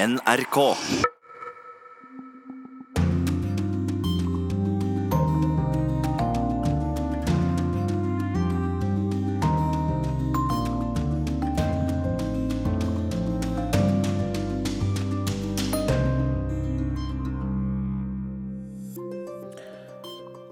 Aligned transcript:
NRK. 0.00 0.58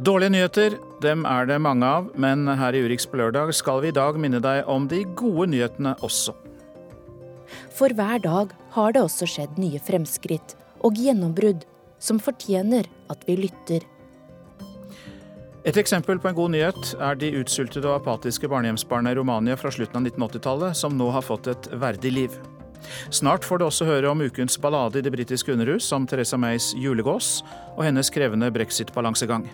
Dårlige 0.04 0.30
nyheter, 0.30 0.76
dem 1.00 1.24
er 1.24 1.46
det 1.48 1.56
mange 1.60 1.86
av, 1.86 2.10
men 2.12 2.44
her 2.48 2.76
i 2.76 2.82
Urix 2.84 3.08
på 3.08 3.16
lørdag 3.16 3.54
skal 3.56 3.80
vi 3.80 3.88
i 3.88 3.96
dag 3.96 4.20
minne 4.20 4.42
deg 4.44 4.68
om 4.68 4.90
de 4.92 5.06
gode 5.16 5.48
nyhetene 5.54 5.96
også. 6.04 6.36
For 7.78 7.94
hver 7.94 8.20
dag 8.20 8.52
har 8.78 8.94
det 8.94 9.02
også 9.02 9.26
skjedd 9.28 9.58
nye 9.58 9.80
fremskritt 9.82 10.54
og 10.86 10.98
gjennombrudd 10.98 11.66
som 11.98 12.20
fortjener 12.22 12.86
at 13.10 13.24
vi 13.26 13.38
lytter. 13.42 13.86
Et 15.66 15.76
eksempel 15.76 16.20
på 16.22 16.30
en 16.30 16.36
god 16.36 16.54
nyhet 16.54 16.92
er 17.02 17.18
de 17.18 17.32
utsultede 17.40 17.88
og 17.90 17.98
apatiske 17.98 18.48
barnehjemsbarna 18.48 19.12
i 19.12 19.18
Romania 19.18 19.56
fra 19.58 19.72
slutten 19.74 19.98
av 19.98 20.06
1980-tallet, 20.06 20.78
som 20.78 20.94
nå 20.96 21.10
har 21.12 21.26
fått 21.26 21.50
et 21.50 21.68
verdig 21.82 22.14
liv. 22.14 22.38
Snart 23.10 23.44
får 23.44 23.58
du 23.58 23.66
også 23.66 23.88
høre 23.88 24.08
om 24.08 24.22
ukens 24.22 24.56
ballade 24.62 25.00
i 25.00 25.04
det 25.04 25.12
britiske 25.12 25.52
underhus, 25.52 25.84
som 25.90 26.06
Teresa 26.06 26.38
Mays 26.40 26.70
julegås 26.78 27.42
og 27.74 27.82
hennes 27.84 28.08
krevende 28.14 28.48
brexit-balansegang. 28.54 29.48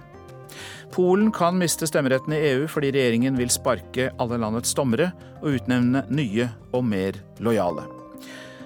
Polen 0.94 1.32
kan 1.34 1.58
miste 1.58 1.88
stemmeretten 1.90 2.36
i 2.36 2.42
EU 2.52 2.68
fordi 2.70 2.92
regjeringen 2.94 3.40
vil 3.40 3.50
sparke 3.50 4.12
alle 4.20 4.38
landets 4.38 4.76
dommere 4.76 5.10
og 5.40 5.56
utnevne 5.56 6.04
nye 6.14 6.52
og 6.70 6.84
mer 6.86 7.18
lojale. 7.42 7.88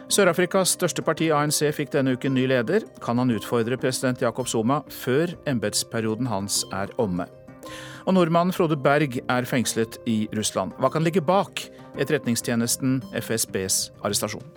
Sør-Afrikas 0.09 0.71
største 0.73 1.03
parti, 1.05 1.27
ANC, 1.29 1.59
fikk 1.77 1.91
denne 1.93 2.15
uken 2.17 2.33
ny 2.33 2.47
leder. 2.49 2.87
Kan 3.05 3.21
han 3.21 3.29
utfordre 3.35 3.77
president 3.77 4.23
Jakob 4.25 4.49
Zuma 4.49 4.79
før 4.89 5.35
embetsperioden 5.51 6.31
hans 6.31 6.63
er 6.73 6.89
omme? 6.97 7.27
Og 8.09 8.17
nordmannen 8.17 8.57
Frode 8.57 8.79
Berg 8.81 9.19
er 9.21 9.49
fengslet 9.49 9.99
i 10.09 10.23
Russland. 10.33 10.73
Hva 10.81 10.89
kan 10.95 11.05
ligge 11.05 11.21
bak 11.21 11.61
etterretningstjenesten 12.01 13.03
FSBs 13.21 13.91
arrestasjon? 14.01 14.49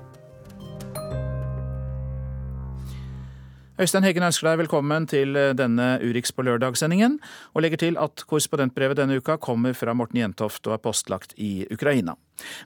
Øystein 3.81 4.05
Heggen 4.05 4.21
ønsker 4.21 4.45
deg 4.45 4.59
velkommen 4.59 5.07
til 5.09 5.33
eh, 5.39 5.55
denne 5.57 5.95
Urix 6.05 6.29
på 6.37 6.43
lørdag-sendingen, 6.45 7.15
og 7.55 7.63
legger 7.65 7.79
til 7.81 7.95
at 7.97 8.21
korrespondentbrevet 8.29 8.99
denne 8.99 9.15
uka 9.17 9.39
kommer 9.41 9.73
fra 9.73 9.95
Morten 9.97 10.19
Jentoft 10.21 10.67
og 10.69 10.75
er 10.75 10.81
postlagt 10.83 11.33
i 11.41 11.65
Ukraina. 11.73 12.13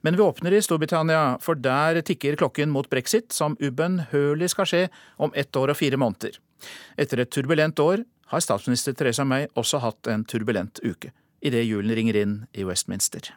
Men 0.03 0.17
vi 0.19 0.25
åpner 0.25 0.51
i 0.51 0.59
Storbritannia, 0.65 1.37
for 1.39 1.55
der 1.55 2.01
tikker 2.03 2.35
klokken 2.41 2.73
mot 2.73 2.89
brexit, 2.91 3.31
som 3.31 3.55
ubønnhørlig 3.63 4.51
skal 4.51 4.67
skje 4.67 4.83
om 5.15 5.31
ett 5.39 5.55
år 5.55 5.71
og 5.71 5.79
fire 5.79 6.01
måneder. 6.01 6.35
Etter 6.99 7.23
et 7.23 7.31
turbulent 7.31 7.79
år 7.79 8.03
har 8.33 8.43
statsminister 8.43 8.91
Theresa 8.91 9.23
May 9.23 9.47
også 9.55 9.79
hatt 9.85 10.11
en 10.11 10.27
turbulent 10.27 10.83
uke, 10.83 11.13
idet 11.39 11.63
julen 11.63 11.95
ringer 11.95 12.19
inn 12.25 12.39
i 12.51 12.67
Westminster. 12.67 13.31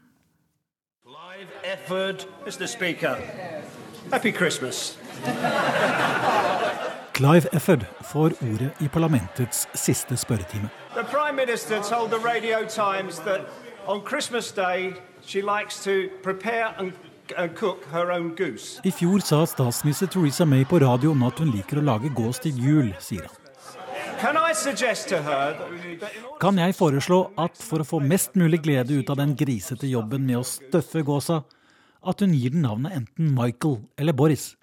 Live 1.06 1.62
effort, 1.62 2.26
Mr. 2.42 2.66
Speaker. 2.66 3.22
Happy 4.10 4.34
Christmas. 4.34 4.98
Clive 7.18 7.48
Efford 7.52 7.84
får 8.00 8.32
ordet 8.52 8.70
i 8.78 8.88
parlamentets 8.88 9.64
siste 9.74 10.16
spørretime. 10.16 10.68
The 10.94 11.02
Prime 11.02 11.34
Minister 11.34 11.82
told 11.82 12.10
the 12.10 12.20
Radio 12.28 12.58
Times 12.68 13.18
that 13.18 13.40
on 13.86 14.02
Christmas 14.10 14.52
Day 14.52 14.94
she 15.26 15.42
likes 15.42 15.82
to 15.84 15.90
prepare 16.22 16.74
and, 16.78 16.92
and 17.36 17.56
cook 17.56 17.84
her 17.90 18.12
own 18.12 18.36
goose. 18.36 18.80
I 18.84 18.92
fjor 18.94 19.18
sa 19.18 19.42
statsminister 19.46 20.06
Theresa 20.06 20.44
May 20.46 20.64
på 20.64 20.78
radioen 20.78 21.26
at 21.26 21.42
hun 21.42 21.50
liker 21.50 21.82
å 21.82 21.86
lage 21.88 22.14
gås 22.14 22.38
til 22.38 22.54
jul, 22.54 22.94
sier 23.02 23.26
han. 23.26 23.34
Kan 26.38 26.62
jeg 26.62 26.78
foreslå 26.78 27.22
at 27.34 27.58
for 27.58 27.82
å 27.82 27.88
få 27.96 27.98
mest 27.98 28.38
mulig 28.38 28.62
glede 28.62 28.94
ut 28.94 29.10
av 29.10 29.18
den 29.18 29.34
grisete 29.34 29.90
jobben 29.90 30.22
med 30.22 30.38
å 30.38 30.46
støffe 30.46 31.02
gåsa, 31.02 31.42
at 32.06 32.20
hun 32.20 32.34
gir 32.34 32.50
den 32.54 32.62
navnet 32.62 32.94
enten 32.94 33.34
Michael 33.34 33.78
eller 33.98 34.12
Boris? 34.12 34.56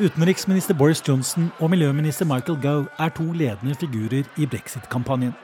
Utenriksminister 0.00 0.74
Boris 0.74 1.02
Johnson 1.08 1.50
og 1.58 1.70
miljøminister 1.70 2.24
Michael 2.24 2.60
Gove 2.62 2.86
er 2.98 3.08
to 3.08 3.32
ledende 3.32 3.74
figurer 3.74 4.24
i 4.36 4.46
brexit-kampanjen, 4.46 5.34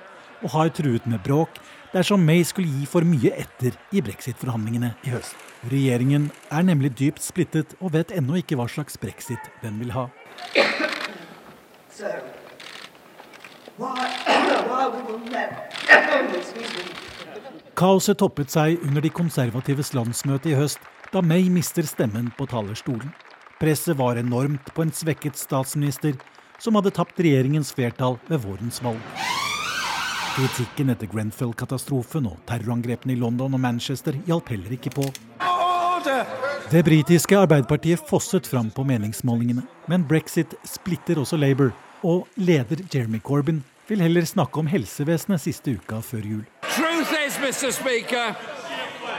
og 0.43 0.50
har 0.50 0.69
truet 0.69 1.06
med 1.06 1.19
bråk 1.25 1.60
dersom 1.93 2.21
May 2.21 2.43
skulle 2.44 2.69
gi 2.69 2.87
for 2.88 3.05
mye 3.05 3.32
etter 3.37 3.76
i 3.93 4.00
brexit-forhandlingene 4.05 4.94
i 5.05 5.12
høst. 5.12 5.37
Regjeringen 5.72 6.31
er 6.53 6.62
nemlig 6.62 6.93
dypt 6.99 7.25
splittet 7.25 7.76
og 7.81 7.93
vet 7.97 8.12
ennå 8.16 8.41
ikke 8.43 8.59
hva 8.60 8.69
slags 8.69 8.97
brexit 9.00 9.53
den 9.62 9.81
vil 9.81 9.93
ha. 9.97 10.09
So, 11.97 12.10
Kaoset 17.76 18.16
toppet 18.22 18.48
seg 18.48 18.81
under 18.87 19.04
de 19.04 19.10
konservatives 19.12 19.92
landsmøte 19.92 20.48
i 20.48 20.56
høst, 20.56 20.81
da 21.12 21.20
May 21.20 21.50
mister 21.53 21.84
stemmen 21.84 22.31
på 22.38 22.47
talerstolen. 22.48 23.12
Presset 23.60 23.98
var 23.98 24.16
enormt 24.16 24.72
på 24.72 24.84
en 24.84 24.92
svekket 24.97 25.37
statsminister 25.37 26.16
som 26.56 26.78
hadde 26.81 26.94
tapt 26.97 27.20
regjeringens 27.20 27.75
flertall 27.76 28.16
ved 28.31 28.41
vårens 28.47 28.81
valg. 28.84 29.03
Kritikken 30.37 30.93
etter 30.93 31.08
Grenfell-katastrofen 31.12 32.31
og 32.32 32.41
terrorangrepene 32.48 33.12
i 33.12 33.20
London 33.20 33.56
og 33.56 33.60
Manchester 33.60 34.16
hjalp 34.25 34.53
heller 34.53 34.72
ikke 34.76 34.93
på. 34.97 35.04
Det 36.72 36.81
britiske 36.84 37.37
Arbeiderpartiet 37.38 38.08
fosset 38.08 38.48
fram 38.48 38.72
på 38.72 38.84
meningsmålingene, 38.88 39.69
men 39.88 40.08
brexit 40.08 40.56
splitter 40.64 41.20
også 41.20 41.37
Labour, 41.37 41.76
og 42.06 42.28
leder 42.37 42.83
Jeremy 42.94 43.21
Corbyn 43.22 43.65
vil 43.89 44.03
heller 44.03 44.25
snakke 44.25 44.62
om 44.62 44.67
helsevesenet 44.71 45.43
siste 45.43 45.75
uka 45.75 45.99
før 46.03 46.28
jul. 46.31 46.44
Truth 46.77 47.12
is, 47.27 47.34
Mr. 47.47 47.71
Speaker, 47.71 48.34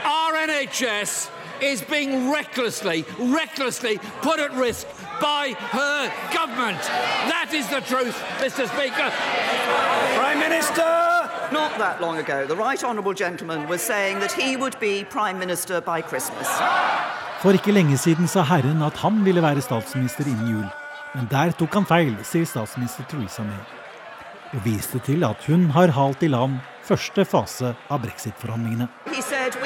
our 0.04 0.32
NHS 0.48 1.30
is 1.72 1.82
being 1.82 2.32
recklessly, 2.32 3.04
recklessly 3.18 3.98
put 4.22 4.38
at 4.46 4.52
risk 4.66 4.86
by 5.20 5.44
her 5.76 6.00
government. 6.38 6.82
That 7.34 7.48
is 7.60 7.66
the 7.74 7.82
truth, 7.92 8.16
Mr. 8.44 8.64
Speaker. 8.74 9.08
Prime 10.18 10.40
Minister! 10.48 11.08
not 11.52 11.78
that 11.78 12.00
long 12.00 12.18
ago, 12.18 12.46
the 12.46 12.56
Right 12.56 12.82
Honourable 12.84 13.14
Gentleman 13.14 13.68
was 13.68 13.80
saying 13.80 14.20
that 14.20 14.32
he 14.32 14.56
would 14.56 14.78
be 14.80 15.04
Prime 15.04 15.38
Minister 15.38 15.80
by 15.80 16.00
Christmas. 16.02 16.48
For 17.40 17.52
ikke 17.52 17.72
lenge 17.72 17.96
siden 17.98 18.28
sa 18.28 18.42
Herren 18.42 18.82
at 18.82 18.96
han 18.96 19.24
ville 19.24 19.42
være 19.42 19.60
statsminister 19.60 20.26
innen 20.26 20.50
jul. 20.50 20.87
Men 21.14 21.28
der 21.30 21.52
tok 21.56 21.76
han 21.78 21.86
feil, 21.88 22.16
sier 22.26 22.44
statsminister 22.48 23.06
Theresa 23.08 23.44
May. 23.46 23.60
Og 24.56 24.64
viste 24.64 25.00
til 25.04 25.24
at 25.24 25.44
hun 25.48 25.68
har 25.72 25.92
halt 25.96 26.22
i 26.24 26.28
land 26.32 26.58
første 26.84 27.24
fase 27.28 27.74
av 27.92 28.02
brexit-forhandlingene. 28.04 28.88
Brexit. 29.08 29.56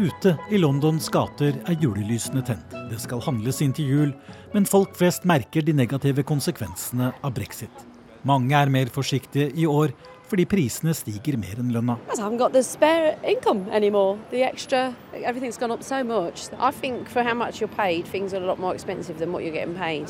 Ute 0.00 0.32
i 0.48 0.58
Londons 0.60 1.08
gater 1.12 1.58
er 1.68 1.76
julelysene 1.80 2.44
tent. 2.44 2.76
Det 2.88 3.00
skal 3.02 3.20
handles 3.24 3.60
inn 3.60 3.74
til 3.76 3.90
jul, 3.92 4.14
men 4.54 4.68
folk 4.68 4.94
flest 4.96 5.26
merker 5.28 5.64
de 5.64 5.74
negative 5.76 6.24
konsekvensene 6.28 7.12
av 7.20 7.34
brexit. 7.36 7.84
Mange 8.24 8.56
er 8.56 8.72
mer 8.72 8.88
forsiktige 8.92 9.50
i 9.56 9.68
år 9.68 9.92
fordi 10.30 10.46
prisene 10.46 10.94
stiger 10.94 11.36
mer 11.40 11.58
enn 11.58 11.72
lønna. 11.74 11.96
I 12.08 12.20
haven't 12.20 12.38
got 12.38 12.52
the 12.52 12.62
spare 12.62 13.16
income 13.24 13.66
anymore. 13.72 14.18
The 14.30 14.44
extra, 14.46 14.94
everything's 15.12 15.58
gone 15.58 15.72
up 15.72 15.82
so 15.82 16.04
much. 16.04 16.48
I 16.58 16.70
think 16.70 17.08
for 17.08 17.22
how 17.22 17.34
much 17.34 17.60
you're 17.60 17.76
paid, 17.76 18.06
things 18.06 18.32
are 18.34 18.42
a 18.42 18.46
lot 18.46 18.58
more 18.58 18.74
expensive 18.74 19.18
than 19.18 19.32
what 19.32 19.42
you're 19.42 19.54
getting 19.54 19.74
paid. 19.74 20.08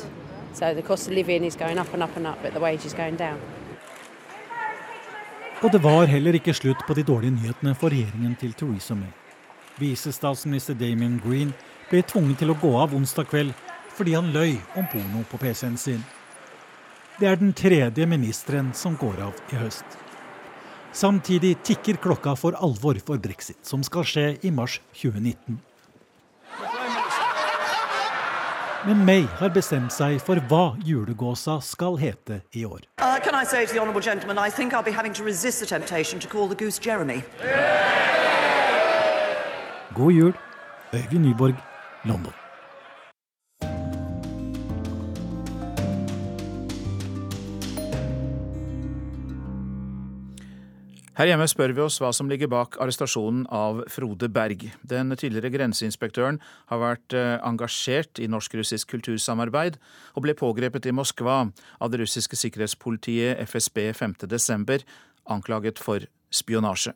So 0.53 0.73
the 0.73 0.81
cost 0.81 1.07
of 1.07 1.13
living 1.13 1.43
is 1.43 1.55
going 1.55 1.79
up 1.79 1.93
and 1.93 2.03
up 2.03 2.15
and 2.15 2.27
up, 2.27 2.37
but 2.43 2.53
the 2.53 2.59
wage 2.59 2.85
is 2.85 2.93
going 2.93 3.17
down. 3.17 3.39
Og 5.61 5.71
det 5.71 5.83
var 5.83 6.05
heller 6.05 6.33
ikke 6.33 6.53
slutt 6.53 6.79
på 6.87 6.93
de 6.93 7.03
dårlige 7.03 7.31
nyhetene 7.31 7.75
for 7.75 7.93
regjeringen 7.93 8.35
til 8.35 8.53
Theresa 8.53 8.95
May. 8.95 9.11
Visestatsminister 9.77 10.73
Damien 10.73 11.21
Green 11.25 11.53
ble 11.89 12.01
tvunget 12.01 12.41
til 12.41 12.49
å 12.49 12.57
gå 12.61 12.71
av 12.81 12.95
onsdag 12.97 13.29
kveld 13.29 13.53
fordi 13.93 14.15
han 14.17 14.31
løy 14.33 14.55
om 14.79 14.87
porno 14.89 15.21
på 15.29 15.37
PC-en 15.37 15.77
sin. 15.77 16.01
Det 17.19 17.29
er 17.29 17.37
den 17.37 17.53
tredje 17.53 18.05
ministeren 18.09 18.71
som 18.73 18.97
går 18.97 19.21
av 19.27 19.37
i 19.53 19.59
høst. 19.61 19.85
Samtidig 20.93 21.57
tikker 21.63 21.95
klokka 22.03 22.35
for 22.35 22.55
alvor 22.59 22.99
for 23.05 23.17
brexit, 23.17 23.57
som 23.63 23.83
skal 23.83 24.03
skje 24.07 24.25
i 24.43 24.51
mars 24.51 24.81
2019. 24.93 25.61
Men 28.85 29.05
May 29.05 29.27
har 29.37 29.49
bestemt 29.53 29.93
seg 29.93 30.17
for 30.25 30.41
hva 30.49 30.75
julegåsa 30.81 31.59
skal 31.61 31.99
hete 32.01 32.41
i 32.57 32.65
år. 32.65 32.81
Uh, 32.97 33.15
jul, 40.11 40.33
Øyvind 40.93 41.25
Nyborg, 41.25 41.55
London. 42.03 42.33
the 42.33 42.40
Her 51.19 51.27
hjemme 51.27 51.43
spør 51.49 51.73
vi 51.75 51.81
oss 51.83 51.97
hva 51.99 52.13
som 52.15 52.29
ligger 52.31 52.47
bak 52.47 52.77
arrestasjonen 52.79 53.43
av 53.51 53.81
Frode 53.91 54.29
Berg. 54.31 54.63
Den 54.87 55.11
tidligere 55.19 55.51
grenseinspektøren 55.51 56.39
har 56.71 56.79
vært 56.79 57.15
eh, 57.17 57.35
engasjert 57.43 58.21
i 58.23 58.29
norsk-russisk 58.31 58.93
kultursamarbeid, 58.93 59.75
og 60.15 60.23
ble 60.23 60.37
pågrepet 60.39 60.87
i 60.87 60.95
Moskva 60.95 61.41
av 61.51 61.91
det 61.91 61.99
russiske 61.99 62.39
sikkerhetspolitiet 62.39 63.43
FSB 63.43 63.89
5.12., 63.99 64.87
anklaget 65.27 65.83
for 65.83 66.07
spionasje. 66.31 66.95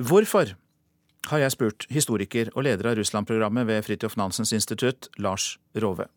Hvorfor, 0.00 0.56
har 1.28 1.42
jeg 1.44 1.52
spurt 1.52 1.84
historiker 1.92 2.48
og 2.54 2.64
leder 2.64 2.88
av 2.88 2.96
Russland-programmet 2.96 3.68
ved 3.68 3.84
Fridtjof 3.84 4.16
Nansens 4.16 4.54
institutt, 4.56 5.10
Lars 5.20 5.58
Rove. 5.76 6.08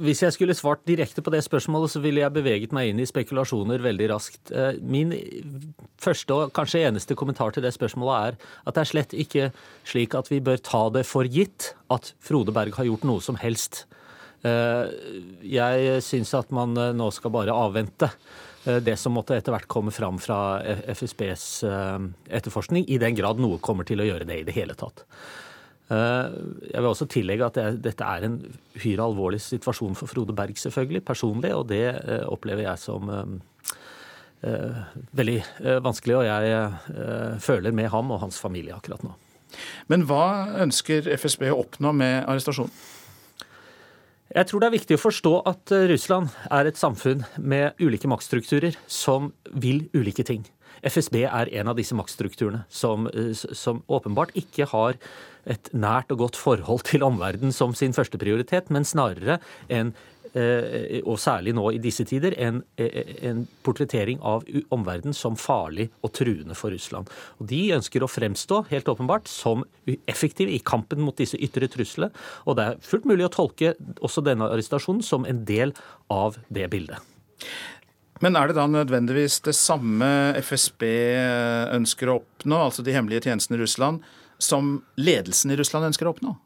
Hvis 0.00 0.22
jeg 0.24 0.32
skulle 0.32 0.56
svart 0.56 0.80
direkte 0.88 1.20
på 1.20 1.32
det 1.34 1.42
spørsmålet, 1.44 1.92
så 1.92 2.00
ville 2.00 2.22
jeg 2.22 2.32
beveget 2.32 2.72
meg 2.72 2.88
inn 2.88 3.02
i 3.02 3.08
spekulasjoner 3.08 3.82
veldig 3.84 4.06
raskt. 4.08 4.48
Eh, 4.48 4.78
min 4.80 5.12
første 6.00 6.36
og 6.36 6.54
kanskje 6.56 6.86
eneste 6.88 7.16
kommentar 7.18 7.52
til 7.52 7.66
det 7.66 7.74
spørsmålet 7.76 8.30
er 8.30 8.38
at 8.64 8.78
det 8.78 8.80
er 8.80 8.88
slett 8.88 9.12
ikke 9.12 9.50
slik 9.84 10.16
at 10.16 10.30
vi 10.32 10.38
bør 10.40 10.62
ta 10.64 10.86
det 10.94 11.04
for 11.04 11.28
gitt 11.28 11.74
at 11.92 12.14
Frode 12.24 12.54
Berg 12.56 12.78
har 12.78 12.88
gjort 12.88 13.04
noe 13.10 13.20
som 13.20 13.36
helst. 13.42 13.82
Eh, 14.40 14.88
jeg 15.44 16.00
syns 16.06 16.32
at 16.38 16.48
man 16.48 16.72
eh, 16.80 16.94
nå 16.96 17.10
skal 17.12 17.36
bare 17.36 17.56
avvente 17.56 18.08
det 18.60 18.92
som 19.00 19.14
måtte 19.16 19.32
etter 19.36 19.54
hvert 19.54 19.68
komme 19.72 19.88
fram 19.88 20.18
fra 20.20 20.60
FSBs 20.92 21.44
etterforskning, 22.28 22.84
i 22.92 22.98
den 23.00 23.16
grad 23.16 23.40
noe 23.40 23.56
kommer 23.56 23.88
til 23.88 24.02
å 24.04 24.04
gjøre 24.04 24.26
det 24.28 24.36
i 24.36 24.44
det 24.44 24.52
hele 24.52 24.76
tatt. 24.76 25.06
Eh, 25.90 26.34
jeg 26.70 26.78
vil 26.78 26.88
også 26.90 27.06
tillegge 27.10 27.46
at 27.48 27.56
dette 27.82 28.06
er 28.06 28.26
en 28.26 28.36
uhyre 28.76 29.06
alvorlig 29.08 29.40
situasjon 29.42 29.96
for 29.98 30.10
Frode 30.10 30.36
Berg, 30.38 30.58
selvfølgelig, 30.58 31.02
personlig, 31.06 31.50
og 31.56 31.66
det 31.72 31.86
eh, 31.88 32.22
opplever 32.30 32.68
jeg 32.68 32.78
som 32.78 33.10
eh, 33.10 34.84
veldig 35.18 35.40
vanskelig, 35.84 36.14
og 36.16 36.24
jeg 36.24 37.40
føler 37.44 37.74
med 37.76 37.90
ham 37.92 38.14
og 38.14 38.22
hans 38.22 38.38
familie 38.40 38.72
akkurat 38.72 39.02
nå. 39.04 39.10
Men 39.90 40.06
hva 40.08 40.62
ønsker 40.62 41.10
FSB 41.18 41.50
å 41.50 41.58
oppnå 41.60 41.92
med 41.92 42.22
arrestasjonen? 42.22 42.72
Jeg 44.30 44.46
tror 44.46 44.62
det 44.62 44.68
er 44.70 44.76
viktig 44.78 44.96
å 44.96 45.02
forstå 45.02 45.34
at 45.50 45.74
Russland 45.90 46.30
er 46.54 46.70
et 46.70 46.78
samfunn 46.78 47.26
med 47.36 47.76
ulike 47.82 48.08
maktstrukturer 48.08 48.78
som 48.86 49.32
vil 49.50 49.88
ulike 49.92 50.24
ting. 50.24 50.46
FSB 50.86 51.24
er 51.26 51.50
en 51.60 51.72
av 51.72 51.78
disse 51.78 51.96
maktstrukturene 51.96 52.64
som, 52.68 53.08
som 53.34 53.82
åpenbart 53.90 54.32
ikke 54.38 54.68
har 54.72 55.00
et 55.48 55.70
nært 55.72 56.12
og 56.12 56.24
godt 56.26 56.38
forhold 56.38 56.86
til 56.88 57.04
omverdenen 57.06 57.54
som 57.54 57.74
sin 57.76 57.96
første 57.96 58.20
prioritet, 58.20 58.70
men 58.72 58.86
snarere 58.88 59.38
en 59.72 59.92
eh, 60.34 61.00
og 61.00 61.18
særlig 61.20 61.54
nå 61.56 61.66
i 61.74 61.80
disse 61.82 62.04
tider, 62.08 62.36
en, 62.38 62.62
eh, 62.80 63.16
en 63.30 63.44
portrettering 63.66 64.20
av 64.26 64.44
omverdenen 64.70 65.16
som 65.16 65.38
farlig 65.40 65.88
og 66.04 66.12
truende 66.16 66.56
for 66.58 66.74
Russland. 66.74 67.10
Og 67.40 67.48
De 67.50 67.62
ønsker 67.76 68.04
å 68.04 68.10
fremstå 68.10 68.64
helt 68.70 68.90
åpenbart 68.92 69.30
som 69.30 69.64
effektive 70.06 70.52
i 70.52 70.62
kampen 70.62 71.02
mot 71.04 71.16
disse 71.16 71.40
ytre 71.40 71.70
truslene. 71.72 72.12
Og 72.46 72.56
det 72.56 72.68
er 72.68 72.82
fullt 72.84 73.08
mulig 73.08 73.26
å 73.26 73.34
tolke 73.40 73.74
også 74.00 74.24
denne 74.24 74.50
arrestasjonen 74.50 75.02
som 75.04 75.26
en 75.26 75.44
del 75.48 75.74
av 76.10 76.38
det 76.52 76.68
bildet. 76.70 77.00
Men 78.20 78.36
er 78.36 78.50
det 78.50 78.58
da 78.58 78.66
nødvendigvis 78.68 79.38
det 79.46 79.56
samme 79.56 80.06
FSB 80.44 80.84
ønsker 81.76 82.10
å 82.10 82.18
oppnå, 82.20 82.58
altså 82.66 82.84
de 82.84 82.92
hemmelige 82.92 83.24
tjenestene 83.28 83.56
i 83.56 83.62
Russland, 83.62 84.04
som 84.40 84.78
ledelsen 85.00 85.52
i 85.52 85.58
Russland 85.60 85.88
ønsker 85.88 86.08
å 86.08 86.14
oppnå? 86.14 86.36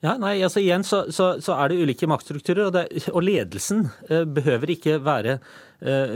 Ja, 0.00 0.14
nei, 0.16 0.38
altså 0.40 0.62
Igjen 0.62 0.84
så, 0.86 1.02
så, 1.12 1.34
så 1.44 1.56
er 1.60 1.68
det 1.70 1.80
ulike 1.84 2.08
maktstrukturer, 2.08 2.70
og, 2.70 2.76
det, 2.76 3.04
og 3.12 3.24
ledelsen 3.24 3.84
eh, 4.08 4.24
behøver 4.24 4.72
ikke 4.72 4.96
være 5.04 5.36
eh, 5.84 6.14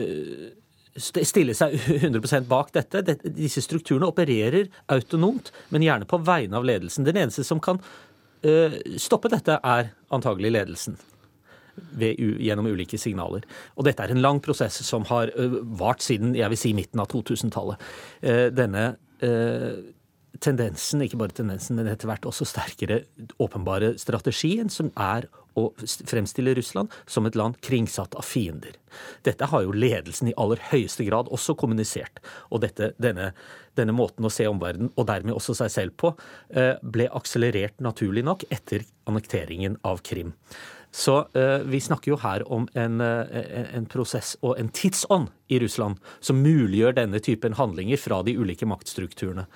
stille 0.96 1.56
seg 1.56 1.76
100% 2.06 2.48
bak 2.48 2.72
dette. 2.76 3.02
Disse 3.24 3.60
strukturene 3.64 4.08
opererer 4.08 4.70
autonomt, 4.92 5.52
men 5.68 5.84
gjerne 5.84 6.08
på 6.08 6.22
vegne 6.24 6.56
av 6.60 6.64
ledelsen. 6.64 7.04
Den 7.04 7.20
eneste 7.26 7.44
som 7.44 7.60
kan 7.64 7.82
eh, 8.40 8.78
stoppe 9.00 9.32
dette, 9.32 9.60
er 9.60 9.92
antagelig 10.14 10.54
ledelsen. 10.56 10.96
Ved, 11.74 12.20
gjennom 12.42 12.68
ulike 12.70 12.98
signaler. 13.00 13.44
Og 13.78 13.86
dette 13.88 14.04
er 14.04 14.14
en 14.14 14.22
lang 14.22 14.40
prosess 14.44 14.80
som 14.86 15.06
har 15.10 15.32
vart 15.78 16.02
siden 16.04 16.34
jeg 16.38 16.52
vil 16.52 16.60
si 16.60 16.72
midten 16.76 17.02
av 17.02 17.10
2000-tallet. 17.12 17.82
Denne 18.54 18.84
tendensen, 20.42 21.02
ikke 21.04 21.18
bare 21.20 21.34
tendensen, 21.34 21.78
men 21.78 21.88
etter 21.90 22.10
hvert 22.10 22.26
også 22.28 22.46
sterkere 22.48 23.04
åpenbare 23.42 23.94
strategien, 24.00 24.70
som 24.72 24.90
er 25.00 25.28
å 25.54 25.68
fremstille 25.78 26.54
Russland 26.58 26.92
som 27.06 27.26
et 27.28 27.36
land 27.38 27.60
kringsatt 27.62 28.16
av 28.18 28.26
fiender. 28.26 28.74
Dette 29.26 29.46
har 29.50 29.62
jo 29.62 29.74
ledelsen 29.74 30.32
i 30.32 30.36
aller 30.40 30.60
høyeste 30.72 31.06
grad 31.06 31.30
også 31.34 31.54
kommunisert. 31.58 32.18
Og 32.50 32.64
dette, 32.64 32.90
denne, 33.02 33.30
denne, 33.78 33.94
måten 33.94 34.26
å 34.26 34.32
se 34.32 34.48
omverdenen, 34.50 34.90
og 34.98 35.08
dermed 35.10 35.36
også 35.36 35.54
seg 35.62 35.72
selv 35.72 35.96
på, 36.00 36.14
eh, 36.50 36.74
ble 36.82 37.06
akselerert 37.14 37.78
naturlig 37.78 38.24
nok 38.26 38.46
etter 38.50 38.86
annekteringen 39.06 39.78
av 39.86 40.02
Krim. 40.02 40.34
Så 40.94 41.16
uh, 41.34 41.64
vi 41.66 41.80
snakker 41.82 42.12
jo 42.12 42.20
her 42.22 42.44
om 42.54 42.68
en, 42.78 43.00
uh, 43.02 43.26
en, 43.74 43.86
prosess 43.90 44.36
og 44.46 44.54
en 44.60 44.70
tidsånd 44.70 45.32
i 45.50 45.58
Russland 45.58 45.98
som 46.22 46.38
muliggjør 46.44 46.94
denne 47.00 47.18
typen 47.18 47.56
handlinger 47.58 47.98
fra 47.98 48.20
de 48.22 48.36
ulike 48.38 48.68
maktstrukturene. 48.70 49.48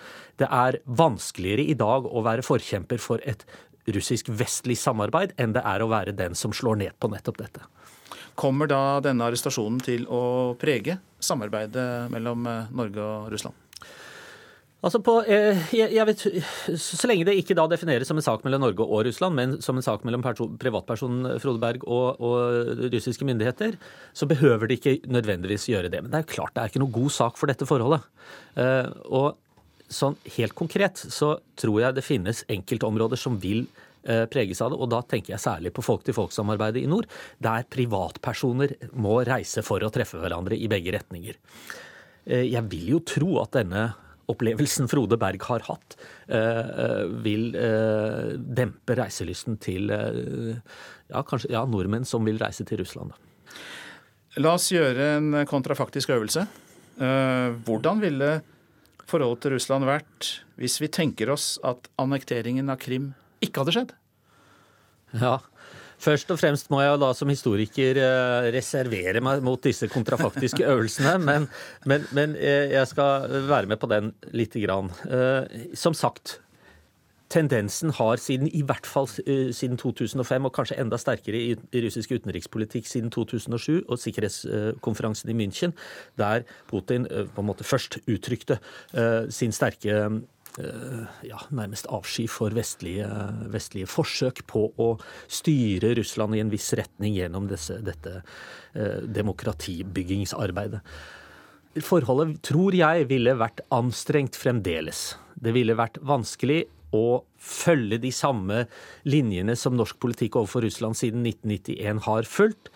Det 0.42 0.50
er 0.50 0.80
vanskeligere 0.98 1.68
i 1.70 1.78
dag 1.78 2.10
å 2.10 2.24
være 2.26 2.46
forkjemper 2.46 2.98
for 3.02 3.22
et 3.22 3.46
russisk-vestlig 3.94 4.76
samarbeid 4.78 5.36
enn 5.40 5.54
det 5.54 5.62
er 5.64 5.82
å 5.82 5.90
være 5.90 6.16
den 6.16 6.34
som 6.38 6.52
slår 6.52 6.82
ned 6.82 6.98
på 6.98 7.10
nettopp 7.12 7.38
dette. 7.40 7.62
Kommer 8.38 8.70
da 8.70 8.98
denne 9.02 9.26
arrestasjonen 9.26 9.80
til 9.82 10.04
å 10.10 10.54
prege 10.60 10.98
samarbeidet 11.18 12.10
mellom 12.12 12.46
eh, 12.46 12.68
Norge 12.70 13.02
og 13.02 13.32
Russland? 13.32 13.67
Altså 14.78 15.00
på, 15.02 15.16
eh, 15.26 15.58
vet, 16.06 16.20
Så 16.78 17.08
lenge 17.10 17.24
det 17.26 17.34
ikke 17.34 17.56
da 17.58 17.66
defineres 17.66 18.06
som 18.06 18.16
en 18.16 18.22
sak 18.22 18.44
mellom 18.44 18.62
Norge 18.62 18.84
og 18.86 19.02
Russland, 19.08 19.34
men 19.34 19.56
som 19.60 19.76
en 19.76 19.82
sak 19.82 20.04
mellom 20.06 20.22
privatpersonen 20.22 21.40
Frode 21.42 21.58
Berg 21.58 21.82
og, 21.82 22.20
og, 22.22 22.78
russiske 22.92 23.26
myndigheter, 23.26 23.74
så 24.14 24.28
behøver 24.30 24.68
de 24.68 24.78
ikke 24.78 25.00
nødvendigvis 25.10 25.66
gjøre 25.66 25.90
det. 25.90 26.02
Men 26.02 26.12
det 26.12 26.20
er 26.20 26.24
jo 26.24 26.36
klart 26.36 26.54
det 26.54 26.62
er 26.62 26.70
ikke 26.70 26.84
noe 26.84 26.94
god 26.94 27.10
sak 27.10 27.36
for 27.36 27.50
dette 27.50 27.66
forholdet. 27.66 28.06
Eh, 28.54 28.86
og 29.10 29.34
sånn 29.90 30.14
helt 30.36 30.54
konkret 30.54 31.02
så 31.10 31.34
tror 31.58 31.82
jeg 31.82 31.98
det 31.98 32.06
finnes 32.06 32.46
enkeltområder 32.46 33.18
som 33.18 33.34
vil 33.42 33.66
eh, 34.06 34.28
preges 34.30 34.62
av 34.62 34.70
det, 34.70 34.78
og 34.78 34.94
da 34.94 35.02
tenker 35.02 35.34
jeg 35.34 35.42
særlig 35.42 35.74
på 35.74 35.82
folk-til-folk-samarbeidet 35.90 36.84
i 36.84 36.90
nord, 36.90 37.10
der 37.42 37.66
privatpersoner 37.66 38.78
må 38.94 39.24
reise 39.26 39.66
for 39.66 39.82
å 39.82 39.90
treffe 39.90 40.22
hverandre 40.22 40.54
i 40.54 40.70
begge 40.70 40.94
retninger. 40.94 41.40
Jeg 42.28 42.60
vil 42.68 42.90
jo 42.92 42.98
tro 43.08 43.38
at 43.40 43.56
denne 43.56 43.86
opplevelsen 44.28 44.88
Frode 44.90 45.16
Berg 45.20 45.42
har 45.48 45.64
hatt, 45.68 45.96
eh, 46.28 46.68
eh, 46.84 47.04
vil 47.24 47.54
eh, 47.56 48.36
dempe 48.36 48.96
reiselysten 48.98 49.56
til 49.62 49.88
ja, 49.88 51.22
kanskje, 51.22 51.50
ja, 51.54 51.64
nordmenn 51.64 52.06
som 52.08 52.26
vil 52.28 52.40
reise 52.40 52.66
til 52.68 52.82
Russland. 52.82 53.16
La 54.38 54.54
oss 54.58 54.68
gjøre 54.70 55.14
en 55.16 55.42
kontrafaktisk 55.48 56.12
øvelse. 56.14 56.44
Hvordan 56.98 58.02
ville 58.02 58.28
forholdet 59.08 59.40
til 59.42 59.54
Russland 59.54 59.86
vært 59.88 60.28
hvis 60.58 60.76
vi 60.82 60.90
tenker 60.92 61.30
oss 61.32 61.56
at 61.66 61.88
annekteringen 61.98 62.68
av 62.70 62.78
Krim 62.82 63.12
ikke 63.42 63.62
hadde 63.62 63.74
skjedd? 63.74 63.94
Ja, 65.16 65.38
Først 65.98 66.30
og 66.30 66.38
fremst 66.38 66.70
må 66.70 66.80
jeg 66.82 66.98
da 67.02 67.10
som 67.16 67.30
historiker 67.30 67.98
eh, 67.98 68.48
reservere 68.54 69.22
meg 69.24 69.42
mot 69.44 69.62
disse 69.62 69.88
kontrafaktiske 69.90 70.66
øvelsene, 70.72 71.16
men, 71.22 71.48
men, 71.90 72.06
men 72.14 72.36
eh, 72.38 72.70
jeg 72.74 72.90
skal 72.92 73.26
være 73.48 73.70
med 73.70 73.82
på 73.82 73.90
den 73.90 74.12
lite 74.30 74.62
grann. 74.62 74.92
Eh, 75.10 75.72
som 75.74 75.96
sagt, 75.98 76.38
tendensen 77.28 77.90
har 77.98 78.16
siden 78.22 78.48
i 78.54 78.62
hvert 78.64 78.86
fall 78.88 79.10
siden 79.10 79.76
2005, 79.76 80.46
og 80.48 80.54
kanskje 80.54 80.78
enda 80.80 80.96
sterkere 80.96 81.42
i, 81.50 81.50
russisk 81.82 82.14
utenrikspolitikk 82.14 82.88
siden 82.88 83.10
2007 83.12 83.82
og 83.82 83.98
sikkerhetskonferansen 84.00 85.34
i 85.34 85.36
München, 85.36 85.74
der 86.16 86.46
Putin 86.70 87.04
på 87.10 87.42
en 87.42 87.50
måte 87.50 87.68
først 87.68 87.98
uttrykte 88.08 88.56
sin 89.28 89.52
sterke 89.52 90.06
ja, 91.22 91.38
nærmest 91.54 91.86
avsky 91.92 92.26
for 92.30 92.54
vestlige, 92.56 93.06
vestlige, 93.52 93.88
forsøk 93.90 94.42
på 94.50 94.64
å 94.74 94.88
styre 95.30 95.94
Russland 95.98 96.34
i 96.34 96.42
en 96.42 96.50
viss 96.52 96.72
retning 96.78 97.14
gjennom 97.14 97.46
disse, 97.50 97.78
dette 97.84 98.20
eh, 98.74 99.04
demokratibyggingsarbeidet. 99.18 100.82
Forholdet 101.84 102.40
tror 102.48 102.74
jeg 102.74 103.06
ville 103.10 103.36
vært 103.38 103.62
anstrengt 103.74 104.38
fremdeles. 104.38 105.12
Det 105.38 105.54
ville 105.54 105.76
vært 105.78 106.00
vanskelig 106.02 106.64
å 106.96 107.20
følge 107.38 107.98
de 108.00 108.10
samme 108.14 108.64
linjene 109.08 109.54
som 109.58 109.76
norsk 109.76 109.98
politikk 110.00 110.38
overfor 110.40 110.64
Russland 110.64 110.96
siden 110.98 111.26
1991 111.26 112.02
har 112.08 112.28
fulgt. 112.28 112.72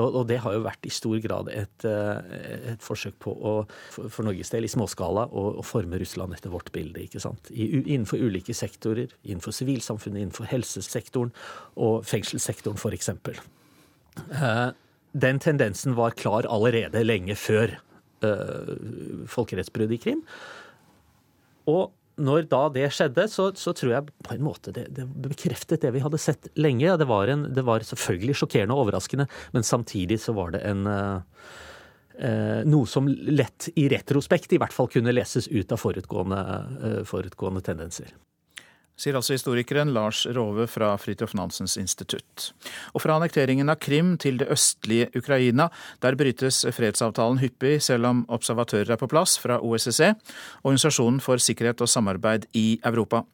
Og 0.00 0.24
det 0.28 0.40
har 0.42 0.56
jo 0.56 0.64
vært 0.64 0.86
i 0.88 0.92
stor 0.92 1.18
grad 1.22 1.50
et, 1.52 1.86
eh, 1.86 2.36
et 2.74 2.82
forsøk 2.82 3.16
på 3.22 3.34
å, 3.34 3.54
for 3.94 4.26
Norges 4.26 4.50
del, 4.50 4.66
i 4.66 4.72
småskala, 4.72 5.26
å, 5.30 5.44
å 5.60 5.64
forme 5.66 6.00
Russland 6.00 6.34
etter 6.34 6.52
vårt 6.52 6.72
bilde. 6.74 7.04
ikke 7.04 7.22
sant? 7.22 7.50
I, 7.50 7.68
innenfor 7.82 8.22
ulike 8.22 8.56
sektorer. 8.56 9.14
Innenfor 9.22 9.54
sivilsamfunnet, 9.54 10.24
innenfor 10.24 10.50
helsesektoren 10.50 11.34
og 11.76 12.06
fengselssektoren 12.08 12.80
f.eks. 12.80 13.12
Eh, 14.24 14.68
den 15.14 15.42
tendensen 15.42 15.94
var 15.98 16.16
klar 16.18 16.48
allerede 16.50 17.04
lenge 17.06 17.38
før 17.38 17.78
folkerettsbruddet 19.28 19.98
i 19.98 20.00
Krim. 20.00 20.20
Og 21.68 21.90
når 22.16 22.48
da 22.50 22.62
det 22.74 22.88
skjedde, 22.94 23.26
så, 23.30 23.48
så, 23.58 23.74
tror 23.76 23.92
jeg 23.96 24.12
på 24.26 24.36
en 24.36 24.44
måte 24.46 24.74
det, 24.74 24.86
det, 24.94 25.06
bekreftet 25.24 25.82
det 25.82 25.94
vi 25.96 26.02
hadde 26.04 26.20
sett 26.22 26.50
lenge. 26.54 26.96
Det 27.00 27.08
var, 27.10 27.30
en, 27.30 27.48
det 27.54 27.64
var, 27.66 27.84
selvfølgelig 27.86 28.38
sjokkerende 28.40 28.76
og 28.76 28.86
overraskende, 28.86 29.28
men 29.56 29.66
samtidig 29.66 30.20
så 30.22 30.34
var 30.36 30.54
det 30.54 30.62
en 30.68 30.86
eh, 30.86 32.60
noe 32.70 32.90
som 32.90 33.08
lett 33.08 33.70
i 33.74 33.88
retrospekt 33.92 34.54
i 34.54 34.60
hvert 34.62 34.74
fall 34.74 34.90
kunne 34.92 35.14
leses 35.14 35.50
ut 35.50 35.74
av 35.74 35.82
forutgående, 35.82 36.44
eh, 36.78 37.02
forutgående 37.08 37.64
tendenser 37.66 38.14
sier 38.98 39.16
altså 39.18 39.34
historikeren 39.34 39.90
Lars 39.94 40.22
Rove 40.36 40.66
fra 40.70 40.92
Fridtjof 41.00 41.34
Nansens 41.34 41.76
institutt. 41.80 42.52
Og 42.94 43.02
fra 43.02 43.16
annekteringen 43.18 43.70
av 43.72 43.80
Krim 43.82 44.14
til 44.22 44.38
det 44.40 44.48
østlige 44.54 45.10
Ukraina, 45.18 45.68
der 46.04 46.18
brytes 46.18 46.62
fredsavtalen 46.76 47.40
hyppig, 47.42 47.80
selv 47.82 48.10
om 48.10 48.24
observatører 48.32 48.94
er 48.94 49.00
på 49.00 49.10
plass 49.10 49.36
fra 49.42 49.58
OSSE, 49.58 50.14
Organisasjonen 50.62 51.20
for 51.24 51.42
sikkerhet 51.42 51.82
og 51.82 51.90
samarbeid 51.90 52.48
i 52.54 52.78
Europa. 52.86 53.24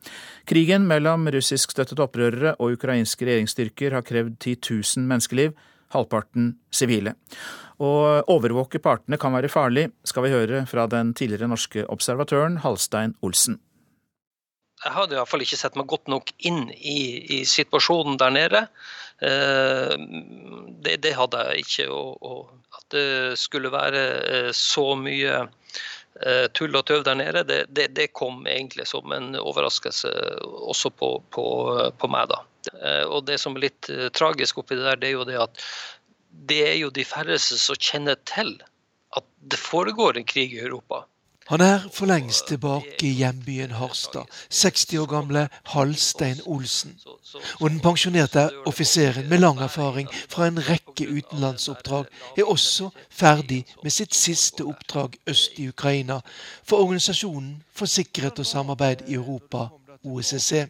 Krigen 0.49 0.89
mellom 0.89 1.29
russiskstøttede 1.33 2.07
opprørere 2.07 2.57
og 2.59 2.79
ukrainske 2.79 3.29
regjeringsstyrker 3.29 3.99
har 3.99 4.07
krevd 4.07 4.39
10 4.41 4.57
000 4.97 5.11
menneskeliv, 5.11 5.57
halvparten 5.95 6.55
sivile. 6.73 7.17
Å 7.81 7.91
overvåke 8.29 8.81
partene 8.83 9.19
kan 9.21 9.33
være 9.35 9.51
farlig, 9.53 9.89
skal 10.05 10.27
vi 10.27 10.35
høre 10.35 10.67
fra 10.69 10.85
den 10.91 11.15
tidligere 11.17 11.49
norske 11.51 11.87
observatøren 11.89 12.61
Halstein 12.65 13.17
Olsen 13.25 13.59
jeg 14.81 14.97
hadde 14.97 15.17
iallfall 15.17 15.45
ikke 15.45 15.59
sett 15.61 15.77
meg 15.77 15.89
godt 15.91 16.09
nok 16.09 16.33
inn 16.49 16.71
i, 16.73 17.01
i 17.37 17.45
situasjonen 17.49 18.17
der 18.21 18.33
nede. 18.33 18.63
Eh, 19.21 19.95
det, 20.81 20.97
det, 21.05 21.13
hadde 21.19 21.43
jeg 21.51 21.65
ikke. 21.65 21.89
Og, 21.93 22.17
og 22.25 22.79
at 22.79 22.87
det 22.97 23.39
skulle 23.41 23.73
være 23.73 24.05
eh, 24.25 24.51
så 24.57 24.87
mye 24.97 25.43
eh, 26.25 26.47
tull 26.57 26.79
og 26.81 26.87
tøv 26.89 27.05
der 27.05 27.21
nede, 27.21 27.45
det, 27.45 27.61
det, 27.77 27.91
det, 27.99 28.13
kom 28.17 28.47
egentlig 28.49 28.89
som 28.89 29.13
en 29.13 29.35
overraskelse 29.37 30.15
også 30.45 30.93
på, 30.97 31.13
på, 31.35 31.47
på 32.01 32.13
meg. 32.13 32.33
da. 32.33 32.41
Og 33.09 33.25
det 33.29 33.39
som 33.41 33.57
er 33.57 33.69
litt 33.69 33.89
tragisk 34.17 34.61
oppi 34.61 34.77
det 34.77 34.85
der, 34.85 34.99
det 35.01 35.09
er 35.09 35.17
jo 35.17 35.29
det 35.29 35.39
at 35.41 35.63
det 36.51 36.61
er 36.67 36.77
jo 36.79 36.91
de 36.95 37.05
færreste 37.05 37.57
som 37.59 37.79
kjenner 37.81 38.19
til 38.29 38.53
at 39.17 39.25
det 39.51 39.59
foregår 39.59 40.17
en 40.17 40.29
krig 40.29 40.53
i 40.55 40.61
Europa. 40.63 41.03
Han 41.51 41.61
er 41.61 41.81
for 41.91 42.07
lengst 42.07 42.47
tilbake 42.47 43.03
i 43.03 43.17
hjembyen 43.19 43.73
Harstad, 43.75 44.29
60 44.55 44.99
år 45.03 45.07
gamle 45.11 45.41
Halstein 45.73 46.39
Olsen. 46.47 46.93
Og 47.61 47.71
den 47.71 47.81
pensjonerte 47.83 48.45
offiseren 48.71 49.27
med 49.29 49.43
lang 49.43 49.59
erfaring 49.59 50.07
fra 50.31 50.47
en 50.47 50.61
rekke 50.63 51.09
utenlandsoppdrag 51.11 52.07
er 52.39 52.47
også 52.47 52.93
ferdig 53.11 53.65
med 53.83 53.91
sitt 53.91 54.15
siste 54.15 54.63
oppdrag 54.63 55.17
øst 55.27 55.59
i 55.59 55.67
Ukraina 55.69 56.21
for 56.63 56.85
Organisasjonen 56.85 57.57
for 57.75 57.91
sikkerhet 57.91 58.39
og 58.39 58.47
samarbeid 58.47 59.03
i 59.09 59.19
Europa, 59.19 59.67
OSSE. 60.07 60.69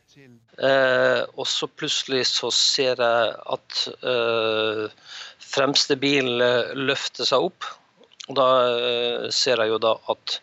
Eh, 0.65 1.23
og 1.37 1.47
så 1.47 1.67
plutselig 1.67 2.25
så 2.27 2.49
ser 2.51 3.05
jeg 3.05 3.35
at 3.53 3.85
eh, 4.01 4.89
fremste 5.45 5.97
bilen 6.01 6.41
løfter 6.89 7.29
seg 7.29 7.51
opp 7.51 7.69
og 8.31 8.37
Da 8.39 8.49
eh, 8.71 9.31
ser 9.35 9.63
jeg 9.63 9.73
jo 9.73 9.81
da 9.83 9.97
at 10.13 10.37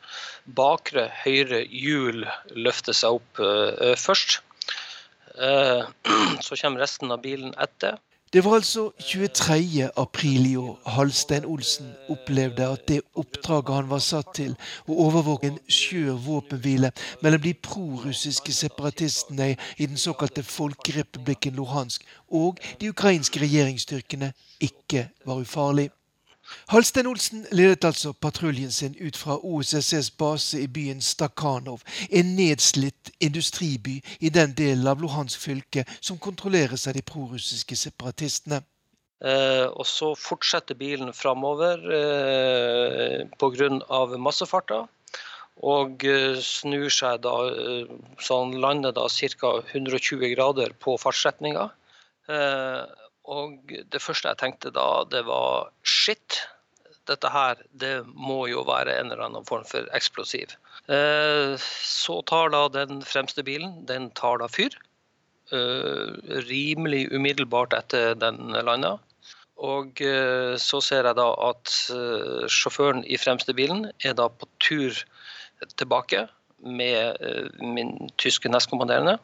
bakre 0.57 1.07
høyre 1.23 1.63
hjul 1.71 2.25
løfter 2.55 2.95
seg 2.95 3.19
opp 3.19 3.39
uh, 3.43 3.95
først. 3.99 4.41
Uh, 5.35 5.83
så 6.45 6.55
kommer 6.59 6.83
resten 6.83 7.11
av 7.11 7.23
bilen 7.23 7.55
etter. 7.61 7.99
Det 8.33 8.43
var 8.43 8.55
altså 8.55 8.91
23. 8.99 9.89
april 9.97 10.47
i 10.51 10.55
år 10.55 10.79
Halstein 10.85 11.45
Olsen 11.45 11.93
opplevde 12.11 12.65
at 12.67 12.87
det 12.87 13.01
oppdraget 13.15 13.75
han 13.75 13.89
var 13.89 14.01
satt 14.03 14.33
til, 14.35 14.55
å 14.83 14.97
overvåke 15.05 15.47
en 15.47 15.59
skjør 15.71 16.19
våpenhvile 16.25 16.91
mellom 17.23 17.45
de 17.45 17.53
prorussiske 17.55 18.51
separatistene 18.51 19.53
i 19.77 19.87
den 19.87 19.95
såkalte 19.97 20.43
folkerepublikken 20.43 21.55
Luhansk 21.55 22.03
og 22.27 22.59
de 22.81 22.91
ukrainske 22.91 23.39
regjeringsstyrkene, 23.39 24.33
ikke 24.59 25.07
var 25.23 25.39
ufarlig. 25.47 25.87
Halstein 26.67 27.07
Olsen 27.07 27.45
ledet 27.51 27.85
altså 27.87 28.13
patruljen 28.13 28.71
sin 28.71 28.95
ut 28.99 29.17
fra 29.17 29.37
OSSEs 29.43 30.11
base 30.11 30.61
i 30.61 30.67
byen 30.67 31.01
Stakhanov, 31.01 31.83
en 32.09 32.35
nedslitt 32.35 33.11
industriby 33.19 34.01
i 34.19 34.29
den 34.29 34.55
delen 34.57 34.87
av 34.87 35.01
Luhansk 35.01 35.39
fylke 35.39 35.85
som 35.99 36.17
kontrolleres 36.17 36.87
av 36.87 36.97
de 36.97 37.01
prorussiske 37.01 37.75
separatistene. 37.75 38.61
Eh, 39.25 39.65
og 39.65 39.85
så 39.89 40.11
fortsetter 40.13 40.77
bilen 40.77 41.09
framover 41.13 41.81
eh, 41.99 43.25
pga. 43.39 43.71
massefarta. 44.17 44.85
Og 45.65 46.05
eh, 46.05 46.37
snur 46.43 46.89
seg 46.93 47.23
da 47.25 47.33
eh, 47.49 47.89
så 48.21 48.43
han 48.43 48.53
lander 48.61 48.93
da 48.93 49.07
ca. 49.09 49.53
120 49.73 50.35
grader 50.35 50.75
på 50.79 50.97
fartsretninga. 51.01 51.69
Eh, 52.29 52.83
og 53.27 53.73
det 53.91 53.99
første 54.01 54.31
jeg 54.31 54.39
tenkte 54.39 54.71
da, 54.75 55.03
det 55.11 55.25
var 55.27 55.71
shit. 55.83 56.41
Dette 57.07 57.29
her, 57.31 57.59
det 57.71 58.01
må 58.07 58.45
jo 58.51 58.63
være 58.67 58.97
en 58.99 59.11
eller 59.11 59.27
annen 59.27 59.45
form 59.47 59.65
for 59.67 59.87
eksplosiv. 59.95 60.55
Eh, 60.91 61.55
så 61.59 62.21
tar 62.27 62.51
da 62.55 62.65
den 62.71 63.01
fremste 63.03 63.43
bilen, 63.47 63.81
den 63.87 64.09
tar 64.15 64.39
da 64.39 64.47
fyr. 64.51 64.75
Eh, 65.51 66.15
rimelig 66.47 67.07
umiddelbart 67.15 67.75
etter 67.75 68.15
den 68.19 68.55
landa. 68.55 68.97
Og 69.57 69.99
eh, 70.03 70.55
så 70.59 70.81
ser 70.83 71.07
jeg 71.07 71.19
da 71.19 71.29
at 71.49 71.75
sjåføren 72.51 73.03
i 73.07 73.19
fremste 73.19 73.55
bilen 73.55 73.89
er 74.03 74.15
da 74.19 74.27
på 74.31 74.47
tur 74.63 75.03
tilbake 75.79 76.27
med 76.63 77.17
min 77.61 78.09
tyske 78.21 78.49
nestkommanderende 78.49 79.17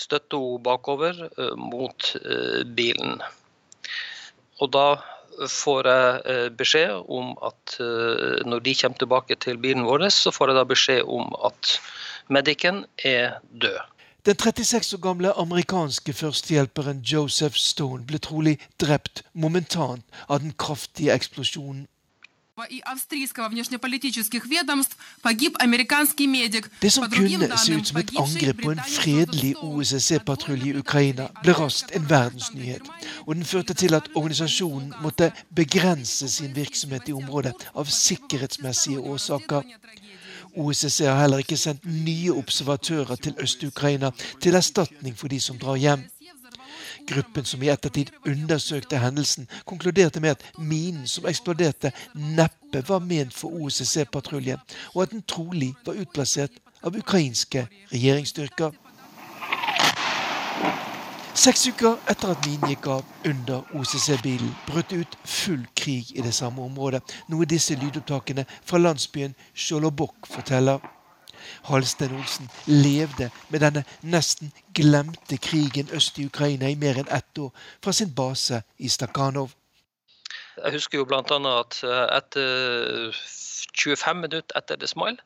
støtte 0.00 0.38
henne 0.38 0.62
bakover 0.62 1.26
eh, 1.26 1.56
mot 1.56 2.12
eh, 2.22 2.62
bilen. 2.76 3.20
Og 4.60 4.72
da 4.72 4.86
får 5.52 5.88
jeg 5.90 6.20
eh, 6.32 6.46
beskjed 6.56 7.10
om 7.12 7.34
at 7.44 7.76
når 8.48 8.62
de 8.64 8.72
kommer 8.80 8.98
tilbake 8.98 9.36
til 9.36 9.58
bilen 9.60 9.84
vår, 9.84 10.08
så 10.08 10.32
får 10.32 10.52
jeg 10.52 10.56
da 10.56 10.64
beskjed 10.64 11.02
om 11.18 11.34
at 11.44 11.76
medicen 12.32 12.84
er 13.04 13.36
død. 13.52 13.78
Den 14.26 14.34
36 14.34 14.96
år 14.96 15.00
gamle 15.04 15.32
amerikanske 15.38 16.12
førstehjelperen 16.12 17.04
Joseph 17.06 17.54
Stone 17.54 18.08
ble 18.08 18.18
trolig 18.18 18.56
drept 18.82 19.22
momentant 19.34 20.02
av 20.26 20.40
den 20.42 20.50
kraftige 20.58 21.14
eksplosjonen. 21.14 21.84
Det 26.82 26.92
som 26.92 27.10
kunne 27.10 27.58
se 27.58 27.74
ut 27.74 27.86
som 27.86 27.98
et 27.98 28.10
angrep 28.16 28.62
på 28.62 28.70
en 28.70 28.80
fredelig 28.88 29.56
OSSE-patrulje 29.60 30.70
i 30.70 30.78
Ukraina, 30.78 31.26
ble 31.42 31.52
raskt 31.52 31.92
en 31.96 32.08
verdensnyhet. 32.10 32.88
Og 33.26 33.34
den 33.34 33.44
førte 33.44 33.74
til 33.74 33.94
at 33.94 34.08
organisasjonen 34.14 34.94
måtte 35.02 35.32
begrense 35.56 36.28
sin 36.32 36.56
virksomhet 36.56 37.08
i 37.08 37.12
området 37.12 37.52
av 37.74 37.84
sikkerhetsmessige 37.92 39.04
årsaker. 39.04 39.62
OSSE 40.56 41.04
har 41.04 41.20
heller 41.20 41.44
ikke 41.44 41.60
sendt 41.60 41.84
nye 41.84 42.32
observatører 42.32 43.16
til 43.20 43.36
Øst-Ukraina 43.42 44.10
til 44.40 44.54
erstatning 44.54 45.18
for 45.18 45.28
de 45.28 45.40
som 45.40 45.58
drar 45.58 45.76
hjem. 45.76 46.08
Gruppen 47.06 47.44
som 47.44 47.62
i 47.62 47.68
ettertid 47.70 48.10
undersøkte 48.26 48.98
hendelsen, 48.98 49.48
konkluderte 49.64 50.20
med 50.20 50.30
at 50.30 50.42
minen 50.58 51.06
som 51.06 51.26
eksploderte, 51.30 51.92
neppe 52.14 52.82
var 52.88 52.98
ment 52.98 53.34
for 53.34 53.54
OSSE-patruljen, 53.54 54.58
og 54.94 55.02
at 55.02 55.14
den 55.14 55.22
trolig 55.22 55.74
var 55.86 56.00
utplassert 56.02 56.58
av 56.82 56.98
ukrainske 56.98 57.66
regjeringsstyrker. 57.92 58.74
Seks 61.36 61.66
uker 61.68 61.98
etter 62.10 62.32
at 62.32 62.46
minen 62.46 62.70
gikk 62.72 62.86
av 62.90 63.02
under 63.28 63.62
OCC-bilen, 63.76 64.54
brøt 64.66 64.90
det 64.90 65.02
ut 65.04 65.16
full 65.28 65.66
krig 65.76 66.14
i 66.16 66.24
det 66.24 66.32
samme 66.34 66.64
området, 66.64 67.02
noe 67.28 67.46
disse 67.46 67.76
lydopptakene 67.76 68.46
fra 68.64 68.80
landsbyen 68.80 69.36
Sjolobok 69.54 70.26
forteller. 70.32 70.80
Halstein 71.68 72.14
Olsen 72.16 72.50
levde 72.66 73.30
med 73.48 73.62
denne 73.64 73.84
nesten 74.02 74.52
glemte 74.74 75.38
krigen 75.38 75.90
øst 75.94 76.18
i 76.18 76.26
Ukraina 76.26 76.70
i 76.70 76.78
mer 76.80 77.00
enn 77.02 77.12
ett 77.12 77.38
år, 77.38 77.52
fra 77.84 77.92
sin 77.92 78.14
base 78.14 78.62
i 78.78 78.88
Stakhanov. 78.88 79.54
Jeg 80.56 80.72
husker 80.72 80.98
jo 80.98 81.04
bl.a. 81.04 81.20
at 81.60 81.80
eh, 81.84 82.04
etter 82.16 83.16
25 83.76 84.20
minutter 84.20 84.56
etter 84.58 84.80
det 84.80 84.88
smalt, 84.88 85.20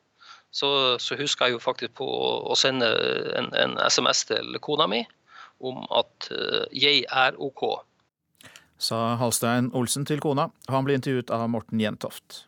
så, 0.51 0.97
så, 0.99 1.15
husker 1.15 1.45
jeg 1.45 1.55
jo 1.55 1.63
faktisk 1.63 1.93
på 2.01 2.07
å 2.51 2.55
sende 2.59 2.89
en, 3.39 3.53
en 3.55 3.77
SMS 3.87 4.25
til 4.27 4.59
kona 4.59 4.87
mi 4.91 5.05
om 5.63 5.85
at 5.95 6.27
uh, 6.33 6.65
jeg 6.73 7.05
er 7.07 7.37
OK. 7.39 7.63
Sa 8.81 9.15
Halstein 9.21 9.69
Olsen 9.77 10.05
til 10.09 10.19
kona. 10.19 10.49
Han 10.73 10.87
ble 10.87 10.97
intervjuet 10.97 11.31
av 11.31 11.45
Morten 11.53 11.79
Jentoft. 11.79 12.45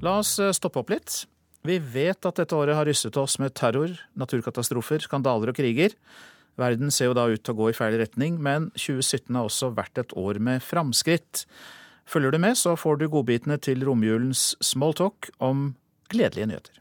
La 0.00 0.16
oss 0.22 0.38
eh, 0.40 0.52
stoppe 0.56 0.80
opp 0.80 0.90
litt. 0.92 1.24
Vi 1.68 1.76
vet 1.76 2.24
at 2.24 2.38
dette 2.40 2.56
året 2.56 2.76
har 2.78 2.88
rystet 2.88 3.18
oss 3.20 3.36
med 3.40 3.52
terror, 3.58 3.92
naturkatastrofer, 4.16 5.04
skandaler 5.04 5.52
og 5.52 5.58
kriger. 5.58 5.92
Verden 6.60 6.92
ser 6.92 7.10
jo 7.10 7.16
da 7.16 7.26
ut 7.28 7.42
til 7.44 7.52
å 7.52 7.58
gå 7.58 7.68
i 7.68 7.76
feil 7.76 7.98
retning, 8.00 8.38
men 8.40 8.70
2017 8.80 9.36
har 9.36 9.48
også 9.48 9.70
vært 9.76 10.00
et 10.00 10.14
år 10.16 10.40
med 10.40 10.64
framskritt. 10.64 11.44
Følger 12.08 12.32
du 12.32 12.40
med, 12.40 12.56
så 12.56 12.78
får 12.80 13.00
du 13.00 13.10
godbitene 13.12 13.60
til 13.60 13.84
romjulens 13.84 14.54
smalltalk 14.64 15.28
om 15.36 15.74
gledelige 16.10 16.48
nyheter. 16.48 16.79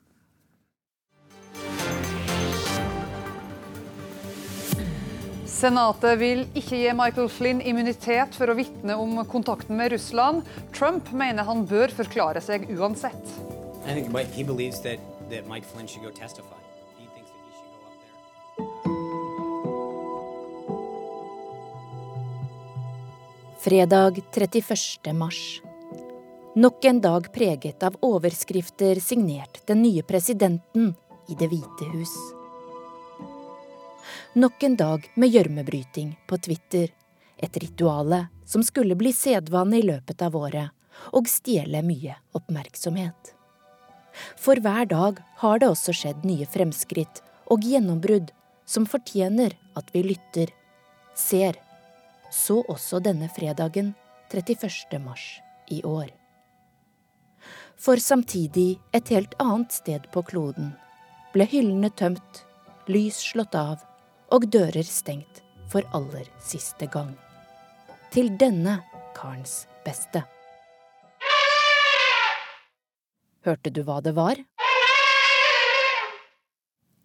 Senatet 5.59 6.15
vil 6.21 6.45
ikke 6.55 6.77
gi 6.79 6.91
Michael 6.95 7.27
Flynn 7.27 7.59
immunitet 7.59 8.35
for 8.37 8.47
å 8.47 8.55
vitne 8.55 8.95
om 8.95 9.17
kontakten 9.27 9.75
med 9.75 9.91
Russland. 9.91 10.45
Trump 10.71 11.09
mener 11.11 11.43
han 11.43 11.65
bør 11.67 11.91
forklare 11.97 12.39
seg 12.39 12.69
uansett. 12.71 13.33
Fredag 23.59 24.23
31. 24.31 25.11
mars. 25.11 25.43
Nok 26.55 26.87
en 26.87 27.03
dag 27.03 27.31
preget 27.35 27.83
av 27.83 27.99
overskrifter 27.99 29.03
signert 29.03 29.59
den 29.67 29.83
nye 29.83 30.07
presidenten 30.07 30.93
i 31.27 31.35
Det 31.35 31.51
hvite 31.51 31.93
hus. 31.97 32.15
Nok 34.33 34.63
en 34.63 34.75
dag 34.75 35.11
med 35.15 35.29
gjørmebryting 35.33 36.11
på 36.27 36.37
Twitter. 36.37 36.91
Et 37.37 37.57
rituale 37.57 38.27
som 38.45 38.61
skulle 38.63 38.93
bli 38.95 39.09
sedvane 39.13 39.79
i 39.79 39.81
løpet 39.81 40.21
av 40.21 40.35
året, 40.37 40.69
og 41.17 41.25
stjele 41.25 41.81
mye 41.81 42.13
oppmerksomhet. 42.37 43.33
For 44.37 44.61
hver 44.61 44.85
dag 44.91 45.23
har 45.41 45.63
det 45.63 45.71
også 45.71 45.95
skjedd 45.97 46.29
nye 46.29 46.45
fremskritt 46.45 47.23
og 47.49 47.65
gjennombrudd 47.65 48.29
som 48.69 48.85
fortjener 48.85 49.57
at 49.73 49.89
vi 49.95 50.05
lytter, 50.11 50.53
ser. 51.17 51.57
Så 52.29 52.61
også 52.69 53.01
denne 53.01 53.31
fredagen 53.33 53.95
31. 54.29 55.01
mars 55.01 55.39
i 55.73 55.81
år. 55.81 56.13
For 57.81 57.97
samtidig, 57.97 58.77
et 58.93 59.09
helt 59.09 59.33
annet 59.41 59.73
sted 59.73 60.05
på 60.13 60.21
kloden, 60.21 60.75
ble 61.33 61.49
hyllene 61.49 61.89
tømt, 61.89 62.43
lys 62.85 63.17
slått 63.31 63.57
av 63.57 63.88
og 64.31 64.45
dører 64.51 64.85
stengt 64.85 65.41
for 65.69 65.85
aller 65.95 66.27
siste 66.41 66.89
gang. 66.91 67.13
Til 68.13 68.31
denne 68.41 68.79
karens 69.17 69.65
beste. 69.85 70.23
Hørte 73.45 73.71
du 73.71 73.83
hva 73.87 73.99
det 74.03 74.15
var? 74.17 74.39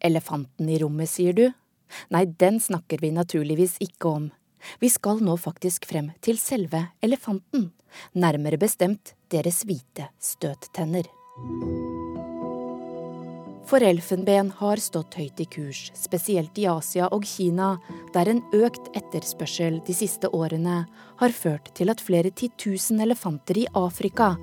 Elefanten 0.04 0.68
i 0.68 0.78
rommet, 0.82 1.08
sier 1.08 1.36
du? 1.36 1.46
Nei, 2.12 2.24
den 2.26 2.58
snakker 2.60 3.00
vi 3.00 3.12
naturligvis 3.14 3.78
ikke 3.84 4.10
om. 4.10 4.30
Vi 4.80 4.90
skal 4.92 5.20
nå 5.24 5.36
faktisk 5.40 5.86
frem 5.88 6.10
til 6.24 6.40
selve 6.40 6.86
elefanten, 7.04 7.70
nærmere 8.16 8.60
bestemt 8.60 9.14
deres 9.32 9.62
hvite 9.68 10.10
støttenner. 10.20 11.08
For 13.64 13.80
elfenben 13.80 14.50
har 14.58 14.76
stått 14.76 15.16
høyt 15.16 15.40
i 15.40 15.46
kurs, 15.48 15.86
spesielt 15.96 16.58
i 16.60 16.66
Asia 16.68 17.08
og 17.16 17.24
Kina, 17.24 17.78
der 18.12 18.28
en 18.28 18.42
økt 18.52 18.90
etterspørsel 18.92 19.78
de 19.86 19.96
siste 19.96 20.28
årene 20.36 20.82
har 21.20 21.32
ført 21.32 21.70
til 21.78 21.88
at 21.88 22.02
flere 22.04 22.32
titusen 22.36 23.00
elefanter 23.00 23.62
i 23.62 23.68
Afrika 23.72 24.34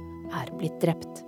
er 0.42 0.50
blitt 0.58 0.82
drept. 0.82 1.22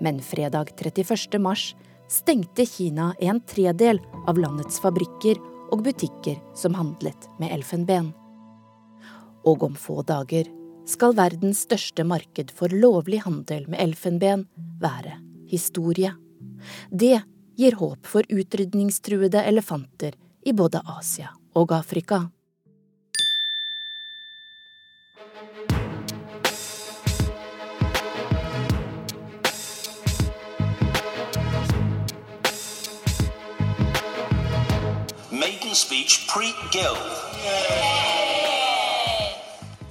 Men 0.00 0.22
fredag 0.24 0.72
31. 0.80 1.36
mars 1.42 1.74
stengte 2.08 2.64
Kina 2.64 3.12
en 3.20 3.42
tredel 3.44 4.00
av 4.26 4.40
landets 4.40 4.80
fabrikker 4.80 5.36
og 5.74 5.84
butikker 5.84 6.40
som 6.56 6.76
handlet 6.78 7.28
med 7.40 7.52
elfenben. 7.52 8.14
Og 9.44 9.62
om 9.66 9.76
få 9.76 10.00
dager 10.08 10.48
skal 10.88 11.16
verdens 11.18 11.66
største 11.66 12.06
marked 12.06 12.52
for 12.54 12.72
lovlig 12.72 13.26
handel 13.26 13.66
med 13.68 13.82
elfenben 13.82 14.46
være 14.80 15.18
historie. 15.50 16.14
Det 16.90 17.18
gir 17.56 17.76
håp 17.80 18.06
for 18.06 18.24
utrydningstruede 18.28 19.42
elefanter 19.42 20.14
i 20.44 20.52
både 20.52 20.82
Asia 20.98 21.32
og 21.54 21.72
Afrika. 21.72 22.26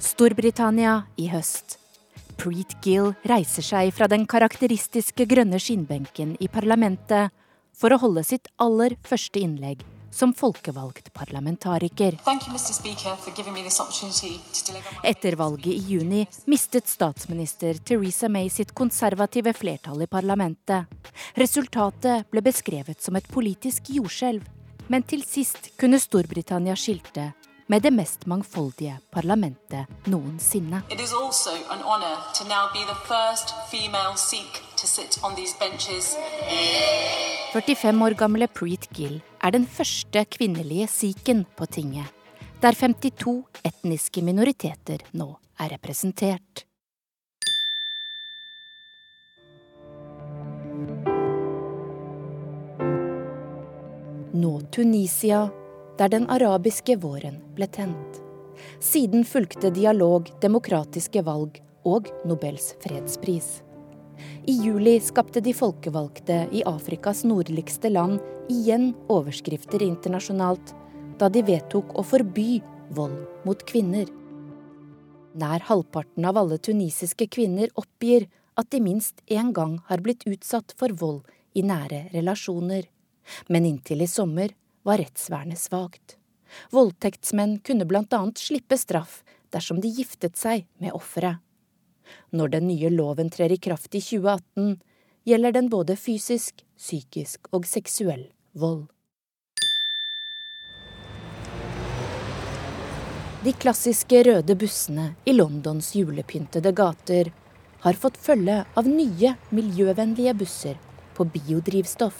Storbritannia 0.00 1.02
i 1.16 1.26
høst. 1.28 1.76
Preet 2.36 2.76
Gill 2.84 3.12
reiser 3.28 3.64
seg 3.64 3.90
fra 3.96 4.08
den 4.10 4.26
karakteristiske 4.28 5.26
grønne 5.28 5.58
skinnbenken 5.62 6.36
i 6.40 6.48
parlamentet 6.52 7.32
for 7.76 7.92
å 7.92 8.00
holde 8.00 8.24
sitt 8.24 8.48
aller 8.62 8.96
første 9.06 9.42
innlegg 9.42 9.84
som 10.16 10.32
folkevalgt 10.34 11.12
parlamentariker. 11.12 12.16
Etter 15.02 15.36
valget 15.36 15.72
i 15.72 15.82
juni 15.92 16.26
mistet 16.46 16.88
statsminister 16.88 17.74
Theresa 17.84 18.28
May 18.28 18.48
sitt 18.50 18.72
konservative 18.74 19.52
flertall 19.52 20.02
i 20.02 20.06
parlamentet. 20.06 20.88
Resultatet 21.36 22.30
ble 22.32 22.42
beskrevet 22.42 23.02
som 23.02 23.16
et 23.16 23.28
politisk 23.28 23.92
jordskjelv, 23.98 24.46
men 24.88 25.04
til 25.04 25.24
sist 25.26 25.74
kunne 25.76 26.00
Storbritannia 26.00 26.76
skilte 26.78 27.32
med 27.66 27.82
det 27.82 27.90
mest 27.90 28.26
mangfoldige 28.30 29.00
parlamentet 29.10 29.90
noensinne. 30.06 30.84
To 34.76 34.86
sit 34.86 35.18
on 35.24 35.34
these 35.34 35.54
benches. 35.58 36.16
45 37.56 38.02
år 38.04 38.12
gamle 38.20 38.46
Preet 38.52 38.82
Gill 38.92 39.14
er 39.40 39.54
den 39.54 39.62
første 39.64 40.26
kvinnelige 40.28 40.84
sikhen 40.92 41.46
på 41.56 41.64
tinget, 41.72 42.04
der 42.60 42.76
52 42.76 43.46
etniske 43.64 44.20
minoriteter 44.20 45.00
nå 45.16 45.30
er 45.56 45.72
representert. 45.72 46.66
Nå 54.36 54.52
Tunisia 54.68 55.46
der 55.96 56.12
den 56.12 56.28
arabiske 56.28 57.00
våren 57.00 57.40
ble 57.56 57.72
tent. 57.72 58.20
Siden 58.84 59.24
fulgte 59.24 59.72
dialog, 59.72 60.28
demokratiske 60.44 61.24
valg 61.24 61.62
og 61.88 62.12
Nobels 62.28 62.74
fredspris. 62.84 63.62
I 64.46 64.54
juli 64.64 64.96
skapte 65.00 65.40
de 65.42 65.52
folkevalgte 65.56 66.46
i 66.52 66.62
Afrikas 66.66 67.24
nordligste 67.26 67.90
land 67.90 68.20
igjen 68.52 68.92
overskrifter 69.12 69.82
internasjonalt 69.82 70.74
da 71.20 71.28
de 71.32 71.42
vedtok 71.46 71.94
å 71.96 72.04
forby 72.06 72.60
vold 72.96 73.44
mot 73.46 73.62
kvinner. 73.68 74.08
Nær 75.36 75.64
halvparten 75.68 76.24
av 76.24 76.38
alle 76.40 76.58
tunisiske 76.58 77.28
kvinner 77.28 77.72
oppgir 77.76 78.28
at 78.56 78.70
de 78.72 78.80
minst 78.80 79.20
én 79.26 79.52
gang 79.52 79.78
har 79.88 80.00
blitt 80.04 80.24
utsatt 80.28 80.72
for 80.78 80.94
vold 80.96 81.26
i 81.56 81.64
nære 81.64 82.06
relasjoner, 82.14 82.86
men 83.48 83.66
inntil 83.68 84.04
i 84.04 84.08
sommer 84.08 84.54
var 84.86 85.00
rettsvernet 85.02 85.60
svakt. 85.60 86.16
Voldtektsmenn 86.72 87.58
kunne 87.66 87.88
blant 87.88 88.14
annet 88.16 88.40
slippe 88.40 88.78
straff 88.80 89.22
dersom 89.52 89.80
de 89.82 89.90
giftet 89.92 90.38
seg 90.38 90.64
med 90.80 90.94
offeret. 90.96 91.42
Når 92.30 92.56
den 92.56 92.68
nye 92.68 92.90
loven 92.90 93.30
trer 93.30 93.52
i 93.52 93.60
kraft 93.60 93.94
i 93.94 94.02
2018, 94.02 94.76
gjelder 95.26 95.56
den 95.56 95.70
både 95.72 95.96
fysisk, 95.98 96.62
psykisk 96.78 97.48
og 97.52 97.66
seksuell 97.66 98.28
vold. 98.54 98.86
De 103.46 103.52
klassiske 103.52 104.22
røde 104.26 104.56
bussene 104.58 105.12
i 105.24 105.32
Londons 105.36 105.92
julepyntede 105.94 106.72
gater 106.74 107.28
har 107.84 107.98
fått 108.00 108.16
følge 108.18 108.64
av 108.74 108.88
nye 108.90 109.36
miljøvennlige 109.54 110.32
busser 110.34 110.78
på 111.14 111.28
biodrivstoff. 111.30 112.16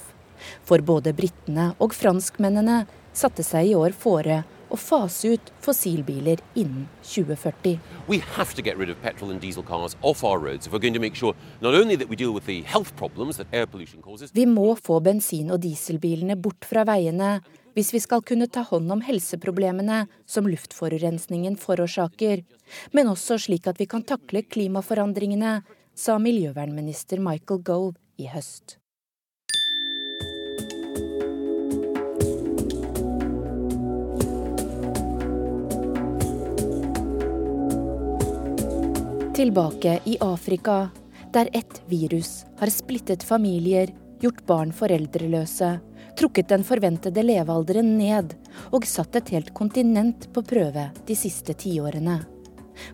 For 0.62 0.85
både 0.87 1.14
britene 1.16 1.72
og 1.83 1.96
franskmennene 1.96 2.85
satte 3.16 3.42
seg 3.42 3.72
i 3.72 3.75
år 3.75 3.96
fore 3.96 4.42
å 4.70 4.76
fase 4.76 5.35
ut 5.37 5.52
fossilbiler 5.64 6.40
innen 6.55 6.88
2040. 7.02 7.79
We 8.09 8.18
have 8.37 8.55
to 8.55 8.62
get 8.62 8.76
rid 8.76 8.90
of 8.90 9.00
petrol 9.02 9.31
and 9.31 9.40
diesel 9.40 9.62
cars 9.62 9.96
off 10.02 10.24
our 10.24 10.38
roads 10.38 10.66
if 10.66 10.72
we're 10.72 10.83
going 10.83 10.94
to 10.94 11.00
make 11.00 11.16
sure 11.16 11.35
not 11.61 11.74
only 11.74 11.96
that 11.96 12.09
we 12.09 12.16
deal 12.16 12.33
with 12.33 12.46
the 12.46 12.62
health 12.62 12.94
problems 12.96 13.37
that 13.37 13.46
air 13.52 13.66
pollution 13.66 14.02
causes. 14.02 14.33
Vi 14.33 14.46
må 14.46 14.74
få 14.76 15.00
bensin- 15.00 15.52
og 15.52 15.61
dieselbilene 15.61 16.37
bort 16.37 16.64
fra 16.64 16.85
veiene 16.85 17.40
hvis 17.76 17.92
vi 17.92 18.00
skal 18.00 18.22
kunne 18.24 18.48
ta 18.48 18.62
hånd 18.64 18.88
om 18.92 19.02
helseproblemene 19.05 20.07
som 20.24 20.48
luftforurensningen 20.48 21.59
forårsaker, 21.61 22.40
men 22.96 23.11
også 23.12 23.37
slik 23.37 23.68
at 23.68 23.76
vi 23.83 23.87
kan 23.90 24.07
takle 24.07 24.40
klimaforandringene, 24.48 25.61
sa 25.96 26.16
miljøvernminister 26.20 27.20
Michael 27.20 27.61
Gove 27.61 27.94
i 28.16 28.31
høst. 28.33 28.79
Tilbake 39.37 40.01
i 40.05 40.16
Afrika, 40.20 40.88
der 41.33 41.49
ett 41.53 41.83
virus 41.87 42.46
har 42.59 42.66
splittet 42.66 43.22
familier, 43.22 43.90
gjort 44.20 44.46
barn 44.46 44.70
foreldreløse, 44.72 45.75
trukket 46.16 46.49
den 46.49 46.62
forventede 46.64 47.20
levealderen 47.20 47.90
ned 47.99 48.33
og 48.72 48.87
satt 48.88 49.18
et 49.20 49.29
helt 49.35 49.51
kontinent 49.53 50.25
på 50.33 50.40
prøve 50.40 50.87
de 51.05 51.16
siste 51.20 51.53
tiårene. 51.53 52.14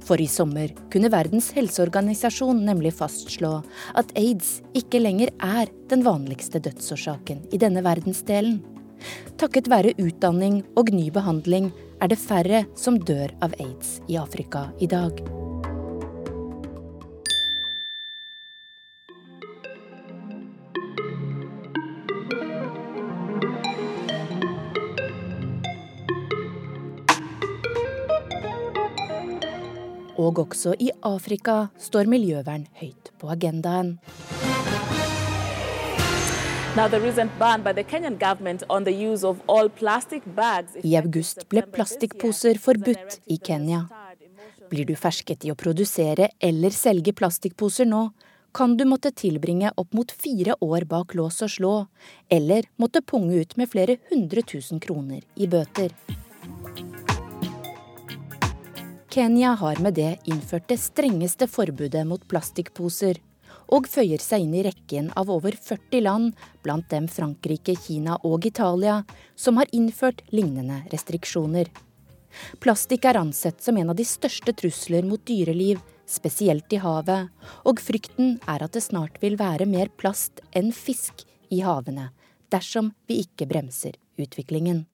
For 0.03 0.19
i 0.19 0.27
sommer 0.27 0.75
kunne 0.91 1.13
Verdens 1.15 1.53
helseorganisasjon 1.55 2.65
nemlig 2.67 2.97
fastslå 2.99 3.53
at 3.95 4.11
aids 4.19 4.57
ikke 4.75 4.99
lenger 4.99 5.31
er 5.39 5.71
den 5.95 6.03
vanligste 6.03 6.59
dødsårsaken 6.59 7.47
i 7.55 7.63
denne 7.63 7.87
verdensdelen. 7.87 8.59
Takket 9.39 9.71
være 9.71 9.95
utdanning 9.95 10.65
og 10.75 10.91
ny 10.91 11.07
behandling 11.15 11.71
er 12.03 12.11
det 12.11 12.19
færre 12.19 12.65
som 12.75 12.99
dør 12.99 13.31
av 13.47 13.55
aids 13.63 14.01
i 14.11 14.19
Afrika 14.19 14.73
i 14.83 14.91
dag. 14.91 15.23
Og 30.23 30.39
også 30.39 30.77
i 30.79 30.93
Afrika 31.03 31.55
står 31.83 32.07
miljøvern 32.11 32.69
høyt 32.79 33.11
på 33.19 33.31
agendaen. 33.33 33.97
I 40.83 40.95
august 41.01 41.43
ble 41.51 41.65
plastikkposer 41.75 42.61
forbudt 42.69 43.19
i 43.27 43.37
Kenya. 43.49 43.83
Blir 44.71 44.87
du 44.89 44.95
fersket 44.97 45.45
i 45.45 45.53
å 45.53 45.59
produsere 45.59 46.31
eller 46.41 46.73
selge 46.73 47.13
plastikkposer 47.13 47.91
nå, 47.91 48.07
kan 48.57 48.77
du 48.77 48.87
måtte 48.89 49.11
tilbringe 49.17 49.73
opp 49.81 49.93
mot 49.97 50.11
fire 50.13 50.55
år 50.61 50.87
bak 50.89 51.15
lås 51.19 51.43
og 51.45 51.51
slå, 51.51 51.77
eller 52.29 52.69
måtte 52.81 53.03
punge 53.05 53.43
ut 53.43 53.57
med 53.57 53.69
flere 53.73 53.99
hundre 54.13 54.45
tusen 54.45 54.81
kroner 54.81 55.25
i 55.35 55.49
bøter. 55.49 55.93
Kenya 59.13 59.51
har 59.61 59.77
med 59.77 59.95
det 59.95 60.19
innført 60.25 60.69
det 60.69 60.79
strengeste 60.81 61.45
forbudet 61.45 62.07
mot 62.09 62.23
plastikkposer, 62.29 63.19
og 63.69 63.85
føyer 63.85 64.23
seg 64.25 64.47
inn 64.47 64.55
i 64.57 64.63
rekken 64.65 65.11
av 65.21 65.29
over 65.29 65.53
40 65.53 66.01
land, 66.01 66.31
blant 66.65 66.87
dem 66.89 67.11
Frankrike, 67.13 67.75
Kina 67.77 68.17
og 68.25 68.47
Italia, 68.49 69.03
som 69.37 69.61
har 69.61 69.69
innført 69.77 70.23
lignende 70.33 70.79
restriksjoner. 70.95 71.69
Plastikk 72.65 73.05
er 73.05 73.19
ansett 73.21 73.61
som 73.61 73.77
en 73.77 73.93
av 73.93 73.99
de 74.01 74.07
største 74.09 74.55
trusler 74.57 75.05
mot 75.05 75.21
dyreliv, 75.29 75.83
spesielt 76.09 76.73
i 76.73 76.81
havet, 76.81 77.29
og 77.69 77.83
frykten 77.85 78.39
er 78.49 78.65
at 78.65 78.73
det 78.73 78.85
snart 78.87 79.21
vil 79.21 79.37
være 79.37 79.69
mer 79.69 79.93
plast 79.93 80.41
enn 80.57 80.73
fisk 80.73 81.27
i 81.53 81.61
havene, 81.61 82.09
dersom 82.49 82.95
vi 83.05 83.21
ikke 83.27 83.51
bremser 83.53 84.01
utviklingen. 84.17 84.87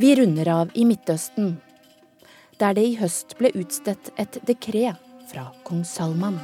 Vi 0.00 0.16
runder 0.16 0.48
av 0.48 0.68
i 0.74 0.84
Midtøsten, 0.86 1.56
der 2.62 2.76
det 2.78 2.84
i 2.86 2.92
høst 3.00 3.32
ble 3.40 3.50
utstedt 3.58 4.12
et 4.14 4.38
dekret 4.46 4.94
fra 5.26 5.48
kong 5.66 5.80
Salman. 5.82 6.36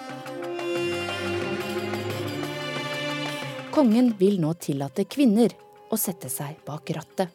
Kongen 3.78 4.10
vil 4.18 4.40
nå 4.42 4.50
tillate 4.58 5.06
kvinner 5.06 5.54
å 5.86 6.00
sette 6.02 6.32
seg 6.34 6.58
bak 6.66 6.90
rattet. 6.98 7.30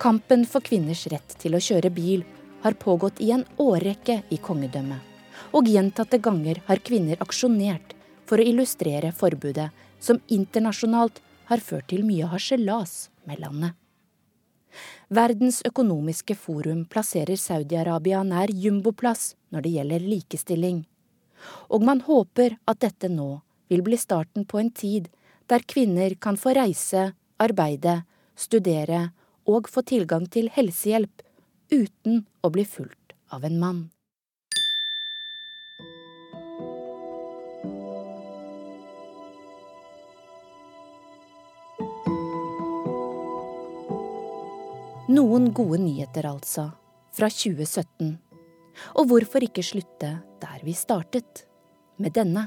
Kampen 0.00 0.48
for 0.48 0.64
kvinners 0.64 1.04
rett 1.12 1.36
til 1.44 1.60
å 1.60 1.64
kjøre 1.68 1.92
bil 1.92 2.24
har 2.64 2.80
pågått 2.80 3.20
i 3.20 3.34
en 3.36 3.44
årrekke 3.60 4.22
i 4.32 4.40
kongedømmet, 4.40 5.00
og 5.52 5.68
gjentatte 5.76 6.24
ganger 6.24 6.64
har 6.72 6.80
kvinner 6.80 7.20
aksjonert 7.20 7.92
for 8.24 8.40
å 8.40 8.48
illustrere 8.48 9.12
forbudet, 9.12 9.68
som 10.00 10.24
internasjonalt 10.32 11.20
har 11.52 11.60
ført 11.60 11.92
til 11.92 12.08
mye 12.08 12.32
harselas 12.32 13.10
med 13.28 13.44
landet. 13.44 13.76
Verdens 15.08 15.62
økonomiske 15.66 16.34
forum 16.38 16.84
plasserer 16.90 17.38
Saudi-Arabia 17.40 18.22
nær 18.26 18.50
jumboplass 18.52 19.34
når 19.54 19.66
det 19.66 19.74
gjelder 19.76 20.06
likestilling. 20.12 20.84
Og 21.70 21.84
man 21.84 22.02
håper 22.06 22.56
at 22.66 22.80
dette 22.82 23.10
nå 23.12 23.40
vil 23.70 23.82
bli 23.86 23.98
starten 24.00 24.46
på 24.46 24.60
en 24.62 24.70
tid 24.70 25.08
der 25.50 25.62
kvinner 25.62 26.14
kan 26.18 26.36
få 26.36 26.54
reise, 26.58 27.12
arbeide, 27.38 28.02
studere 28.36 29.10
og 29.46 29.70
få 29.70 29.84
tilgang 29.86 30.26
til 30.30 30.50
helsehjelp 30.52 31.22
uten 31.72 32.24
å 32.42 32.50
bli 32.50 32.64
fulgt 32.66 33.14
av 33.30 33.46
en 33.46 33.60
mann. 33.62 33.84
Noen 45.16 45.52
gode 45.54 45.78
nyheter, 45.80 46.26
altså, 46.28 46.66
fra 47.16 47.28
2017. 47.32 48.16
Og 49.00 49.06
hvorfor 49.08 49.44
ikke 49.46 49.62
slutte 49.64 50.10
der 50.42 50.64
vi 50.66 50.74
startet, 50.76 51.46
med 51.96 52.12
denne? 52.12 52.42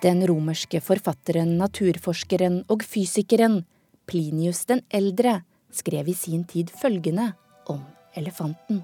Den 0.00 0.24
romerske 0.30 0.80
forfatteren, 0.80 1.58
naturforskeren 1.60 2.62
og 2.72 2.86
fysikeren 2.88 3.60
Plinius 4.08 4.64
den 4.70 4.80
eldre 4.88 5.42
skrev 5.74 6.08
i 6.08 6.16
sin 6.16 6.46
tid 6.48 6.72
følgende 6.72 7.32
om 7.68 7.84
elefanten. 8.16 8.80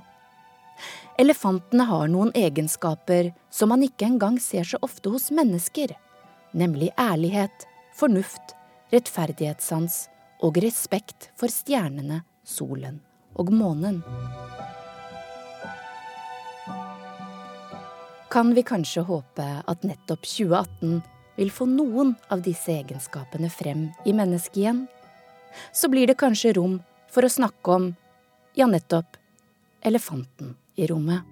Elefantene 1.21 1.89
har 1.89 2.13
noen 2.13 2.35
egenskaper 2.37 3.33
som 3.53 3.73
man 3.73 3.89
ikke 3.89 4.11
engang 4.11 4.41
ser 4.43 4.69
så 4.69 4.81
ofte 4.85 5.13
hos 5.13 5.31
mennesker 5.33 5.97
nemlig 6.57 6.91
ærlighet, 6.99 7.67
fornuft, 7.97 8.55
rettferdighetssans 8.93 10.07
og 10.45 10.59
respekt 10.63 11.31
for 11.39 11.53
stjernene, 11.53 12.23
solen 12.45 13.01
og 13.39 13.53
månen. 13.55 14.01
Kan 18.31 18.55
vi 18.55 18.63
kanskje 18.63 19.03
håpe 19.09 19.47
at 19.67 19.87
nettopp 19.87 20.23
2018 20.23 21.01
vil 21.39 21.51
få 21.51 21.67
noen 21.67 22.15
av 22.31 22.45
disse 22.45 22.71
egenskapene 22.75 23.51
frem 23.51 23.89
i 24.07 24.15
mennesket 24.15 24.61
igjen? 24.63 24.85
Så 25.75 25.91
blir 25.91 26.07
det 26.07 26.19
kanskje 26.21 26.55
rom 26.59 26.79
for 27.11 27.27
å 27.27 27.33
snakke 27.33 27.75
om, 27.75 27.91
ja, 28.55 28.69
nettopp, 28.71 29.19
elefanten 29.83 30.55
i 30.79 30.87
rommet. 30.87 31.27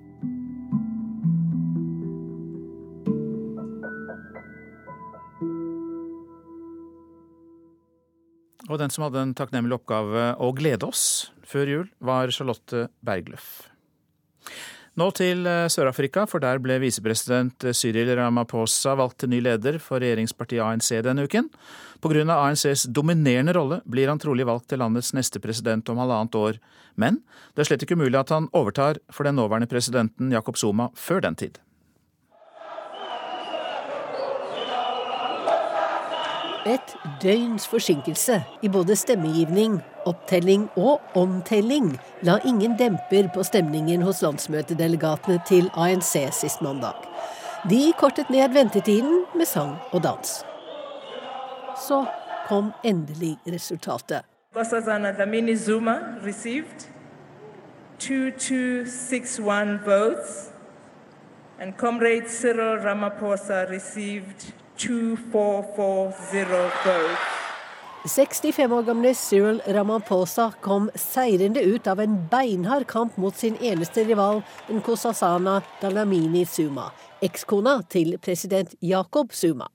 Og 8.78 8.84
den 8.84 8.92
som 8.94 9.08
hadde 9.08 9.22
en 9.24 9.34
takknemlig 9.34 9.74
oppgave 9.74 10.28
å 10.38 10.52
glede 10.54 10.86
oss 10.86 11.32
før 11.42 11.70
jul, 11.72 11.86
var 11.98 12.30
Charlotte 12.30 12.84
Bergløff. 13.02 13.66
Nå 14.98 15.08
til 15.18 15.42
eh, 15.50 15.66
Sør-Afrika, 15.66 16.28
for 16.30 16.42
der 16.42 16.60
ble 16.62 16.76
visepresident 16.82 17.66
Cyril 17.74 18.12
Ramaphosa 18.18 18.94
valgt 18.98 19.18
til 19.24 19.32
ny 19.34 19.42
leder 19.42 19.80
for 19.82 19.98
regjeringspartiet 20.02 20.62
ANC 20.62 20.92
denne 21.02 21.26
uken. 21.26 21.50
Pga. 21.98 22.22
ANCs 22.36 22.86
dominerende 22.94 23.56
rolle 23.58 23.80
blir 23.82 24.10
han 24.10 24.22
trolig 24.22 24.46
valgt 24.46 24.70
til 24.70 24.78
landets 24.78 25.10
neste 25.18 25.42
president 25.42 25.90
om 25.90 25.98
halvannet 25.98 26.38
år. 26.38 26.62
Men 26.94 27.18
det 27.54 27.64
er 27.64 27.72
slett 27.72 27.86
ikke 27.86 27.98
umulig 27.98 28.22
at 28.22 28.30
han 28.34 28.46
overtar 28.54 29.02
for 29.10 29.26
den 29.26 29.38
nåværende 29.42 29.70
presidenten 29.70 30.30
Jacob 30.34 30.58
Zuma 30.58 30.92
før 30.94 31.26
den 31.26 31.38
tid. 31.38 31.58
Et 36.68 36.96
døgns 37.22 37.68
forsinkelse 37.68 38.42
i 38.62 38.68
både 38.68 38.96
stemmegivning, 38.96 39.78
opptelling 40.06 40.66
og 40.76 41.00
omtelling 41.16 41.94
la 42.22 42.34
ingen 42.44 42.74
demper 42.76 43.30
på 43.34 43.42
stemningen 43.42 44.02
hos 44.04 44.20
landsmøtedelegatene 44.22 45.38
til 45.48 45.70
ANC 45.72 46.12
sist 46.36 46.60
mandag. 46.62 47.08
De 47.70 47.92
kortet 47.98 48.28
ned 48.30 48.52
ventetiden 48.52 49.24
med 49.36 49.46
sang 49.48 49.78
og 49.92 50.02
dans. 50.02 50.44
Så 51.88 52.04
kom 52.48 52.72
endelig 52.84 53.38
resultatet. 53.46 54.22
Nkosazana 54.52 55.12
Dlamini 55.12 55.56
Zuma 55.56 55.96
received 56.26 56.88
2261 57.98 59.80
votes, 59.86 60.52
and 61.60 61.72
Comrade 61.76 62.28
Cyril 62.28 62.78
Ramaphosa 62.84 63.64
received 63.70 64.52
2440 64.78 66.52
votes. 66.84 67.38
65 68.08 68.72
år 68.72 68.82
gamle 68.82 69.14
Cyril 69.14 69.62
Ramaphosa 69.66 70.52
kom 70.60 70.90
seirende 70.94 71.60
ut 71.60 71.86
av 71.86 72.00
en 72.00 72.14
beinhard 72.30 72.86
kamp 72.86 73.16
mot 73.16 73.36
sin 73.36 73.56
eneste 73.60 74.04
rival, 74.06 74.42
Nkosasana 74.70 75.58
Dalamini 75.82 76.44
Suma, 76.46 76.92
ekskona 77.20 77.82
til 77.90 78.14
president 78.22 78.74
Jacob 78.80 79.34
Suma. 79.34 79.68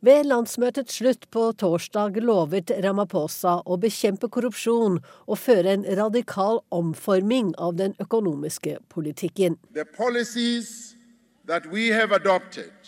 Ved 0.00 0.24
landsmøtets 0.30 0.94
slutt 0.96 1.26
på 1.34 1.50
torsdag 1.60 2.16
lovet 2.24 2.70
Ramaphosa 2.80 3.58
å 3.66 3.76
bekjempe 3.82 4.30
korrupsjon 4.32 4.96
og 5.26 5.36
føre 5.36 5.74
en 5.74 5.84
radikal 5.98 6.62
omforming 6.72 7.52
av 7.58 7.76
den 7.76 7.92
økonomiske 8.00 8.78
politikken. 8.88 9.58
The 9.74 9.84
policies 9.84 10.96
that 11.44 11.66
we 11.66 11.90
have 11.92 12.12
adopted 12.16 12.79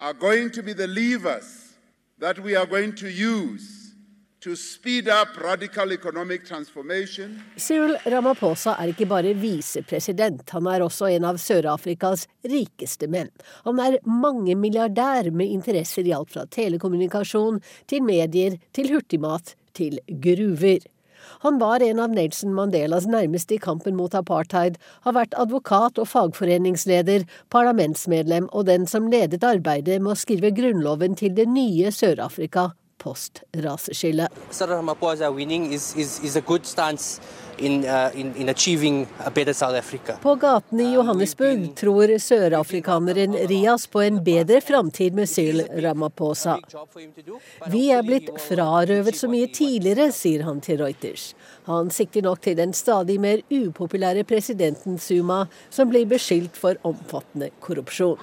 are 0.00 0.14
going 0.14 0.50
to 0.50 0.62
be 0.62 0.72
the 0.72 0.86
levers 0.86 1.76
that 2.18 2.38
we 2.38 2.56
are 2.56 2.66
going 2.66 2.94
to 2.94 3.08
use 3.08 3.80
Cyril 7.56 7.96
Ramaphosa 8.06 8.72
er 8.80 8.88
ikke 8.88 9.06
bare 9.10 9.34
visepresident, 9.36 10.48
han 10.48 10.66
er 10.66 10.80
også 10.80 11.10
en 11.12 11.26
av 11.28 11.36
Sør-Afrikas 11.36 12.24
rikeste 12.48 13.08
menn. 13.12 13.28
Han 13.66 13.82
er 13.84 13.98
mangemilliardær 14.08 15.28
med 15.36 15.52
interesser 15.52 16.08
i 16.08 16.14
alt 16.16 16.32
fra 16.32 16.46
telekommunikasjon 16.48 17.60
til 17.84 18.00
medier 18.06 18.56
til 18.72 18.88
hurtigmat 18.94 19.52
til 19.76 20.00
gruver. 20.08 20.80
Han 21.44 21.60
var 21.62 21.82
en 21.82 22.02
av 22.02 22.10
Nelson 22.14 22.54
Mandelas 22.54 23.06
nærmeste 23.10 23.56
i 23.56 23.62
kampen 23.62 23.96
mot 23.98 24.14
apartheid, 24.14 24.78
har 25.06 25.16
vært 25.16 25.36
advokat 25.38 25.98
og 25.98 26.10
fagforeningsleder, 26.10 27.28
parlamentsmedlem 27.54 28.50
og 28.52 28.66
den 28.70 28.86
som 28.90 29.08
ledet 29.12 29.44
arbeidet 29.46 30.00
med 30.02 30.14
å 30.14 30.20
skrive 30.20 30.52
grunnloven 30.56 31.16
til 31.18 31.34
det 31.36 31.48
nye 31.50 31.94
Sør-Afrika 31.94 32.70
post-raseskillet. 33.00 34.40
På 40.22 40.34
gatene 40.40 40.82
i 40.82 40.94
Johannesburg 40.94 41.66
tror 41.76 42.12
sørafrikaneren 42.24 43.36
Rias 43.50 43.86
på 43.86 44.00
en 44.06 44.22
bedre 44.24 44.60
framtid 44.64 45.16
med 45.18 45.28
Syl 45.28 45.60
Ramaphosa. 45.84 46.56
Vi 47.68 47.84
er 47.92 48.06
blitt 48.06 48.32
frarøvet 48.48 49.18
så 49.18 49.28
mye 49.28 49.50
tidligere, 49.52 50.08
sier 50.16 50.46
han 50.48 50.62
til 50.64 50.80
Reuters. 50.80 51.34
Han 51.68 51.92
sikter 51.92 52.24
nok 52.24 52.40
til 52.44 52.56
den 52.56 52.72
stadig 52.76 53.20
mer 53.20 53.44
upopulære 53.52 54.24
presidenten 54.24 54.96
Suma, 54.98 55.44
som 55.70 55.92
blir 55.92 56.08
beskyldt 56.08 56.56
for 56.56 56.80
omfattende 56.88 57.52
korrupsjon. 57.60 58.16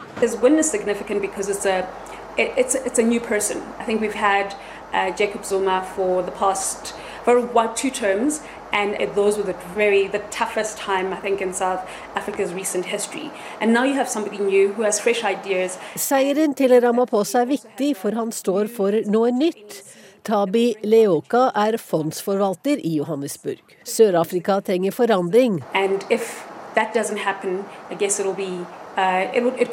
It, 2.37 2.53
it's, 2.57 2.75
it's 2.75 2.99
a 2.99 3.03
new 3.03 3.19
person. 3.19 3.61
I 3.79 3.83
think 3.83 4.01
we've 4.01 4.13
had 4.13 4.55
uh, 4.93 5.11
Jacob 5.11 5.43
Zuma 5.45 5.85
for 5.95 6.23
the 6.23 6.31
past 6.31 6.93
for 7.23 7.41
one, 7.41 7.75
two 7.75 7.89
terms, 7.89 8.41
and 8.71 8.95
it, 9.01 9.15
those 9.15 9.37
were 9.37 9.43
the 9.43 9.55
very 9.75 10.07
the 10.07 10.19
toughest 10.31 10.77
time 10.77 11.11
I 11.11 11.17
think 11.17 11.41
in 11.41 11.53
South 11.53 11.81
Africa's 12.15 12.53
recent 12.53 12.85
history. 12.85 13.31
And 13.59 13.73
now 13.73 13.83
you 13.83 13.95
have 13.95 14.07
somebody 14.07 14.37
new 14.37 14.71
who 14.73 14.83
has 14.83 14.99
fresh 14.99 15.23
ideas. 15.23 15.77
Seieren 15.95 16.53
til 16.53 16.71
Ramaphosa 16.79 17.41
er 17.41 17.45
viktig, 17.45 17.97
for 17.97 18.11
han 18.11 18.31
står 18.31 18.67
for 18.67 18.91
noe 19.05 19.31
nytt. 19.31 19.83
Tabi 20.23 20.75
Leoka 20.83 21.49
er 21.55 21.77
fondsforvalter 21.77 22.79
i 22.83 22.97
Johannesburg. 22.97 23.59
Sør-Afrika 23.83 24.59
trenger 24.59 24.91
forandring. 24.91 25.63
And 25.73 26.05
if 26.09 26.47
that 26.75 26.93
doesn't 26.93 27.19
happen, 27.19 27.65
I 27.91 27.95
guess 27.95 28.19
it'll 28.19 28.33
be 28.33 28.65
Uh, 28.97 29.29
it, 29.31 29.43
would, 29.43 29.53
it. 29.61 29.69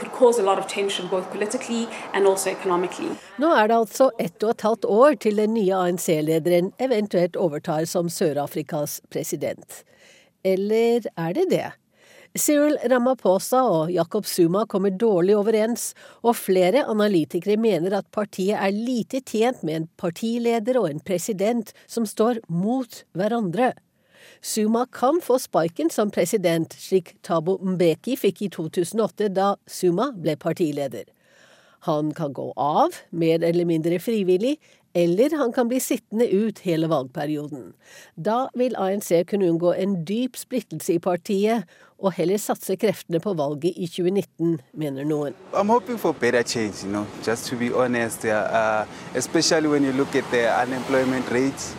Nå 3.41 3.53
er 3.57 3.69
det 3.71 3.77
altså 3.77 4.11
ett 4.21 4.45
og 4.45 4.51
et 4.51 4.65
halvt 4.67 4.85
år 4.85 5.17
til 5.25 5.41
den 5.41 5.55
nye 5.57 5.79
ANC-lederen 5.79 6.69
eventuelt 6.77 7.39
overtar 7.41 7.87
som 7.89 8.11
Sør-Afrikas 8.13 8.99
president. 9.09 9.81
Eller 10.45 11.09
er 11.17 11.33
det 11.39 11.47
det? 11.55 11.71
Cyril 12.37 12.77
Ramaphosa 12.91 13.63
og 13.65 13.93
Jacob 13.95 14.27
Zuma 14.27 14.67
kommer 14.67 14.91
dårlig 14.91 15.37
overens, 15.39 15.95
og 16.21 16.37
flere 16.37 16.85
analytikere 16.85 17.57
mener 17.57 17.97
at 17.97 18.11
partiet 18.13 18.59
er 18.59 18.77
lite 18.77 19.23
tjent 19.25 19.65
med 19.65 19.75
en 19.79 19.89
partileder 19.97 20.83
og 20.83 20.91
en 20.91 21.01
president 21.01 21.73
som 21.87 22.05
står 22.05 22.43
mot 22.51 23.05
hverandre. 23.17 23.73
Suma 24.45 24.87
kan 24.93 25.21
få 25.25 25.39
sparken 25.39 25.89
som 25.91 26.11
president, 26.13 26.75
slik 26.77 27.15
Tabo 27.25 27.55
Mbeki 27.65 28.13
fikk 28.21 28.43
i 28.45 28.49
2008 28.53 29.31
da 29.33 29.55
Suma 29.65 30.11
ble 30.13 30.35
partileder. 30.37 31.07
Han 31.89 32.11
kan 32.13 32.35
gå 32.37 32.51
av, 32.61 32.93
mer 33.09 33.41
eller 33.41 33.65
mindre 33.65 33.97
frivillig, 34.05 34.59
eller 34.93 35.33
han 35.41 35.53
kan 35.57 35.71
bli 35.73 35.81
sittende 35.81 36.29
ut 36.29 36.61
hele 36.67 36.91
valgperioden. 36.93 37.73
Da 38.21 38.51
vil 38.53 38.77
ANC 38.77 39.09
kunne 39.31 39.49
unngå 39.49 39.73
en 39.81 40.03
dyp 40.05 40.37
splittelse 40.37 40.99
i 40.99 41.01
partiet, 41.01 41.65
og 42.05 42.13
heller 42.19 42.41
satse 42.41 42.77
kreftene 42.77 43.21
på 43.23 43.33
valget 43.39 43.73
i 43.81 43.89
2019, 43.89 44.59
mener 44.77 45.07
noen. 45.09 45.35
Change, 46.45 46.85
you 46.85 46.91
know, 46.91 47.07
honest, 47.73 48.25
uh, 48.25 48.85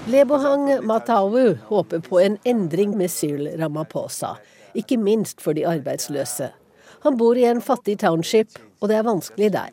Lebohang 0.08 0.86
Matawu 0.86 1.58
håper 1.70 2.00
på 2.00 2.20
en 2.20 2.38
endring 2.44 2.98
med 2.98 3.12
Syl 3.12 3.48
Ramaphosa, 3.60 4.36
ikke 4.74 4.98
minst 4.98 5.42
for 5.42 5.54
de 5.54 5.68
arbeidsløse. 5.68 6.52
Han 7.06 7.18
bor 7.18 7.38
i 7.38 7.46
en 7.46 7.62
fattig 7.62 8.00
township, 8.02 8.58
og 8.82 8.90
det 8.90 8.98
er 8.98 9.04
vanskelig 9.06 9.52
der. 9.54 9.70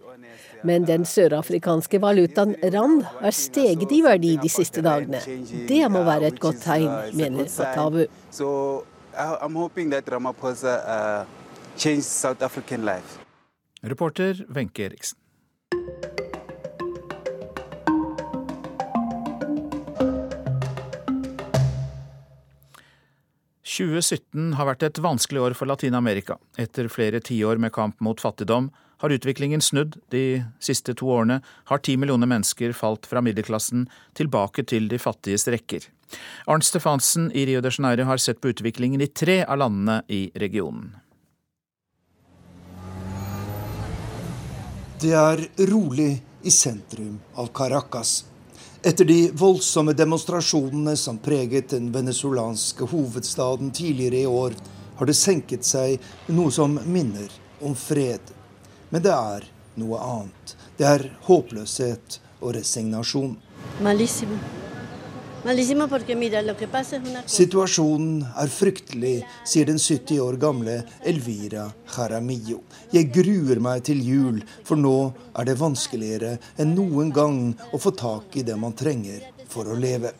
Men 0.63 0.85
den 0.87 1.05
sørafrikanske 1.09 1.99
valutaen 2.03 2.55
rand 2.75 3.03
er 3.25 3.35
steget 3.35 3.91
i 3.91 4.03
verdi 4.05 4.37
de 4.43 4.51
siste 4.53 4.83
dagene. 4.85 5.19
Det 5.69 5.83
må 5.91 6.05
være 6.07 6.31
et 6.31 6.41
godt 6.41 6.63
tegn, 6.63 6.91
mener 7.19 7.49
Fatavu. 9.13 9.71
Reporter 13.83 14.47
Wenche 14.49 14.85
Eriksen. 14.85 15.19
«2017 23.73 24.53
har 24.59 24.67
vært 24.69 24.83
et 24.83 24.99
vanskelig 25.01 25.41
år 25.41 25.55
for 25.57 25.67
Latin-Amerika. 25.67 26.37
Etter 26.61 26.91
flere 26.93 27.23
tiår 27.25 27.57
med 27.57 27.73
kamp 27.73 28.01
mot 28.05 28.21
fattigdom 28.21 28.69
har 29.03 29.11
utviklingen 29.11 29.61
snudd. 29.61 29.97
De 30.15 30.45
siste 30.63 30.95
to 30.95 31.11
årene 31.11 31.41
har 31.71 31.83
ti 31.83 31.97
millioner 31.99 32.31
mennesker 32.31 32.73
falt 32.73 33.09
fra 33.11 33.21
middelklassen 33.21 33.89
tilbake 34.15 34.63
til 34.71 34.87
de 34.89 35.01
fattiges 35.03 35.49
rekker. 35.51 35.89
Arnt 36.47 36.65
Stefansen 36.65 37.31
i 37.35 37.47
Rio 37.49 37.61
de 37.65 37.73
Janeiro 37.75 38.07
har 38.07 38.21
sett 38.23 38.41
på 38.41 38.53
utviklingen 38.53 39.03
i 39.03 39.11
tre 39.11 39.43
av 39.43 39.59
landene 39.59 40.03
i 40.09 40.29
regionen. 40.39 40.93
Det 45.03 45.11
er 45.19 45.41
rolig 45.67 46.13
i 46.47 46.51
sentrum 46.55 47.17
av 47.35 47.49
Caracas. 47.51 48.21
Etter 48.87 49.07
de 49.07 49.33
voldsomme 49.35 49.97
demonstrasjonene 49.99 50.95
som 50.99 51.19
preget 51.23 51.75
den 51.75 51.91
venezuelanske 51.95 52.87
hovedstaden 52.91 53.71
tidligere 53.75 54.23
i 54.23 54.31
år, 54.31 54.55
har 54.99 55.11
det 55.11 55.19
senket 55.19 55.67
seg 55.67 55.99
noe 56.31 56.55
som 56.55 56.79
minner 56.87 57.35
om 57.67 57.75
fred. 57.75 58.23
Men 58.93 59.01
det 59.01 59.13
er 59.13 59.45
noe 59.81 59.99
annet. 60.05 60.51
Det 60.77 60.85
er 60.85 61.07
håpløshet 61.25 62.19
og 62.43 62.53
resignasjon. 62.59 63.39
Situasjonen 67.37 68.19
er 68.45 68.53
fryktelig, 68.53 69.15
sier 69.49 69.71
den 69.73 69.81
70 69.81 70.21
år 70.23 70.37
gamle 70.45 70.77
Elvira 71.09 71.65
Jaramillo. 71.97 72.61
Jeg 72.93 73.09
gruer 73.17 73.63
meg 73.65 73.83
til 73.89 74.05
jul, 74.05 74.43
for 74.63 74.77
nå 74.77 74.97
er 75.41 75.49
det 75.49 75.57
vanskeligere 75.59 76.37
enn 76.61 76.77
noen 76.77 77.11
gang 77.17 77.41
å 77.73 77.81
få 77.81 77.97
tak 77.97 78.37
i 78.37 78.45
det 78.45 78.61
man 78.61 78.77
trenger 78.77 79.25
for 79.49 79.73
å 79.73 79.79
leve. 79.79 80.13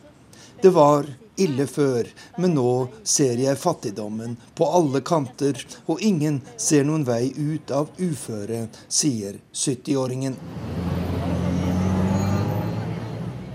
Det 0.59 0.73
var 0.73 1.05
ille 1.41 1.65
før, 1.67 2.07
men 2.37 2.55
nå 2.57 2.71
ser 3.03 3.41
jeg 3.41 3.59
fattigdommen 3.59 4.37
på 4.57 4.67
alle 4.77 5.01
kanter, 5.05 5.57
og 5.87 6.01
ingen 6.01 6.41
ser 6.57 6.85
noen 6.87 7.05
vei 7.07 7.33
ut 7.33 7.73
av 7.73 7.91
uføre, 7.97 8.67
sier 8.87 9.39
70-åringen. 9.53 10.37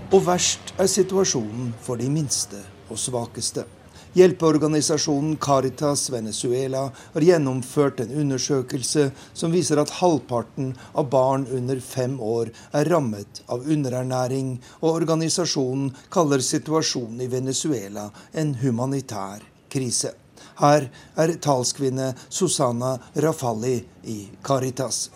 Og 0.09 0.23
verst 0.25 0.73
er 0.81 0.89
situasjonen 0.89 1.73
for 1.85 2.01
de 2.01 2.09
minste 2.09 2.63
og 2.89 2.97
svakeste. 2.97 3.67
Hjelpeorganisasjonen 4.13 5.35
Caritas 5.37 6.09
Venezuela 6.09 6.87
har 7.13 7.21
gjennomført 7.21 7.99
en 8.01 8.15
undersøkelse 8.23 9.11
som 9.37 9.53
viser 9.53 9.77
at 9.77 9.91
halvparten 9.99 10.71
av 10.97 11.11
barn 11.13 11.45
under 11.53 11.77
fem 11.83 12.15
år 12.17 12.49
er 12.73 12.89
rammet 12.89 13.43
av 13.45 13.67
underernæring, 13.69 14.55
og 14.81 15.03
organisasjonen 15.03 15.91
kaller 16.09 16.41
situasjonen 16.41 17.21
i 17.21 17.29
Venezuela 17.29 18.07
en 18.33 18.55
humanitær 18.63 19.45
krise. 19.69 20.15
Her 20.59 20.89
er 21.15 21.33
talskvinne 21.39 22.09
Susanna 22.27 22.97
Rafalli 23.15 23.77
i 24.03 24.17
Caritas. 24.43 25.09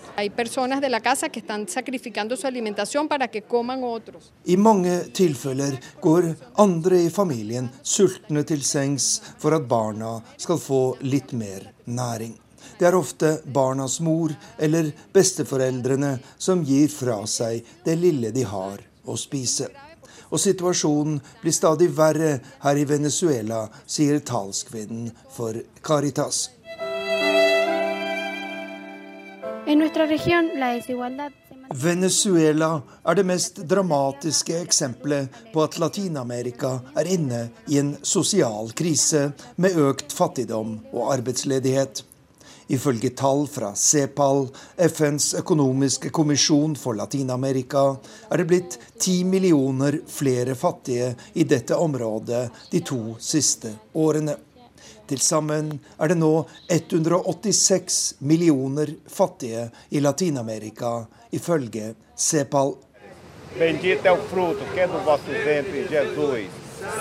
I 4.45 4.57
mange 4.57 4.95
tilfeller 5.19 5.77
går 6.01 6.29
andre 6.63 7.01
i 7.01 7.09
familien 7.09 7.69
sultne 7.81 8.43
til 8.47 8.63
sengs 8.63 9.09
for 9.37 9.57
at 9.57 9.67
barna 9.67 10.15
skal 10.37 10.61
få 10.63 10.83
litt 11.03 11.35
mer 11.35 11.71
næring. 11.85 12.37
Det 12.79 12.87
er 12.87 12.95
ofte 12.95 13.37
barnas 13.45 13.99
mor 13.99 14.31
eller 14.57 14.93
besteforeldrene 15.13 16.17
som 16.37 16.63
gir 16.63 16.87
fra 16.87 17.19
seg 17.27 17.67
det 17.83 17.99
lille 17.99 18.31
de 18.31 18.47
har 18.47 18.79
å 19.03 19.19
spise 19.19 19.67
og 20.33 20.41
situasjonen 20.41 21.19
blir 21.43 21.53
stadig 21.53 21.91
verre 21.93 22.39
her 22.65 22.81
i 22.81 22.87
Venezuela, 22.89 23.67
sier 23.85 24.19
talskvinnen 24.25 25.11
for 25.35 25.61
Caritas. 25.85 26.47
Venezuela 31.83 32.71
er 33.07 33.15
det 33.15 33.25
mest 33.25 33.61
dramatiske 33.69 34.57
eksempelet 34.59 35.37
på 35.53 35.63
at 35.63 35.77
Latin-Amerika 35.79 36.73
er 36.99 37.11
inne 37.15 37.43
i 37.71 37.79
en 37.79 37.93
sosial 38.01 38.73
krise 38.75 39.29
med 39.55 39.77
økt 39.79 40.11
fattigdom 40.13 40.79
og 40.91 41.13
arbeidsledighet. 41.15 42.03
Ifølge 42.67 43.09
tall 43.09 43.47
fra 43.51 43.73
CEPAL, 43.75 44.47
FNs 44.77 45.33
økonomiske 45.41 46.09
kommisjon 46.15 46.77
for 46.79 46.95
Latin-Amerika, 46.95 47.83
er 48.31 48.39
det 48.39 48.47
blitt 48.47 48.77
ti 48.99 49.23
millioner 49.27 49.99
flere 50.07 50.55
fattige 50.55 51.13
i 51.33 51.43
dette 51.43 51.75
området 51.75 52.47
de 52.71 52.81
to 52.85 53.17
siste 53.19 53.73
årene. 53.93 54.37
Til 55.07 55.19
sammen 55.19 55.73
er 55.99 56.13
det 56.13 56.17
nå 56.21 56.31
186 56.71 57.99
millioner 58.23 58.95
fattige 59.11 59.67
i 59.91 59.99
Latin-Amerika, 59.99 61.03
ifølge 61.31 61.93
CEPAL. 62.15 62.75
Bendito 63.57 64.07
é 64.07 64.11
o 64.11 64.17
fruto 64.17 64.65
que 64.73 64.79
é 64.79 64.87
do 64.87 64.97
vosso 65.05 65.29
ventre, 65.29 65.85
Jesus. 65.87 66.49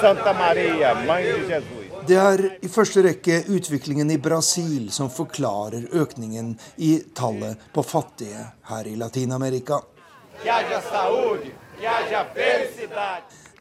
Santa 0.01 0.35
Maria, 0.35 0.95
Mãe 0.95 1.25
de 1.25 1.49
Jesus. 1.49 1.82
Det 2.03 2.17
er 2.19 2.41
i 2.67 2.69
første 2.69 3.03
rekke 3.07 3.37
utviklingen 3.55 4.09
i 4.11 4.19
Brasil 4.19 4.89
som 4.91 5.11
forklarer 5.13 5.85
økningen 5.95 6.49
i 6.83 6.97
tallet 7.15 7.61
på 7.71 7.85
fattige 7.87 8.43
her 8.67 8.89
i 8.91 8.97
Latin-Amerika. 8.99 9.79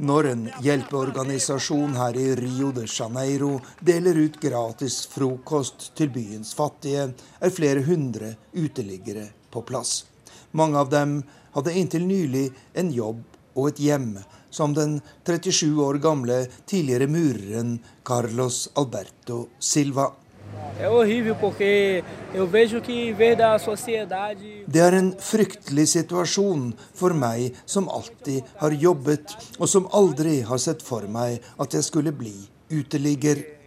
Når 0.02 0.30
en 0.32 0.44
hjelpeorganisasjon 0.66 1.94
her 2.00 2.18
i 2.18 2.26
Rio 2.42 2.72
de 2.74 2.88
Janeiro 2.90 3.52
deler 3.80 4.24
ut 4.24 4.42
gratis 4.42 5.04
frokost 5.14 5.92
til 5.98 6.10
byens 6.10 6.56
fattige, 6.58 7.12
er 7.40 7.54
flere 7.54 7.86
hundre 7.86 8.34
uteliggere 8.58 9.28
på 9.54 9.62
plass. 9.62 10.08
Mange 10.58 10.82
av 10.82 10.90
dem 10.90 11.20
hadde 11.54 11.78
inntil 11.78 12.10
nylig 12.10 12.48
en 12.74 12.90
jobb 12.90 13.22
og 13.54 13.68
et 13.70 13.86
hjem 13.86 14.16
som 14.52 14.74
den 14.78 15.00
37 15.28 15.80
år 15.82 16.00
gamle 16.04 16.46
tidligere 16.70 17.08
mureren 17.08 17.80
Carlos 18.06 18.68
Alberto 18.76 19.48
Silva. 19.60 20.12
Det 24.68 24.82
er 24.82 24.98
en 24.98 25.10
fryktelig 25.32 25.88
situasjon 25.94 26.68
for 26.98 27.16
meg 27.16 27.58
som 27.66 27.90
alltid 27.90 28.52
har 28.64 28.78
jobbet, 28.84 29.36
og 29.60 29.70
som 29.70 29.88
aldri 29.94 30.42
har 30.48 30.62
sett 30.62 30.84
for 30.86 31.08
meg 31.08 31.40
at 31.62 31.74
jeg 31.78 31.88
skulle 31.88 32.14
bli 32.16 32.36
uteligger. 32.72 33.61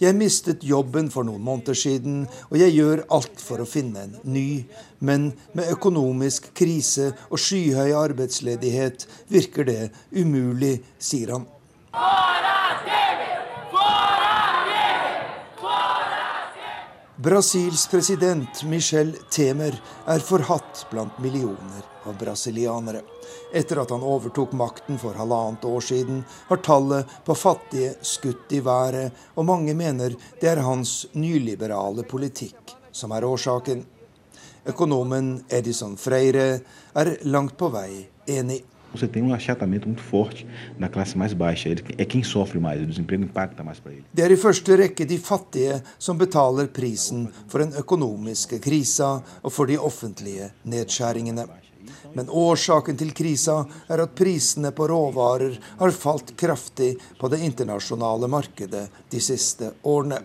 Jeg 0.00 0.16
mistet 0.16 0.64
jobben 0.64 1.10
for 1.12 1.26
noen 1.26 1.42
måneder 1.44 1.76
siden, 1.76 2.24
og 2.50 2.56
jeg 2.58 2.74
gjør 2.76 3.04
alt 3.12 3.42
for 3.42 3.62
å 3.62 3.68
finne 3.68 4.06
en 4.06 4.16
ny. 4.24 4.64
Men 5.04 5.30
med 5.52 5.70
økonomisk 5.74 6.50
krise 6.56 7.12
og 7.28 7.40
skyhøy 7.42 7.92
arbeidsledighet 7.98 9.06
virker 9.32 9.68
det 9.68 9.80
umulig, 10.16 10.78
sier 10.98 11.36
han. 11.36 11.48
Brasils 17.22 17.86
president 17.86 18.64
Michel 18.66 19.14
Temer 19.30 19.76
er 20.10 20.24
forhatt 20.26 20.86
blant 20.90 21.20
millioner 21.22 21.91
av 22.06 22.18
brasilianere. 22.18 23.02
Etter 23.54 23.82
at 23.82 23.90
han 23.94 24.04
overtok 24.04 24.52
makten 24.58 24.98
for 24.98 25.16
halvannet 25.18 25.64
år 25.68 25.80
siden, 25.80 26.22
har 26.48 26.62
tallet 26.64 27.16
på 27.24 27.36
fattige 27.38 27.94
skutt 28.00 28.52
i 28.52 28.60
været, 28.64 29.12
og 29.34 29.48
mange 29.48 29.74
mener 29.74 30.16
det 30.40 30.50
er 30.52 30.64
hans 30.66 31.06
nyliberale 31.14 32.06
politikk 32.08 32.76
som 32.92 33.12
er 33.12 33.24
årsaken. 33.24 33.84
Økonomen 34.68 35.40
Edison 35.50 35.96
Freire 35.98 36.60
er 36.94 37.16
langt 37.24 37.56
på 37.58 37.72
vei 37.72 38.06
enig. 38.30 38.62
Você 38.92 39.08
tem 39.08 39.22
um 39.22 39.32
achatamento 39.32 39.88
muito 39.88 40.02
forte 40.02 40.46
na 40.78 40.88
classe 40.88 41.16
mais 41.16 41.32
baixa. 41.32 41.68
Ele 41.68 41.82
é 41.96 42.04
quem 42.04 42.22
sofre 42.22 42.60
mais, 42.60 42.82
o 42.82 42.86
desemprego 42.86 43.24
impacta 43.24 43.64
mais 43.64 43.80
para 43.80 43.92
ele. 43.92 44.04
Det 44.12 44.24
er 44.24 44.30
i 44.30 44.36
første 44.36 44.76
rekke 44.76 45.06
de 45.08 45.18
fattige 45.18 45.80
som 45.98 46.18
betaler 46.18 46.68
prisen 46.68 47.26
for 47.48 47.64
den 47.64 47.72
økonomiske 47.72 48.58
krisa 48.60 49.22
og 49.42 49.52
for 49.52 49.64
de 49.64 49.78
offentlige 49.78 50.50
nedskjæringene. 50.64 51.46
Men 52.14 52.28
årsaken 52.28 52.98
til 53.00 53.12
krisa 53.16 53.62
er 53.88 54.04
at 54.04 54.14
prisene 54.18 54.72
på 54.76 54.88
råvarer 54.90 55.56
har 55.78 55.96
falt 55.96 56.34
kraftig 56.36 56.94
på 57.20 57.30
det 57.32 57.40
internasjonale 57.46 58.28
markedet 58.28 58.86
de 59.10 59.20
siste 59.20 59.72
årene. 59.82 60.20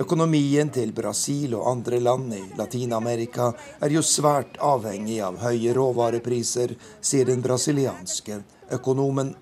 Økonomien 0.00 0.70
til 0.72 0.94
Brasil 0.96 1.52
og 1.58 1.66
andre 1.74 1.98
land 2.00 2.32
i 2.32 2.40
Latin-Amerika 2.56 3.50
er 3.84 3.92
jo 3.92 4.00
svært 4.06 4.56
avhengig 4.64 5.18
av 5.24 5.40
høye 5.42 5.74
råvarepriser, 5.76 6.72
sier 7.04 7.28
den 7.28 7.42
brasilianske 7.44 8.40
økonomen. 8.78 9.34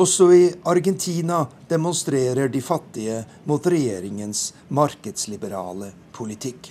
Også 0.00 0.32
i 0.32 0.44
Argentina 0.64 1.42
demonstrerer 1.68 2.48
de 2.48 2.60
fattige 2.64 3.18
mot 3.44 3.66
regjeringens 3.68 4.54
markedsliberale 4.72 5.90
politikk. 6.16 6.70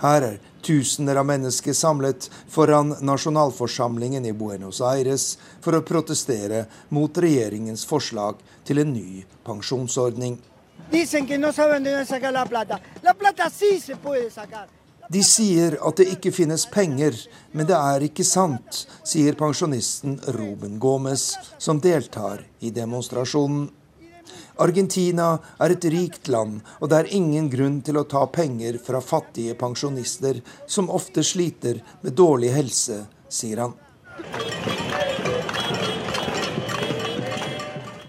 Her 0.00 0.24
er 0.24 0.38
tusener 0.64 1.20
av 1.20 1.28
mennesker 1.28 1.76
samlet 1.76 2.30
foran 2.48 2.94
nasjonalforsamlingen 3.04 4.24
i 4.24 4.32
Buenos 4.32 4.80
Aires 4.80 5.34
for 5.60 5.76
å 5.76 5.84
protestere 5.84 6.64
mot 6.88 7.20
regjeringens 7.20 7.84
forslag 7.84 8.40
til 8.64 8.80
en 8.80 8.94
ny 8.96 9.26
pensjonsordning. 9.44 10.40
Dicen 10.88 11.28
que 11.28 11.36
no 11.36 11.52
saben 11.52 11.84
de 11.84 11.92
dónde 11.92 12.08
sacar 12.08 12.32
la 12.32 12.48
plata. 12.48 12.80
La 13.04 13.12
plata 13.12 13.52
sí 13.52 13.76
se 13.76 14.00
puede 14.00 14.30
sacar. 14.32 14.79
De 15.10 15.22
sier 15.26 15.74
at 15.82 15.98
det 15.98 16.06
ikke 16.12 16.30
finnes 16.30 16.68
penger, 16.70 17.16
men 17.50 17.66
det 17.66 17.74
er 17.74 18.04
ikke 18.06 18.22
sant, 18.26 18.84
sier 19.02 19.34
pensjonisten 19.38 20.20
Ruben 20.36 20.76
Gomez, 20.78 21.32
som 21.58 21.80
deltar 21.82 22.44
i 22.62 22.70
demonstrasjonen. 22.70 23.66
Argentina 24.62 25.32
er 25.58 25.74
et 25.74 25.88
rikt 25.90 26.30
land, 26.30 26.60
og 26.78 26.92
det 26.92 27.00
er 27.00 27.12
ingen 27.16 27.48
grunn 27.50 27.80
til 27.82 27.98
å 27.98 28.06
ta 28.06 28.22
penger 28.30 28.78
fra 28.84 29.02
fattige 29.02 29.56
pensjonister, 29.58 30.38
som 30.70 30.92
ofte 30.94 31.26
sliter 31.26 31.82
med 32.04 32.14
dårlig 32.14 32.54
helse, 32.54 33.02
sier 33.26 33.66
han. 33.66 34.89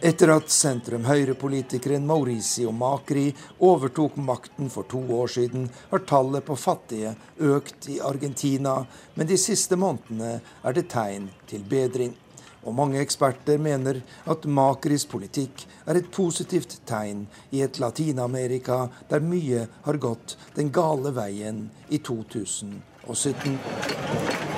Etter 0.02 0.32
at 0.34 0.50
sentrum-høyre-politikeren 0.50 2.08
Mauricio 2.10 2.72
Macri 2.74 3.28
overtok 3.62 4.16
makten 4.18 4.72
for 4.74 4.90
to 4.90 4.98
år 5.14 5.30
siden, 5.30 5.68
har 5.92 6.02
tallet 6.10 6.42
på 6.48 6.56
fattige 6.58 7.12
økt 7.38 7.86
i 7.94 8.00
Argentina, 8.02 8.80
men 9.14 9.30
de 9.30 9.38
siste 9.38 9.78
månedene 9.78 10.42
er 10.42 10.74
det 10.74 10.88
tegn 10.90 11.30
til 11.46 11.62
bedring. 11.70 12.18
Og 12.66 12.74
mange 12.74 12.98
eksperter 12.98 13.62
mener 13.62 14.02
at 14.26 14.50
Macris 14.50 15.06
politikk 15.06 15.68
er 15.86 16.02
et 16.02 16.10
positivt 16.10 16.82
tegn 16.90 17.28
i 17.54 17.62
et 17.62 17.78
Latin-Amerika 17.78 18.88
der 19.10 19.22
mye 19.22 19.68
har 19.86 20.02
gått 20.02 20.34
den 20.58 20.74
gale 20.74 21.14
veien 21.14 21.70
i 21.94 22.02
2017. 22.02 24.50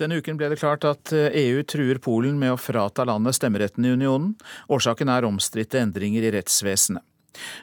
Denne 0.00 0.16
uken 0.16 0.38
ble 0.40 0.48
det 0.48 0.56
klart 0.62 0.84
at 0.88 1.12
EU 1.12 1.28
eh, 1.28 1.60
e 1.60 1.68
truer 1.68 1.98
Polen 2.00 2.38
med 2.40 2.54
å 2.54 2.60
frata 2.60 3.04
landet 3.04 3.36
stemmeretten 3.36 3.84
i 3.84 3.92
unionen. 3.92 4.32
Årsaken 4.72 5.12
er 5.12 5.26
omstridte 5.28 5.80
endringer 5.82 6.24
i 6.24 6.32
rettsvesenet. 6.38 7.04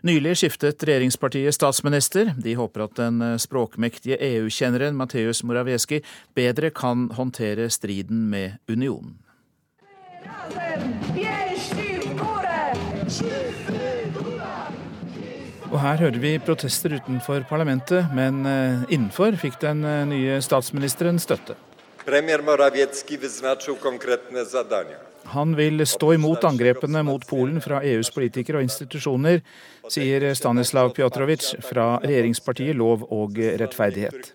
Nylig 0.05 0.37
skiftet 0.39 0.83
regjeringspartiet 0.85 1.55
statsminister. 1.55 2.29
De 2.37 2.53
håper 2.55 2.85
at 2.85 2.93
den 2.99 3.23
eh, 3.25 3.39
språkmektige 3.41 4.19
EU-kjenneren 4.21 4.95
Mateusz 4.99 5.41
Morawiecki 5.43 6.03
bedre 6.37 6.69
kan 6.69 7.09
håndtere 7.17 7.71
striden 7.73 8.27
med 8.29 8.61
unionen. 8.69 9.17
Og 15.67 15.79
her 15.83 15.99
hører 15.99 16.21
vi 16.21 16.37
protester 16.39 16.93
utenfor 16.95 17.47
parlamentet, 17.49 18.13
men 18.13 18.45
eh, 18.45 18.85
innenfor 18.93 19.35
fikk 19.41 19.57
den 19.65 19.81
nye 20.13 20.37
statsministeren 20.45 21.17
støtte. 21.19 21.57
Premier 22.07 22.43
Morawiecki 22.43 23.17
wyznaczył 23.17 23.75
konkretne 23.75 24.45
zadania. 24.45 24.97
Han 25.23 25.55
vil 25.55 25.85
stå 25.85 26.13
imot 26.13 26.45
angrepene 26.45 27.03
mot 27.03 27.25
Polen 27.25 27.61
fra 27.61 27.81
EUs 27.83 28.11
politikere 28.15 28.61
og 28.61 28.63
institusjoner, 28.63 29.41
sier 29.91 30.23
Stanislav 30.39 30.93
Piotrovic 30.95 31.49
fra 31.67 31.97
regjeringspartiet 32.05 32.79
Lov 32.79 33.03
og 33.11 33.35
rettferdighet. 33.59 34.31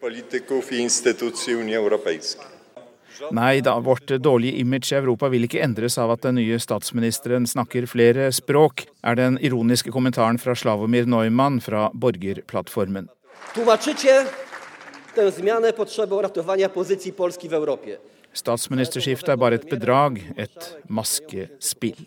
Nei 3.32 3.54
da, 3.64 3.78
vårt 3.80 4.14
dårlige 4.20 4.60
image 4.60 4.92
i 4.92 5.00
Europa 5.00 5.32
vil 5.32 5.48
ikke 5.48 5.64
endres 5.64 5.96
av 5.96 6.12
at 6.12 6.28
den 6.28 6.42
nye 6.42 6.60
statsministeren 6.60 7.48
snakker 7.48 7.88
flere 7.88 8.28
språk, 8.36 8.84
er 9.00 9.16
den 9.16 9.40
ironiske 9.40 9.96
kommentaren 9.96 10.36
fra 10.36 10.52
Slavomir 10.52 11.08
Neumann 11.08 11.60
fra 11.64 11.88
Borgerplattformen. 11.94 13.08
Statsministerskiftet 18.32 19.28
er 19.28 19.36
bare 19.36 19.54
et 19.54 19.68
bedrag, 19.68 20.18
et 20.36 20.76
maskespill. 20.88 22.06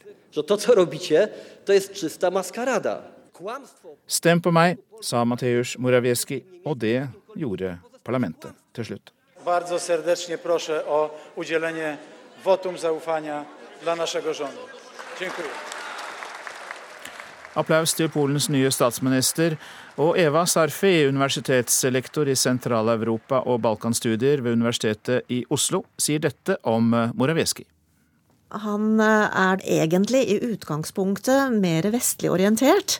Stem 4.07 4.41
på 4.41 4.51
meg, 4.51 4.77
sa 5.01 5.23
Mateusz 5.23 5.77
Morawiecki, 5.77 6.41
og 6.65 6.81
det 6.81 7.07
gjorde 7.35 7.77
parlamentet 8.03 8.51
til 8.73 8.85
slutt. 8.85 9.11
Bardzo 9.45 9.79
serdecznie 9.79 10.37
proszę 10.37 10.85
o 10.85 11.09
udzielenie 11.35 11.97
wotum 12.43 12.77
zaufania 12.77 13.45
dla 13.81 13.95
naszego 13.95 14.33
rządu. 14.33 14.61
Dziękuję. 15.19 15.47
Applaus 17.55 17.95
til 17.95 18.09
Polens 18.09 18.49
nye 18.49 18.71
statsminister. 18.71 19.57
Og 19.95 20.17
Eva 20.19 20.41
Sarfi, 20.43 21.05
universitetslektor 21.07 22.27
i 22.27 22.35
Sentral-Europa 22.35 23.39
og 23.47 23.61
Balkanstudier 23.63 24.41
ved 24.43 24.57
Universitetet 24.57 25.31
i 25.31 25.45
Oslo, 25.55 25.85
sier 25.95 26.19
dette 26.25 26.57
om 26.67 26.89
Morawiecki. 27.15 27.63
Han 28.65 28.99
er 28.99 29.63
egentlig 29.63 30.25
i 30.33 30.41
utgangspunktet 30.51 31.55
mer 31.55 31.87
vestlig 31.95 32.29
orientert. 32.31 32.99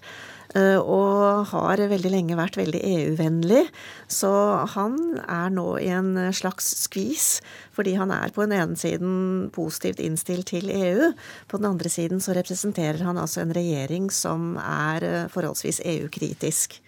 Og 0.55 1.49
har 1.51 1.81
veldig 1.91 2.11
lenge 2.13 2.37
vært 2.39 2.55
veldig 2.55 2.79
EU-vennlig. 2.79 3.65
Så 4.07 4.31
han 4.71 4.95
er 5.19 5.51
nå 5.51 5.67
i 5.83 5.89
en 5.91 6.13
slags 6.31 6.69
skvis, 6.85 7.41
fordi 7.75 7.97
han 7.99 8.13
er 8.15 8.31
på 8.31 8.45
den 8.45 8.55
ene 8.55 8.79
siden 8.79 9.49
positivt 9.55 9.99
innstilt 9.99 10.53
til 10.53 10.71
EU. 10.71 11.11
På 11.51 11.59
den 11.59 11.67
andre 11.73 11.91
siden 11.91 12.23
så 12.23 12.37
representerer 12.39 13.03
han 13.03 13.19
altså 13.19 13.43
en 13.43 13.51
regjering 13.57 14.07
som 14.15 14.55
er 14.63 15.27
forholdsvis 15.35 15.83
EU-kritisk. 15.83 16.79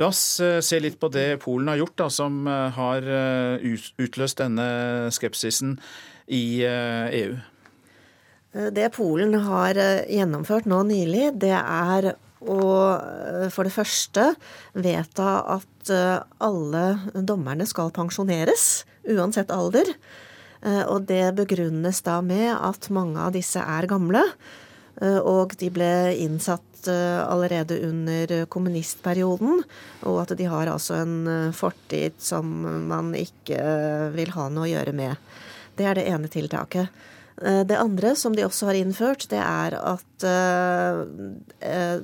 La 0.00 0.08
oss 0.08 0.40
se 0.40 0.78
litt 0.80 0.96
på 1.00 1.10
det 1.12 1.42
Polen 1.42 1.68
har 1.68 1.76
gjort, 1.82 1.96
da, 2.00 2.06
som 2.08 2.46
har 2.48 3.04
utløst 4.00 4.40
denne 4.40 4.64
skepsisen 5.12 5.74
i 6.32 6.64
EU. 6.64 7.34
Det 8.72 8.88
Polen 8.96 9.36
har 9.44 9.76
gjennomført 10.08 10.64
nå 10.70 10.80
nylig, 10.88 11.26
det 11.44 11.52
er 11.52 12.14
å 12.40 12.56
for 13.52 13.68
det 13.68 13.74
første 13.74 14.30
vedta 14.72 15.28
at 15.58 15.92
alle 16.40 16.84
dommerne 17.14 17.66
skal 17.68 17.92
pensjoneres, 17.92 18.86
uansett 19.04 19.52
alder. 19.52 19.92
Og 20.62 21.06
det 21.08 21.36
begrunnes 21.38 22.02
da 22.04 22.18
med 22.24 22.50
at 22.56 22.90
mange 22.92 23.20
av 23.20 23.36
disse 23.36 23.60
er 23.60 23.88
gamle. 23.90 24.24
Og 25.00 25.54
de 25.60 25.70
ble 25.72 25.92
innsatt 26.20 26.88
allerede 26.88 27.78
under 27.88 28.46
kommunistperioden. 28.52 29.62
Og 30.08 30.18
at 30.22 30.34
de 30.36 30.48
har 30.48 30.68
altså 30.68 31.00
en 31.00 31.52
fortid 31.56 32.18
som 32.20 32.44
man 32.88 33.14
ikke 33.16 33.60
vil 34.16 34.34
ha 34.36 34.48
noe 34.52 34.68
å 34.68 34.72
gjøre 34.74 34.92
med. 34.96 35.16
Det 35.76 35.88
er 35.88 35.96
det 35.96 36.08
ene 36.12 36.28
tiltaket. 36.32 36.92
Det 37.40 37.76
andre 37.80 38.12
som 38.20 38.34
de 38.36 38.44
også 38.44 38.66
har 38.68 38.76
innført, 38.76 39.24
det 39.32 39.40
er 39.40 39.72
at 39.80 40.24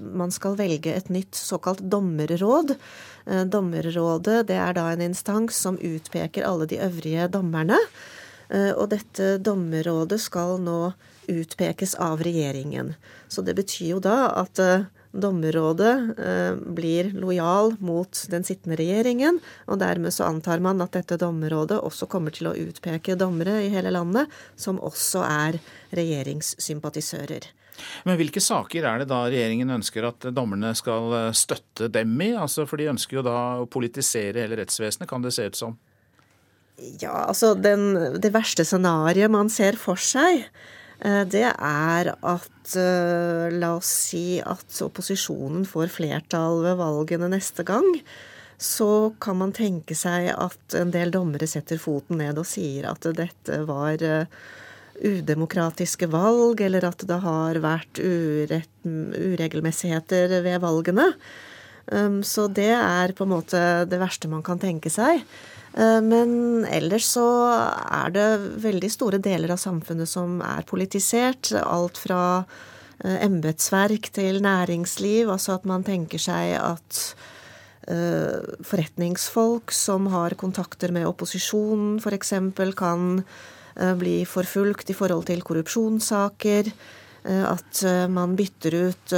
man 0.00 0.32
skal 0.32 0.56
velge 0.56 0.94
et 0.96 1.10
nytt 1.12 1.36
såkalt 1.36 1.82
dommerråd. 1.84 2.72
Dommerrådet 3.52 4.46
det 4.48 4.56
er 4.56 4.72
da 4.78 4.86
en 4.94 5.04
instans 5.04 5.58
som 5.60 5.76
utpeker 5.76 6.46
alle 6.48 6.68
de 6.70 6.80
øvrige 6.80 7.28
dommerne. 7.34 7.76
Og 8.78 8.88
dette 8.94 9.36
dommerrådet 9.44 10.22
skal 10.24 10.56
nå 10.62 10.94
utpekes 11.28 11.94
av 12.02 12.22
regjeringen. 12.24 12.94
Så 13.28 13.42
det 13.42 13.56
betyr 13.58 13.96
jo 13.96 14.00
da 14.02 14.30
at 14.42 14.60
dommerrådet 15.16 15.92
blir 16.76 17.10
lojal 17.16 17.72
mot 17.80 18.22
den 18.30 18.44
sittende 18.44 18.76
regjeringen, 18.76 19.38
og 19.64 19.80
dermed 19.80 20.12
så 20.12 20.28
antar 20.28 20.60
man 20.64 20.82
at 20.84 20.92
dette 20.98 21.16
dommerrådet 21.20 21.78
også 21.80 22.08
kommer 22.12 22.34
til 22.36 22.50
å 22.50 22.56
utpeke 22.66 23.16
dommere 23.16 23.62
i 23.64 23.70
hele 23.72 23.94
landet 23.94 24.32
som 24.60 24.80
også 24.82 25.24
er 25.24 25.60
regjeringssympatisører. 25.96 27.48
Men 28.08 28.16
hvilke 28.20 28.40
saker 28.40 28.86
er 28.88 29.02
det 29.02 29.10
da 29.10 29.24
regjeringen 29.28 29.72
ønsker 29.76 30.06
at 30.08 30.28
dommerne 30.36 30.72
skal 30.78 31.12
støtte 31.36 31.90
dem 31.92 32.14
i? 32.24 32.32
Altså, 32.36 32.64
for 32.68 32.80
de 32.80 32.88
ønsker 32.92 33.20
jo 33.20 33.26
da 33.26 33.36
å 33.60 33.68
politisere 33.68 34.44
hele 34.44 34.58
rettsvesenet, 34.60 35.08
kan 35.10 35.24
det 35.24 35.34
se 35.36 35.48
ut 35.50 35.58
som? 35.58 35.76
Ja, 37.00 37.26
altså 37.30 37.54
den, 37.56 37.94
det 38.20 38.32
verste 38.34 38.64
scenarioet 38.68 39.32
man 39.32 39.48
ser 39.52 39.78
for 39.80 40.00
seg, 40.00 40.44
det 41.02 41.44
er 41.52 42.08
at 42.14 42.76
la 43.52 43.72
oss 43.76 43.90
si 44.08 44.38
at 44.40 44.78
opposisjonen 44.82 45.66
får 45.68 45.92
flertall 45.92 46.62
ved 46.64 46.78
valgene 46.80 47.28
neste 47.34 47.66
gang. 47.68 47.84
Så 48.56 49.12
kan 49.20 49.36
man 49.36 49.52
tenke 49.52 49.92
seg 49.92 50.30
at 50.32 50.76
en 50.80 50.90
del 50.94 51.12
dommere 51.12 51.44
setter 51.50 51.76
foten 51.76 52.16
ned 52.22 52.40
og 52.40 52.48
sier 52.48 52.88
at 52.88 53.04
dette 53.18 53.58
var 53.68 54.00
udemokratiske 54.96 56.08
valg, 56.08 56.62
eller 56.64 56.86
at 56.88 57.04
det 57.04 57.18
har 57.20 57.60
vært 57.60 58.00
urett, 58.00 58.72
uregelmessigheter 58.88 60.38
ved 60.40 60.62
valgene. 60.64 61.10
Så 62.24 62.48
det 62.48 62.72
er 62.72 63.12
på 63.12 63.26
en 63.26 63.34
måte 63.36 63.60
det 63.86 64.00
verste 64.00 64.32
man 64.32 64.42
kan 64.46 64.58
tenke 64.62 64.88
seg. 64.90 65.20
Men 65.76 66.64
ellers 66.72 67.04
så 67.12 67.26
er 67.52 68.12
det 68.14 68.28
veldig 68.62 68.88
store 68.88 69.18
deler 69.20 69.52
av 69.52 69.60
samfunnet 69.60 70.08
som 70.08 70.38
er 70.40 70.64
politisert. 70.64 71.50
Alt 71.60 72.00
fra 72.00 72.20
embetsverk 73.04 74.08
til 74.16 74.40
næringsliv. 74.44 75.28
Altså 75.28 75.58
at 75.58 75.66
man 75.68 75.84
tenker 75.84 76.22
seg 76.22 76.54
at 76.56 77.02
forretningsfolk 78.66 79.70
som 79.76 80.08
har 80.10 80.34
kontakter 80.40 80.90
med 80.96 81.06
opposisjonen 81.06 82.00
f.eks. 82.00 82.32
kan 82.74 83.20
bli 84.00 84.16
forfulgt 84.24 84.90
i 84.90 84.96
forhold 84.96 85.28
til 85.28 85.44
korrupsjonssaker. 85.44 86.72
At 87.26 87.80
man 88.12 88.36
bytter 88.38 88.74
ut 88.86 89.12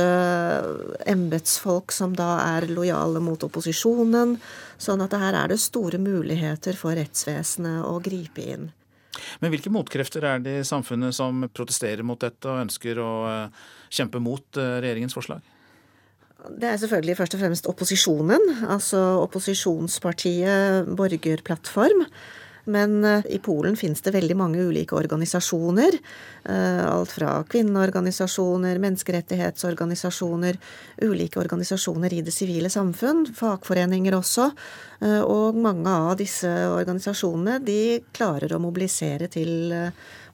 embetsfolk 1.12 1.92
som 1.92 2.14
da 2.16 2.30
er 2.56 2.68
lojale 2.72 3.20
mot 3.20 3.42
opposisjonen. 3.44 4.38
Sånn 4.80 5.04
at 5.04 5.16
her 5.20 5.36
er 5.36 5.52
det 5.52 5.60
store 5.60 6.00
muligheter 6.00 6.78
for 6.78 6.96
rettsvesenet 6.96 7.84
å 7.84 7.98
gripe 8.00 8.46
inn. 8.54 8.70
Men 9.42 9.52
hvilke 9.52 9.72
motkrefter 9.74 10.24
er 10.24 10.40
det 10.40 10.56
i 10.60 10.66
samfunnet 10.66 11.16
som 11.16 11.44
protesterer 11.52 12.06
mot 12.06 12.20
dette 12.22 12.48
og 12.48 12.64
ønsker 12.64 13.00
å 13.02 13.12
kjempe 13.90 14.22
mot 14.22 14.56
regjeringens 14.56 15.16
forslag? 15.16 15.44
Det 16.38 16.68
er 16.70 16.76
selvfølgelig 16.78 17.16
først 17.18 17.34
og 17.34 17.40
fremst 17.42 17.66
opposisjonen, 17.68 18.44
altså 18.70 19.00
opposisjonspartiet 19.24 20.86
Borgerplattform. 20.96 22.04
Men 22.68 23.00
i 23.24 23.38
Polen 23.40 23.76
finnes 23.80 24.02
det 24.04 24.12
veldig 24.12 24.36
mange 24.36 24.60
ulike 24.68 24.96
organisasjoner. 24.98 25.96
Alt 26.84 27.14
fra 27.16 27.30
kvinneorganisasjoner, 27.48 28.76
menneskerettighetsorganisasjoner, 28.82 30.58
ulike 31.08 31.40
organisasjoner 31.40 32.12
i 32.12 32.20
det 32.26 32.34
sivile 32.36 32.68
samfunn, 32.72 33.24
fagforeninger 33.36 34.16
også. 34.18 34.50
Og 35.24 35.56
mange 35.56 35.88
av 35.88 36.12
disse 36.20 36.50
organisasjonene 36.68 37.58
de 37.64 37.80
klarer 38.12 38.52
å 38.52 38.60
mobilisere 38.60 39.30
til 39.32 39.72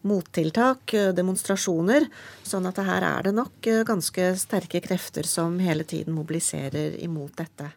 mottiltak, 0.04 0.96
demonstrasjoner. 1.16 2.10
Sånn 2.42 2.66
at 2.68 2.82
her 2.82 3.08
er 3.12 3.30
det 3.30 3.36
nok 3.38 3.70
ganske 3.86 4.34
sterke 4.42 4.82
krefter 4.84 5.24
som 5.28 5.56
hele 5.62 5.86
tiden 5.88 6.18
mobiliserer 6.18 6.98
imot 7.06 7.38
dette. 7.40 7.70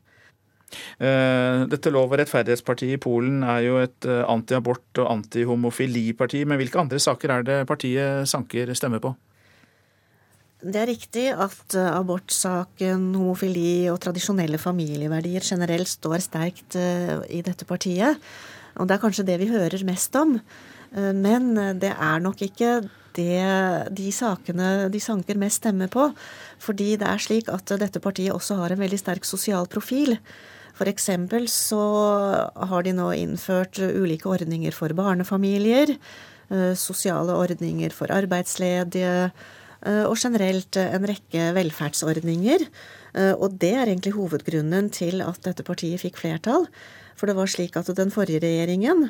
Dette 0.99 1.91
Lov- 1.93 2.11
og 2.11 2.17
rettferdighetspartiet 2.19 2.97
i 2.97 3.01
Polen 3.01 3.43
er 3.47 3.61
jo 3.65 3.77
et 3.79 4.07
antiabort- 4.27 4.99
og 4.99 5.11
antihomofiliparti. 5.13 6.43
Men 6.45 6.59
hvilke 6.59 6.81
andre 6.81 6.99
saker 6.99 7.33
er 7.37 7.47
det 7.47 7.57
partiet 7.69 8.27
sanker 8.27 8.73
stemmer 8.75 8.99
på? 9.03 9.13
Det 10.57 10.79
er 10.81 10.89
riktig 10.89 11.27
at 11.31 11.75
abortsaken, 11.77 13.11
homofili 13.13 13.87
og 13.91 13.99
tradisjonelle 14.01 14.57
familieverdier 14.57 15.45
generelt 15.45 15.87
står 15.91 16.23
sterkt 16.25 16.75
i 16.75 17.43
dette 17.45 17.67
partiet. 17.69 18.17
Og 18.77 18.89
det 18.89 18.97
er 18.97 19.03
kanskje 19.03 19.27
det 19.27 19.37
vi 19.41 19.51
hører 19.51 19.85
mest 19.85 20.17
om. 20.17 20.39
Men 20.91 21.53
det 21.77 21.93
er 21.93 22.19
nok 22.25 22.41
ikke 22.41 22.81
det 23.17 23.93
de 23.97 24.11
sakene 24.13 24.89
de 24.93 24.99
sanker 25.01 25.37
mest 25.37 25.61
stemme 25.61 25.87
på. 25.93 26.09
Fordi 26.61 26.95
det 26.97 27.07
er 27.07 27.21
slik 27.21 27.49
at 27.53 27.77
dette 27.77 28.01
partiet 28.01 28.33
også 28.33 28.57
har 28.59 28.73
en 28.73 28.81
veldig 28.81 28.99
sterk 29.01 29.25
sosial 29.29 29.69
profil. 29.69 30.17
F.eks. 30.77 31.09
så 31.49 31.83
har 32.69 32.85
de 32.85 32.93
nå 32.93 33.09
innført 33.17 33.79
ulike 33.81 34.29
ordninger 34.29 34.75
for 34.75 34.93
barnefamilier. 34.93 35.95
Eh, 36.47 36.73
sosiale 36.79 37.35
ordninger 37.35 37.91
for 37.91 38.11
arbeidsledige. 38.13 39.31
Eh, 39.83 40.03
og 40.07 40.15
generelt 40.17 40.77
en 40.79 41.07
rekke 41.09 41.49
velferdsordninger. 41.57 42.67
Eh, 43.13 43.33
og 43.33 43.57
det 43.59 43.73
er 43.73 43.89
egentlig 43.89 44.15
hovedgrunnen 44.15 44.91
til 44.93 45.21
at 45.25 45.41
dette 45.43 45.65
partiet 45.67 46.01
fikk 46.01 46.21
flertall. 46.21 46.69
For 47.17 47.27
det 47.27 47.35
var 47.35 47.49
slik 47.49 47.75
at 47.75 47.89
den 47.97 48.13
forrige 48.13 48.43
regjeringen, 48.43 49.09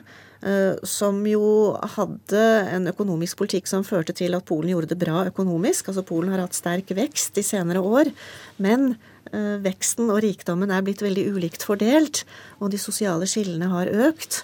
som 0.88 1.18
jo 1.28 1.74
hadde 1.97 2.43
en 2.72 2.88
økonomisk 2.88 3.36
politikk 3.41 3.68
som 3.68 3.84
førte 3.84 4.13
til 4.15 4.38
at 4.38 4.45
Polen 4.47 4.70
gjorde 4.72 4.93
det 4.93 4.99
bra 5.01 5.26
økonomisk, 5.28 5.89
altså 5.89 6.05
Polen 6.07 6.32
har 6.32 6.39
hatt 6.45 6.55
sterk 6.55 6.93
vekst 6.95 7.36
de 7.36 7.43
senere 7.43 7.82
år, 7.84 8.07
men 8.63 8.93
veksten 9.63 10.11
og 10.13 10.21
rikdommen 10.23 10.71
er 10.71 10.86
blitt 10.86 11.03
veldig 11.05 11.28
ulikt 11.36 11.65
fordelt, 11.67 12.23
og 12.61 12.71
de 12.73 12.80
sosiale 12.82 13.28
skillene 13.30 13.69
har 13.71 13.91
økt. 14.07 14.41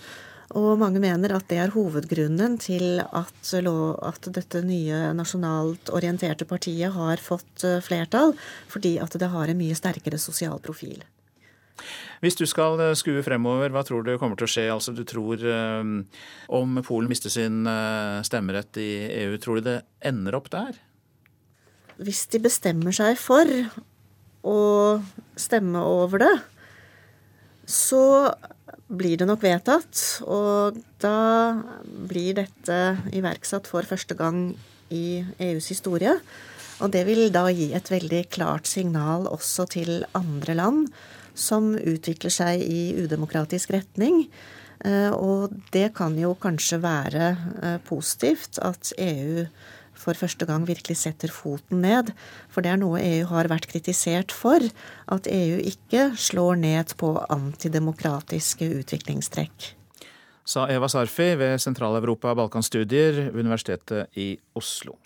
Og 0.54 0.78
mange 0.78 1.02
mener 1.02 1.34
at 1.34 1.48
det 1.50 1.58
er 1.64 1.74
hovedgrunnen 1.74 2.60
til 2.62 3.02
at, 3.02 3.54
at, 3.56 4.28
dette 4.36 4.62
nye 4.66 5.00
nasjonalt 5.18 5.90
orienterte 5.96 6.46
partiet 6.46 6.94
har 6.94 7.22
fått 7.22 7.66
eh, 7.66 7.82
flertall, 7.82 8.36
fordi 8.70 8.98
at 9.02 9.18
det 9.18 9.32
har 9.34 9.50
en 9.50 9.58
mye 9.58 9.78
sterkere 9.78 10.20
sosial 10.22 10.62
profil. 10.62 11.02
Hvis 12.22 12.38
du 12.38 12.46
skal 12.46 12.78
eh, 12.84 12.94
skue 13.00 13.24
fremover, 13.26 13.74
hva 13.74 13.82
tror 13.88 14.06
du 14.06 14.14
kommer 14.22 14.38
til 14.38 14.46
å 14.46 14.54
skje? 14.54 14.68
Altså, 14.76 14.94
du 14.94 15.02
tror 15.10 15.42
Om 16.54 16.82
Polen 16.86 17.10
mister 17.10 17.34
sin 17.34 17.66
stemmerett 18.26 18.78
i 18.78 18.92
EU, 19.24 19.38
tror 19.42 19.58
du 19.58 19.72
det 19.72 19.80
ender 20.06 20.38
opp 20.38 20.52
der? 20.54 20.78
Hvis 22.04 22.28
de 22.30 22.42
bestemmer 22.42 22.94
seg 22.94 23.18
for 23.22 23.50
å 24.44 25.02
stemme 25.40 25.82
over 25.88 26.24
det, 26.24 26.34
så 27.70 28.32
blir 28.94 29.18
det 29.18 29.28
nok 29.28 29.44
vedtatt. 29.44 30.02
Og 30.28 30.80
da 31.02 31.18
blir 32.10 32.38
dette 32.38 32.80
iverksatt 33.16 33.70
for 33.72 33.88
første 33.88 34.18
gang 34.20 34.52
i 34.94 35.24
EUs 35.42 35.70
historie. 35.72 36.18
Og 36.84 36.92
det 36.94 37.06
vil 37.08 37.30
da 37.34 37.48
gi 37.54 37.72
et 37.76 37.92
veldig 37.92 38.26
klart 38.34 38.68
signal 38.70 39.28
også 39.32 39.68
til 39.72 40.04
andre 40.18 40.58
land 40.58 40.90
som 41.34 41.74
utvikler 41.78 42.34
seg 42.34 42.62
i 42.62 42.82
udemokratisk 43.00 43.72
retning. 43.74 44.26
Eh, 44.84 45.12
og 45.14 45.54
det 45.74 45.94
kan 45.98 46.18
jo 46.20 46.34
kanskje 46.40 46.82
være 46.84 47.30
eh, 47.64 47.78
positivt 47.88 48.60
at 48.62 48.92
EU 49.00 49.46
for 50.04 50.20
første 50.20 50.48
gang 50.50 50.68
virkelig 50.68 50.98
setter 51.00 51.32
foten 51.34 51.82
ned. 51.84 52.12
For 52.52 52.66
det 52.66 52.74
er 52.74 52.82
noe 52.82 53.02
EU 53.02 53.30
har 53.32 53.50
vært 53.52 53.70
kritisert 53.72 54.36
for, 54.36 54.64
at 55.16 55.30
EU 55.32 55.62
ikke 55.74 56.12
slår 56.20 56.60
ned 56.62 56.94
på 57.00 57.16
antidemokratiske 57.34 58.70
utviklingstrekk. 58.84 59.74
Sa 60.44 60.68
Eva 60.68 60.90
Sarfi 60.92 61.32
ved 61.40 61.56
Sentral-Europa 61.64 62.34
Balkanstudier, 62.36 63.30
Universitetet 63.32 64.12
i 64.20 64.34
Oslo. 64.60 64.98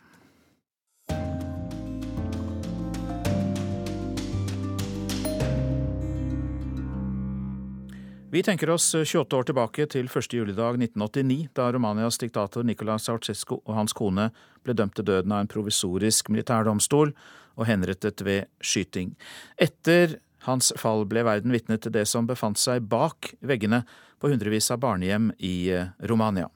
Vi 8.30 8.44
tenker 8.44 8.70
oss 8.70 8.96
28 8.96 9.38
år 9.38 9.46
tilbake 9.48 9.86
til 9.88 10.10
første 10.12 10.36
juledag 10.36 10.76
1989, 10.76 11.46
da 11.56 11.70
Romanias 11.72 12.18
diktator 12.20 12.66
Nicolas 12.68 13.06
Ceaucescu 13.08 13.54
og 13.62 13.72
hans 13.78 13.96
kone 13.96 14.26
ble 14.68 14.76
dømt 14.76 14.98
til 15.00 15.08
døden 15.08 15.32
av 15.32 15.46
en 15.46 15.52
provisorisk 15.54 16.28
militærdomstol 16.36 17.14
og 17.56 17.70
henrettet 17.70 18.26
ved 18.28 18.50
skyting. 18.60 19.14
Etter 19.56 20.18
hans 20.44 20.74
fall 20.76 21.08
ble 21.08 21.24
verden 21.24 21.56
vitne 21.56 21.80
til 21.80 21.96
det 21.96 22.04
som 22.12 22.28
befant 22.28 22.60
seg 22.60 22.84
bak 22.92 23.32
veggene 23.40 23.86
på 24.20 24.34
hundrevis 24.34 24.74
av 24.76 24.84
barnehjem 24.84 25.32
i 25.40 25.56
eh, 25.72 25.94
Romania. 26.12 26.50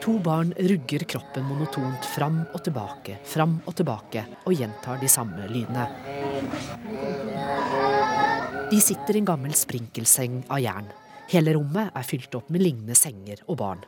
To 0.00 0.18
barn 0.18 0.54
rugger 0.56 0.98
kroppen 1.04 1.44
monotont 1.44 2.06
fram 2.14 2.38
og 2.54 2.62
tilbake, 2.64 3.18
fram 3.28 3.58
og 3.68 3.74
tilbake, 3.76 4.22
og 4.48 4.54
gjentar 4.56 5.00
de 5.00 5.08
samme 5.12 5.44
lydene. 5.50 5.84
De 8.70 8.78
sitter 8.80 9.18
i 9.18 9.20
en 9.20 9.28
gammel 9.28 9.52
sprinkelseng 9.58 10.38
av 10.48 10.62
jern. 10.64 10.88
Hele 11.28 11.52
rommet 11.52 11.92
er 11.92 12.06
fylt 12.06 12.32
opp 12.38 12.48
med 12.48 12.64
lignende 12.64 12.96
senger 12.96 13.42
og 13.46 13.58
barn. 13.60 13.82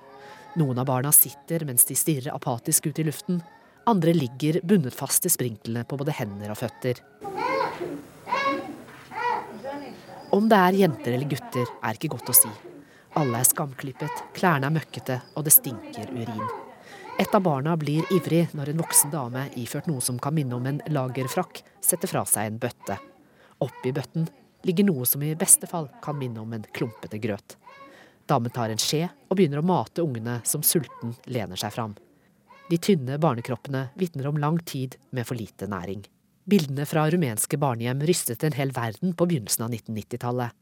Noen 0.60 0.82
av 0.82 0.90
barna 0.90 1.12
sitter 1.16 1.64
mens 1.64 1.88
de 1.88 1.96
stirrer 1.96 2.34
apatisk 2.34 2.90
ut 2.90 3.00
i 3.00 3.06
luften. 3.08 3.40
Andre 3.88 4.12
ligger 4.12 4.60
bundet 4.68 4.94
fast 4.94 5.24
i 5.26 5.32
sprinklene 5.32 5.86
på 5.88 5.96
både 5.96 6.12
hender 6.18 6.52
og 6.52 6.60
føtter. 6.60 7.00
Om 10.32 10.52
det 10.52 10.60
er 10.60 10.78
jenter 10.84 11.16
eller 11.16 11.32
gutter, 11.32 11.72
er 11.80 11.96
ikke 11.96 12.12
godt 12.12 12.30
å 12.34 12.36
si. 12.36 12.52
Alle 13.18 13.42
er 13.42 13.44
skamklippet, 13.44 14.22
klærne 14.32 14.70
er 14.70 14.72
møkkete, 14.72 15.18
og 15.36 15.44
det 15.44 15.52
stinker 15.52 16.08
urin. 16.16 16.46
Et 17.20 17.34
av 17.36 17.42
barna 17.44 17.74
blir 17.76 18.06
ivrig 18.14 18.46
når 18.56 18.70
en 18.72 18.80
voksen 18.80 19.12
dame 19.12 19.42
iført 19.60 19.88
noe 19.90 20.00
som 20.00 20.16
kan 20.22 20.32
minne 20.32 20.56
om 20.56 20.68
en 20.68 20.80
lagerfrakk, 20.88 21.60
setter 21.84 22.08
fra 22.08 22.22
seg 22.28 22.48
en 22.48 22.56
bøtte. 22.62 22.96
Oppi 23.60 23.92
bøtten 23.92 24.30
ligger 24.64 24.88
noe 24.88 25.04
som 25.06 25.22
i 25.22 25.34
beste 25.36 25.68
fall 25.68 25.90
kan 26.02 26.16
minne 26.16 26.40
om 26.40 26.56
en 26.56 26.64
klumpete 26.72 27.20
grøt. 27.20 27.58
Damen 28.26 28.54
tar 28.54 28.72
en 28.72 28.80
skje 28.80 29.04
og 29.28 29.36
begynner 29.36 29.60
å 29.60 29.66
mate 29.66 30.00
ungene 30.00 30.38
som 30.48 30.64
sulten 30.64 31.12
lener 31.28 31.60
seg 31.60 31.74
fram. 31.74 31.92
De 32.70 32.78
tynne 32.80 33.18
barnekroppene 33.20 33.90
vitner 34.00 34.30
om 34.30 34.40
lang 34.40 34.56
tid 34.64 34.96
med 35.10 35.28
for 35.28 35.36
lite 35.36 35.68
næring. 35.68 36.06
Bildene 36.48 36.88
fra 36.88 37.04
rumenske 37.12 37.60
barnehjem 37.60 38.00
rystet 38.08 38.42
en 38.46 38.56
hel 38.56 38.72
verden 38.72 39.12
på 39.12 39.28
begynnelsen 39.28 39.66
av 39.66 39.74
1990-tallet. 39.76 40.61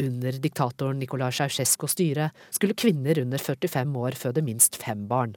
Under 0.00 0.38
diktatoren 0.44 0.98
Nicolai 0.98 1.32
Ceaucescos 1.32 1.92
styre 1.92 2.30
skulle 2.50 2.76
kvinner 2.78 3.18
under 3.18 3.38
45 3.38 3.96
år 3.98 4.16
føde 4.18 4.44
minst 4.44 4.78
fem 4.80 5.04
barn. 5.08 5.34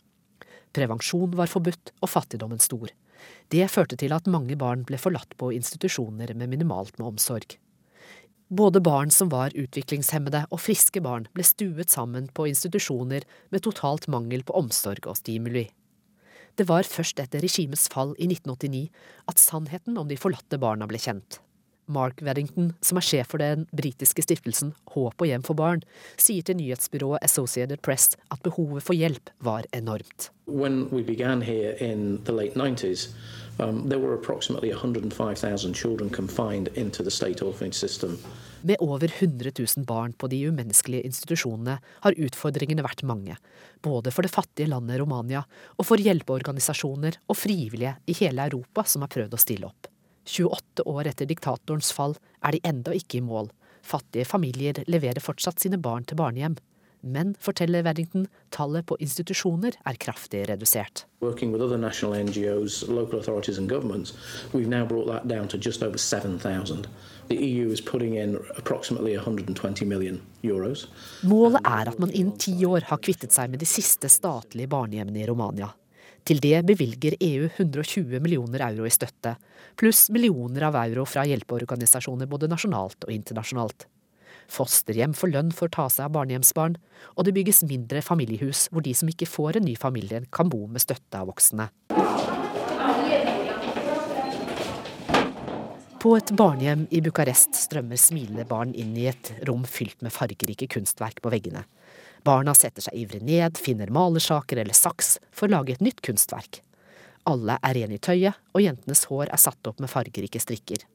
Prevensjon 0.76 1.36
var 1.36 1.51
forbudt 1.51 1.91
og 2.01 2.12
fattigdommen 2.12 2.62
stor. 2.64 2.91
Det 3.51 3.68
førte 3.72 3.97
til 3.99 4.14
at 4.16 4.28
mange 4.32 4.58
barn 4.60 4.84
ble 4.88 4.99
forlatt 5.01 5.36
på 5.39 5.51
institusjoner 5.56 6.34
med 6.36 6.51
minimalt 6.51 6.97
med 6.99 7.14
omsorg. 7.14 7.58
Både 8.47 8.82
barn 8.84 9.10
som 9.10 9.32
var 9.32 9.56
utviklingshemmede 9.58 10.43
og 10.51 10.62
friske 10.62 11.01
barn 11.01 11.26
ble 11.34 11.45
stuet 11.47 11.89
sammen 11.89 12.28
på 12.30 12.45
institusjoner 12.51 13.26
med 13.49 13.64
totalt 13.66 14.06
mangel 14.12 14.45
på 14.45 14.53
omsorg 14.60 15.08
og 15.10 15.18
stimuli. 15.18 15.66
Det 16.56 16.68
var 16.70 16.88
først 16.88 17.20
etter 17.20 17.41
regimets 17.43 17.88
fall 17.91 18.14
i 18.22 18.30
1989 18.30 18.86
at 19.32 19.41
sannheten 19.41 19.97
om 19.97 20.08
de 20.08 20.20
forlatte 20.20 20.60
barna 20.62 20.88
ble 20.88 21.01
kjent. 21.01 21.39
Mark 21.88 22.22
Weddington, 22.22 22.74
som 22.82 23.00
er 23.00 23.06
sjef 23.06 23.32
for 23.34 23.44
den 23.44 23.68
britiske 23.76 24.26
stiftelsen 24.26 24.74
Håp 24.96 25.22
og 25.22 25.30
hjem 25.30 25.46
for 25.46 25.58
barn, 25.60 25.84
sier 26.18 26.46
til 26.46 26.60
nyhetsbyrået 26.60 27.24
Associated 27.26 27.82
Press 27.86 28.16
at 28.32 28.44
behovet 28.46 28.84
for 28.86 28.98
hjelp 28.98 29.32
var 29.40 29.68
enormt. 29.74 30.32
When 30.46 30.90
we 30.92 31.02
began 31.02 31.42
here 31.42 31.74
in 31.82 32.22
the 32.26 32.32
late 32.32 32.56
90s, 32.56 33.10
Um, 33.58 33.90
there 33.90 34.00
were 34.00 34.14
approximately 34.14 34.72
105,000 34.72 35.74
children 35.74 36.10
confined 36.10 36.68
into 36.74 37.04
the 37.04 37.12
state 37.12 37.42
orphanage 37.42 37.76
system. 37.76 38.18
Med 38.62 38.76
over 38.80 39.08
100 39.08 39.52
000 39.78 39.86
barn 39.86 40.14
på 40.14 40.28
de 40.28 40.48
umenneskelige 40.48 41.06
institusjonene 41.06 41.78
har 42.02 42.18
utfordringene 42.18 42.84
vært 42.84 43.06
mange, 43.08 43.38
både 43.82 44.12
for 44.12 44.26
det 44.26 44.34
fattige 44.34 44.68
landet 44.68 45.00
Romania 45.00 45.46
og 45.78 45.88
for 45.88 46.02
hjelpeorganisasjoner 46.02 47.20
og 47.30 47.38
frivillige 47.38 47.96
i 48.06 48.18
hele 48.20 48.50
Europa 48.50 48.84
som 48.84 49.06
har 49.06 49.14
prøvd 49.14 49.38
å 49.38 49.44
stille 49.46 49.70
opp. 49.70 49.88
28 50.26 50.86
år 50.86 51.08
etter 51.08 51.30
diktatorens 51.30 51.92
fall 51.96 52.18
er 52.42 52.56
de 52.56 52.64
enda 52.68 52.94
ikke 52.96 53.20
i 53.20 53.26
mål. 53.26 53.52
Fattige 53.86 54.26
familier 54.26 54.82
leverer 54.90 55.22
fortsatt 55.22 55.62
sine 55.62 55.78
barn 55.78 56.06
til 56.10 56.18
barnehjem. 56.18 56.58
Men, 57.06 57.36
forteller 57.40 57.84
Verdington, 57.86 58.26
tallet 58.50 58.88
på 58.90 58.98
institusjoner 58.98 59.76
er 59.86 59.98
kraftig 60.02 60.48
redusert. 60.50 61.04
Working 61.22 61.52
with 61.54 61.62
other 61.62 61.78
national 61.78 62.18
NGOs, 62.18 62.88
local 62.90 63.20
authorities 63.20 63.60
and 63.60 63.70
governments, 63.70 64.14
we've 64.54 64.68
now 64.68 64.86
brought 64.86 65.08
that 65.08 65.28
down 65.28 65.48
to 65.48 65.58
just 65.58 65.84
over 65.84 65.98
7,000. 65.98 66.88
The 67.28 67.36
EU 67.36 67.72
is 67.72 67.82
putting 67.82 68.18
in 68.18 68.40
approximately 68.58 69.16
120 69.16 69.86
million 69.86 70.22
euros. 70.42 70.88
Målet 71.22 71.62
er 71.66 71.90
at 71.90 72.00
man 72.00 72.12
innen 72.12 72.38
ti 72.38 72.66
år 72.66 72.90
har 72.90 72.98
kvittet 72.98 73.34
seg 73.34 73.54
med 73.54 73.62
de 73.62 73.70
siste 73.70 74.10
statlige 74.10 74.68
barnehjemmene 74.68 75.22
i 75.22 75.28
Romania. 75.30 75.70
Til 76.26 76.40
det 76.42 76.64
bevilger 76.66 77.14
EU 77.22 77.46
120 77.52 78.18
millioner 78.18 78.64
euro 78.66 78.88
i 78.88 78.94
støtte, 78.94 79.36
pluss 79.78 80.08
millioner 80.10 80.64
av 80.72 80.78
euro 80.80 81.04
fra 81.06 81.22
hjelpeorganisasjoner 81.30 82.26
både 82.32 82.50
nasjonalt 82.50 83.06
og 83.06 83.14
internasjonalt. 83.14 83.86
Fosterhjem 84.50 85.14
får 85.18 85.32
lønn 85.36 85.52
for 85.54 85.70
å 85.70 85.76
ta 85.76 85.86
seg 85.90 86.08
av 86.08 86.16
barnehjemsbarn, 86.18 86.80
og 87.14 87.28
det 87.28 87.36
bygges 87.38 87.62
mindre 87.70 88.02
familiehus 88.06 88.66
hvor 88.72 88.82
de 88.86 88.96
som 88.98 89.10
ikke 89.10 89.30
får 89.30 89.60
en 89.60 89.68
ny 89.70 89.78
familie, 89.78 90.24
kan 90.34 90.50
bo 90.50 90.64
med 90.66 90.82
støtte 90.82 91.22
av 91.22 91.30
voksne. 91.30 91.70
På 96.02 96.18
et 96.18 96.34
barnehjem 96.38 96.88
i 96.94 97.06
Bucarest 97.06 97.54
strømmer 97.58 98.02
smilende 98.02 98.50
barn 98.50 98.74
inn 98.74 98.98
i 98.98 99.08
et 99.14 99.34
rom 99.46 99.66
fylt 99.66 100.02
med 100.06 100.14
fargerike 100.14 100.70
kunstverk 100.74 101.22
på 101.22 101.34
veggene. 101.34 101.68
Barna 102.26 102.56
setter 102.58 102.82
seg 102.82 102.96
ivrig 102.98 103.22
ned, 103.22 103.58
finner 103.58 103.92
malersaker 103.94 104.58
eller 104.58 104.74
saks 104.74 105.20
for 105.30 105.46
å 105.46 105.60
lage 105.60 105.76
et 105.76 105.84
nytt 105.86 106.02
kunstverk. 106.02 106.64
Alle 107.30 107.60
er 107.62 107.78
rene 107.78 108.00
i 108.00 108.02
tøyet, 108.02 108.40
og 108.54 108.64
jentenes 108.66 109.04
hår 109.12 109.30
er 109.30 109.42
satt 109.42 109.70
opp 109.70 109.78
med 109.82 109.92
fargerike 109.92 110.42
strikker. 110.42 110.88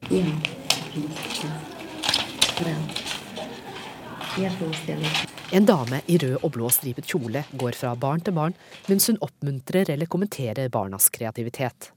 En 5.55 5.69
dame 5.71 6.01
i 6.11 6.19
rød 6.19 6.37
og 6.41 6.51
blå 6.57 6.67
stripet 6.71 7.07
kjole 7.07 7.45
går 7.63 7.79
fra 7.79 7.95
barn 7.95 8.23
til 8.27 8.35
barn 8.35 8.59
mens 8.91 9.07
hun 9.07 9.23
oppmuntrer 9.23 9.95
eller 9.95 10.11
kommenterer 10.11 10.71
barnas 10.71 11.07
kreativitet. 11.15 11.93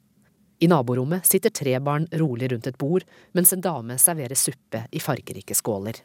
I 0.62 0.70
naborommet 0.70 1.26
sitter 1.26 1.51
tre 1.51 1.74
barn 1.82 2.07
rolig 2.22 2.55
rundt 2.55 2.70
et 2.70 2.78
bord 2.78 3.03
mens 3.35 3.51
en 3.55 3.62
dame 3.66 3.99
serverer 3.99 4.39
suppe 4.39 4.87
i 4.95 5.03
fargerike 5.03 5.59
skåler. 5.59 5.99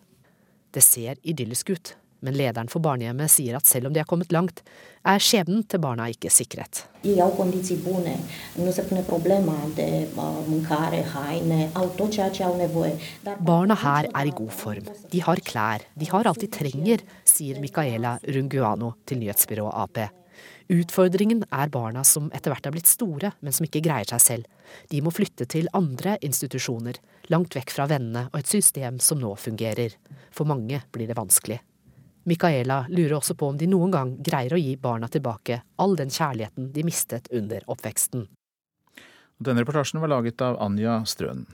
Det 0.73 0.81
ser 0.85 1.21
idyllisk 1.21 1.69
ut, 1.77 1.97
men 2.25 2.37
lederen 2.37 2.69
for 2.71 2.83
barnehjemmet 2.83 3.31
sier 3.31 3.57
at 3.59 3.67
selv 3.69 3.89
om 3.89 3.95
de 3.95 4.01
har 4.01 4.09
kommet 4.09 4.33
langt, 4.35 4.61
er 5.07 5.21
skjebnen 5.23 5.63
til 5.69 5.81
barna 5.83 6.09
ikke 6.11 6.31
sikret. 6.33 6.83
Barna 13.47 13.79
her 13.79 14.09
er 14.11 14.29
i 14.29 14.35
god 14.35 14.53
form. 14.53 14.93
De 15.11 15.23
har 15.23 15.43
klær, 15.47 15.87
de 15.95 16.11
har 16.11 16.27
alt 16.27 16.43
de 16.43 16.51
trenger, 16.51 17.03
sier 17.23 17.61
Micaela 17.63 18.17
Runguano 18.27 18.95
til 19.07 19.23
nyhetsbyrået 19.23 19.77
Ap. 19.79 20.01
Utfordringen 20.69 21.41
er 21.49 21.71
barna 21.73 22.03
som 22.05 22.27
etter 22.35 22.53
hvert 22.53 22.67
er 22.69 22.73
blitt 22.75 22.89
store, 22.89 23.31
men 23.41 23.55
som 23.55 23.65
ikke 23.65 23.81
greier 23.87 24.05
seg 24.11 24.21
selv. 24.21 24.75
De 24.91 24.99
må 25.01 25.09
flytte 25.09 25.47
til 25.49 25.69
andre 25.73 26.19
institusjoner, 26.25 26.99
langt 27.33 27.57
vekk 27.57 27.73
fra 27.73 27.87
vennene 27.89 28.27
og 28.29 28.37
et 28.43 28.51
system 28.51 28.99
som 29.01 29.17
nå 29.21 29.33
fungerer. 29.41 29.97
For 30.29 30.45
mange 30.45 30.83
blir 30.93 31.09
det 31.09 31.17
vanskelig. 31.17 31.57
Micaela 32.23 32.85
lurer 32.89 33.15
også 33.17 33.35
på 33.39 33.47
om 33.53 33.57
de 33.57 33.67
noen 33.69 33.93
gang 33.93 34.11
greier 34.23 34.53
å 34.53 34.59
gi 34.59 34.75
barna 34.77 35.07
tilbake 35.07 35.61
all 35.79 35.95
den 35.99 36.11
kjærligheten 36.11 36.71
de 36.75 36.83
mistet 36.83 37.31
under 37.31 37.63
oppveksten. 37.71 38.27
Denne 39.39 39.63
reportasjen 39.63 40.01
var 40.03 40.11
laget 40.11 40.41
av 40.43 40.59
Anja 40.59 40.99
Strønen. 41.07 41.47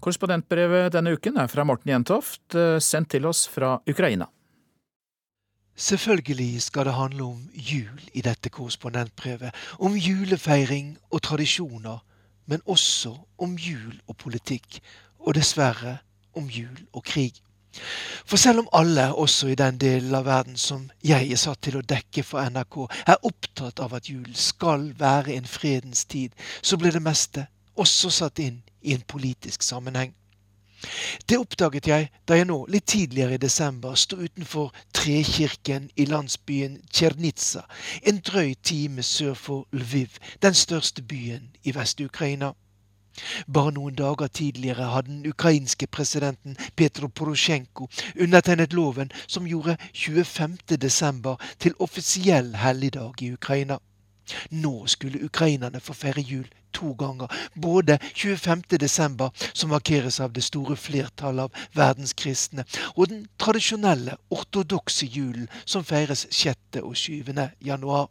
Korrespondentbrevet 0.00 0.94
denne 0.94 1.12
uken 1.12 1.36
er 1.42 1.48
fra 1.52 1.64
Morten 1.68 1.90
Jentoft, 1.92 2.54
eh, 2.54 2.78
sendt 2.80 3.10
til 3.12 3.26
oss 3.26 3.46
fra 3.46 3.80
Ukraina. 3.86 4.30
Selvfølgelig 5.76 6.62
skal 6.62 6.84
det 6.84 6.94
handle 6.94 7.24
om 7.24 7.50
jul 7.52 8.00
i 8.12 8.20
dette 8.20 8.48
korrespondentbrevet. 8.48 9.52
Om 9.78 9.96
julefeiring 9.96 10.96
og 11.10 11.22
tradisjoner, 11.22 12.00
men 12.46 12.62
også 12.66 13.14
om 13.38 13.56
jul 13.58 14.00
og 14.08 14.16
politikk. 14.16 14.80
Og 15.20 15.34
dessverre 15.34 15.98
om 16.36 16.48
jul 16.48 16.78
og 16.92 17.04
krig. 17.04 17.34
For 18.26 18.36
selv 18.36 18.58
om 18.58 18.68
alle, 18.72 19.14
også 19.14 19.48
i 19.52 19.54
den 19.54 19.78
delen 19.78 20.14
av 20.14 20.24
verden 20.24 20.56
som 20.56 20.88
jeg 21.04 21.30
er 21.30 21.38
satt 21.38 21.60
til 21.62 21.78
å 21.78 21.86
dekke 21.86 22.24
for 22.26 22.42
NRK, 22.50 22.78
er 23.06 23.26
opptatt 23.26 23.82
av 23.84 23.94
at 23.94 24.10
jul 24.10 24.30
skal 24.34 24.90
være 24.98 25.36
en 25.36 25.46
fredens 25.46 26.04
tid, 26.04 26.34
så 26.62 26.76
blir 26.76 26.96
det 26.96 27.04
meste 27.04 27.46
også 27.76 28.10
satt 28.10 28.42
inn 28.42 28.62
i 28.82 28.94
en 28.96 29.04
politisk 29.06 29.62
sammenheng. 29.62 30.14
Det 31.28 31.38
oppdaget 31.38 31.86
jeg 31.86 32.08
da 32.28 32.36
jeg 32.38 32.46
nå, 32.48 32.56
litt 32.72 32.86
tidligere 32.88 33.36
i 33.36 33.42
desember, 33.42 33.94
sto 33.94 34.16
utenfor 34.16 34.72
Trekirken 34.96 35.90
i 35.96 36.06
landsbyen 36.08 36.78
Tsjernitsa, 36.92 37.66
en 38.02 38.22
drøy 38.24 38.54
time 38.62 39.02
sør 39.02 39.34
for 39.34 39.66
Lviv, 39.72 40.16
den 40.42 40.54
største 40.54 41.02
byen 41.02 41.50
i 41.64 41.74
Vest-Ukraina. 41.76 42.54
Bare 43.52 43.72
noen 43.76 43.94
dager 43.98 44.30
tidligere 44.32 44.88
hadde 44.92 45.10
den 45.10 45.26
ukrainske 45.28 45.86
presidenten 45.86 46.56
Petro 46.76 47.08
Porosjenko 47.08 47.88
undertegnet 48.20 48.72
loven 48.72 49.12
som 49.26 49.48
gjorde 49.50 49.76
25. 49.92 50.56
desember 50.80 51.36
til 51.58 51.74
offisiell 51.78 52.54
helligdag 52.56 53.22
i 53.22 53.32
Ukraina. 53.32 53.78
Nå 54.50 54.86
skulle 54.86 55.24
ukrainerne 55.24 55.80
få 55.80 55.94
feire 55.94 56.20
jul 56.20 56.48
to 56.72 56.92
ganger. 56.98 57.28
Både 57.54 57.98
25. 58.14 58.62
desember, 58.80 59.30
som 59.52 59.70
markeres 59.70 60.20
av 60.20 60.32
det 60.32 60.44
store 60.44 60.76
flertallet 60.76 61.48
av 61.48 61.66
verdenskristne, 61.74 62.64
og 62.96 63.10
den 63.10 63.26
tradisjonelle 63.38 64.16
ortodokse 64.30 65.06
julen, 65.06 65.48
som 65.64 65.84
feires 65.84 66.26
6. 66.30 66.82
og 66.82 66.96
7. 66.96 67.34
januar. 67.64 68.08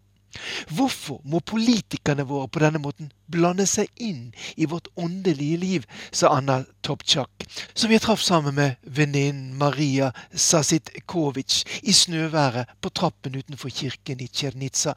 Hvorfor 0.70 1.22
må 1.26 1.40
politikerne 1.40 2.28
våre 2.28 2.48
på 2.48 2.62
denne 2.62 2.82
måten 2.82 3.10
blande 3.30 3.66
seg 3.70 3.90
inn 3.96 4.32
i 4.56 4.66
vårt 4.70 4.88
åndelige 4.96 5.58
liv, 5.58 5.86
sa 6.12 6.34
Anna 6.38 6.64
Topchak, 6.82 7.46
som 7.74 7.92
jeg 7.92 8.02
traff 8.02 8.22
sammen 8.24 8.56
med 8.56 8.78
venninnen 8.84 9.58
Maria 9.58 10.12
Sasitkovic 10.34 11.64
i 11.84 11.94
snøværet 11.94 12.72
på 12.82 12.90
trappen 12.90 13.36
utenfor 13.36 13.70
kirken 13.70 14.22
i 14.24 14.28
Tsjernitsa. 14.28 14.96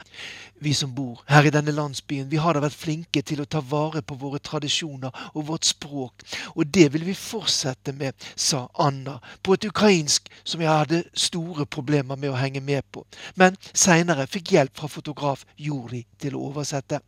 Vi 0.63 0.73
som 0.79 0.95
bor 0.95 1.25
her 1.27 1.47
i 1.47 1.53
denne 1.53 1.75
landsbyen, 1.75 2.31
vi 2.31 2.41
har 2.41 2.55
da 2.55 2.63
vært 2.63 2.79
flinke 2.79 3.23
til 3.27 3.43
å 3.43 3.49
ta 3.51 3.61
vare 3.61 4.03
på 4.07 4.17
våre 4.21 4.39
tradisjoner 4.39 5.11
og 5.35 5.49
vårt 5.51 5.67
språk, 5.69 6.23
og 6.55 6.71
det 6.71 6.89
vil 6.95 7.07
vi 7.09 7.19
fortsette 7.19 7.93
med, 7.99 8.15
sa 8.37 8.69
Anna, 8.79 9.19
på 9.43 9.57
et 9.57 9.67
ukrainsk 9.69 10.31
som 10.45 10.63
jeg 10.63 10.71
hadde 10.71 11.03
store 11.19 11.67
problemer 11.67 12.17
med 12.17 12.31
å 12.31 12.39
henge 12.39 12.63
med 12.63 12.87
på, 12.95 13.05
men 13.35 13.59
seinere 13.73 14.29
fikk 14.31 14.55
hjelp 14.55 14.79
fra 14.79 14.91
fotograf 14.91 15.45
Juri 15.59 16.07
til 16.23 16.39
å 16.39 16.47
oversette. 16.53 17.03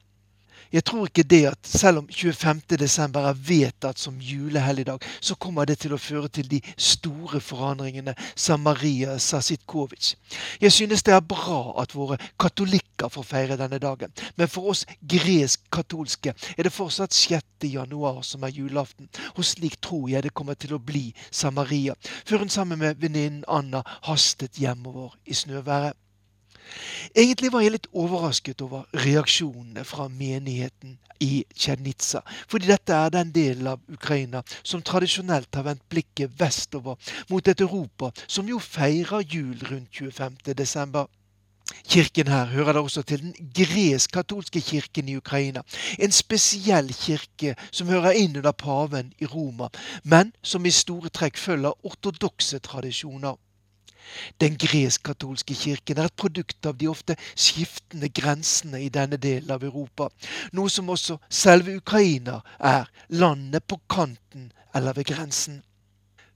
Jeg 0.74 0.82
tror 0.84 1.06
ikke 1.06 1.22
det 1.22 1.44
at 1.46 1.68
selv 1.70 1.98
om 1.98 2.08
25. 2.10 2.60
desember 2.78 3.28
er 3.28 3.36
vedtatt 3.38 3.98
som 3.98 4.16
julehelligdag, 4.18 4.98
så 5.20 5.36
kommer 5.38 5.68
det 5.70 5.76
til 5.84 5.94
å 5.94 6.00
føre 6.02 6.26
til 6.34 6.48
de 6.50 6.58
store 6.74 7.38
forandringene, 7.40 8.16
sa 8.34 8.56
Maria 8.58 9.14
Sasitkovic. 9.22 10.16
Jeg 10.60 10.72
synes 10.74 11.06
det 11.06 11.14
er 11.14 11.22
bra 11.22 11.76
at 11.82 11.94
våre 11.94 12.18
katolikker 12.40 13.12
får 13.14 13.28
feire 13.28 13.60
denne 13.60 13.78
dagen, 13.78 14.10
men 14.34 14.50
for 14.50 14.74
oss 14.74 14.82
gresk-katolske 14.98 16.34
er 16.56 16.66
det 16.66 16.74
fortsatt 16.74 17.14
6. 17.14 17.70
januar 17.70 18.24
som 18.26 18.42
er 18.42 18.58
julaften, 18.58 19.06
og 19.38 19.46
slik 19.46 19.78
tror 19.78 20.08
jeg 20.10 20.26
det 20.26 20.34
kommer 20.34 20.58
til 20.58 20.74
å 20.74 20.82
bli, 20.82 21.12
sa 21.30 21.54
Maria, 21.54 21.94
før 22.26 22.42
hun 22.42 22.50
sammen 22.50 22.82
med 22.82 22.98
venninnen 22.98 23.46
Anna 23.46 23.86
hastet 24.10 24.58
hjemover 24.58 25.14
i 25.22 25.38
snøværet. 25.38 25.94
Egentlig 27.14 27.52
var 27.52 27.64
jeg 27.64 27.74
litt 27.76 27.88
overrasket 27.92 28.62
over 28.64 28.84
reaksjonene 29.04 29.84
fra 29.86 30.08
menigheten 30.08 30.98
i 31.24 31.44
Tsjernitsa, 31.54 32.22
fordi 32.50 32.68
dette 32.68 32.94
er 32.94 33.12
den 33.14 33.32
delen 33.34 33.68
av 33.74 33.82
Ukraina 33.92 34.42
som 34.62 34.82
tradisjonelt 34.82 35.54
har 35.54 35.68
vendt 35.68 35.84
blikket 35.92 36.34
vestover 36.40 36.98
mot 37.30 37.48
et 37.48 37.60
Europa 37.60 38.10
som 38.26 38.48
jo 38.48 38.58
feirer 38.58 39.22
jul 39.22 39.60
rundt 39.70 39.94
25. 39.94 40.54
desember. 40.58 41.06
Kirken 41.88 42.28
her 42.28 42.44
hører 42.44 42.76
da 42.76 42.80
også 42.84 43.02
til 43.02 43.22
den 43.22 43.52
gresk-katolske 43.56 44.60
kirken 44.60 45.08
i 45.08 45.16
Ukraina. 45.16 45.62
En 45.98 46.12
spesiell 46.12 46.92
kirke 46.92 47.54
som 47.70 47.88
hører 47.88 48.18
inn 48.20 48.36
under 48.36 48.52
paven 48.52 49.12
i 49.18 49.26
Roma, 49.26 49.70
men 50.02 50.34
som 50.42 50.66
i 50.66 50.74
store 50.74 51.08
trekk 51.08 51.40
følger 51.40 51.86
ortodokse 51.86 52.58
tradisjoner. 52.58 53.38
Den 54.40 54.58
gresk-katolske 54.60 55.54
kirken 55.54 55.98
er 55.98 56.10
et 56.10 56.16
produkt 56.20 56.66
av 56.66 56.78
de 56.80 56.88
ofte 56.90 57.16
skiftende 57.34 58.08
grensene 58.08 58.82
i 58.84 58.90
denne 58.92 59.18
delen 59.20 59.50
av 59.54 59.64
Europa, 59.66 60.08
noe 60.52 60.72
som 60.72 60.90
også 60.92 61.18
selve 61.28 61.76
Ukraina 61.80 62.40
er, 62.58 62.90
landet 63.08 63.66
på 63.68 63.80
kanten 63.90 64.50
eller 64.74 64.96
ved 64.96 65.08
grensen. 65.12 65.62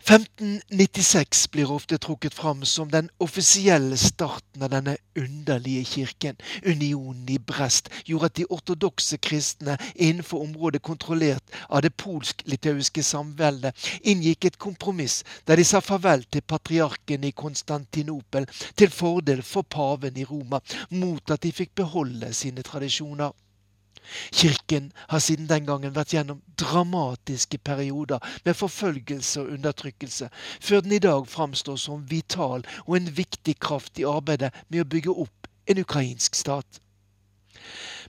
1596 0.05 1.49
blir 1.51 1.71
ofte 1.71 1.99
trukket 1.99 2.35
fram 2.35 2.65
som 2.65 2.91
den 2.91 3.11
offisielle 3.19 3.97
starten 3.97 4.63
av 4.63 4.71
denne 4.71 4.97
underlige 5.19 5.85
kirken. 5.85 6.37
Unionen 6.63 7.29
i 7.29 7.39
Brest 7.39 7.91
gjorde 8.05 8.31
at 8.31 8.37
de 8.39 8.47
ortodokse 8.49 9.19
kristne 9.19 9.77
innenfor 9.95 10.43
området 10.47 10.83
kontrollert 10.83 11.53
av 11.69 11.83
det 11.83 11.97
polsk-litauiske 12.01 13.03
samveldet 13.03 13.89
inngikk 14.03 14.49
et 14.49 14.59
kompromiss 14.59 15.25
der 15.45 15.61
de 15.61 15.67
sa 15.67 15.83
farvel 15.85 16.25
til 16.31 16.47
patriarken 16.47 17.27
i 17.27 17.35
Konstantinopel 17.35 18.49
til 18.79 18.95
fordel 18.95 19.43
for 19.43 19.63
paven 19.63 20.17
i 20.17 20.25
Roma, 20.25 20.63
mot 20.91 21.31
at 21.31 21.43
de 21.43 21.53
fikk 21.53 21.75
beholde 21.83 22.33
sine 22.33 22.63
tradisjoner. 22.63 23.35
Kirken 24.33 24.93
har 25.09 25.23
siden 25.25 25.49
den 25.49 25.67
gangen 25.67 25.95
vært 25.95 26.15
gjennom 26.15 26.43
dramatiske 26.61 27.59
perioder 27.59 28.25
med 28.45 28.57
forfølgelse 28.59 29.45
og 29.45 29.55
undertrykkelse, 29.59 30.31
før 30.61 30.81
den 30.81 30.93
i 30.93 31.03
dag 31.05 31.29
framstår 31.29 31.77
som 31.77 32.07
vital 32.11 32.67
og 32.87 32.97
en 32.97 33.17
viktig 33.17 33.59
kraft 33.61 33.99
i 33.99 34.09
arbeidet 34.09 34.53
med 34.69 34.85
å 34.85 34.91
bygge 34.97 35.17
opp 35.27 35.51
en 35.69 35.81
ukrainsk 35.85 36.35
stat. 36.35 36.81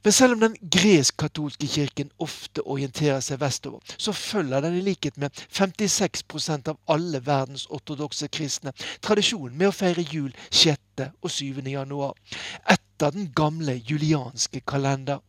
Men 0.04 0.12
selv 0.12 0.34
om 0.34 0.40
den 0.40 0.56
gresk-katolske 0.72 1.68
kirken 1.68 2.12
ofte 2.24 2.64
orienterer 2.64 3.20
seg 3.24 3.42
vestover, 3.42 3.84
så 3.98 4.14
følger 4.16 4.64
den 4.64 4.78
i 4.80 4.84
likhet 4.86 5.18
med 5.20 5.36
56% 5.52 6.72
av 6.72 6.80
alle 6.88 7.20
verdens 7.26 7.66
ortodokse 7.68 8.30
kristne 8.32 8.72
tradisjonen 9.04 9.58
med 9.58 9.72
å 9.72 9.76
feire 9.76 10.06
jul 10.08 10.32
6. 10.52 11.10
og 11.22 11.32
7. 11.32 11.60
januar, 11.68 12.16
etter 12.64 13.16
den 13.16 13.32
gamle 13.36 13.76
julianske 13.76 14.64
kalender. 14.68 15.20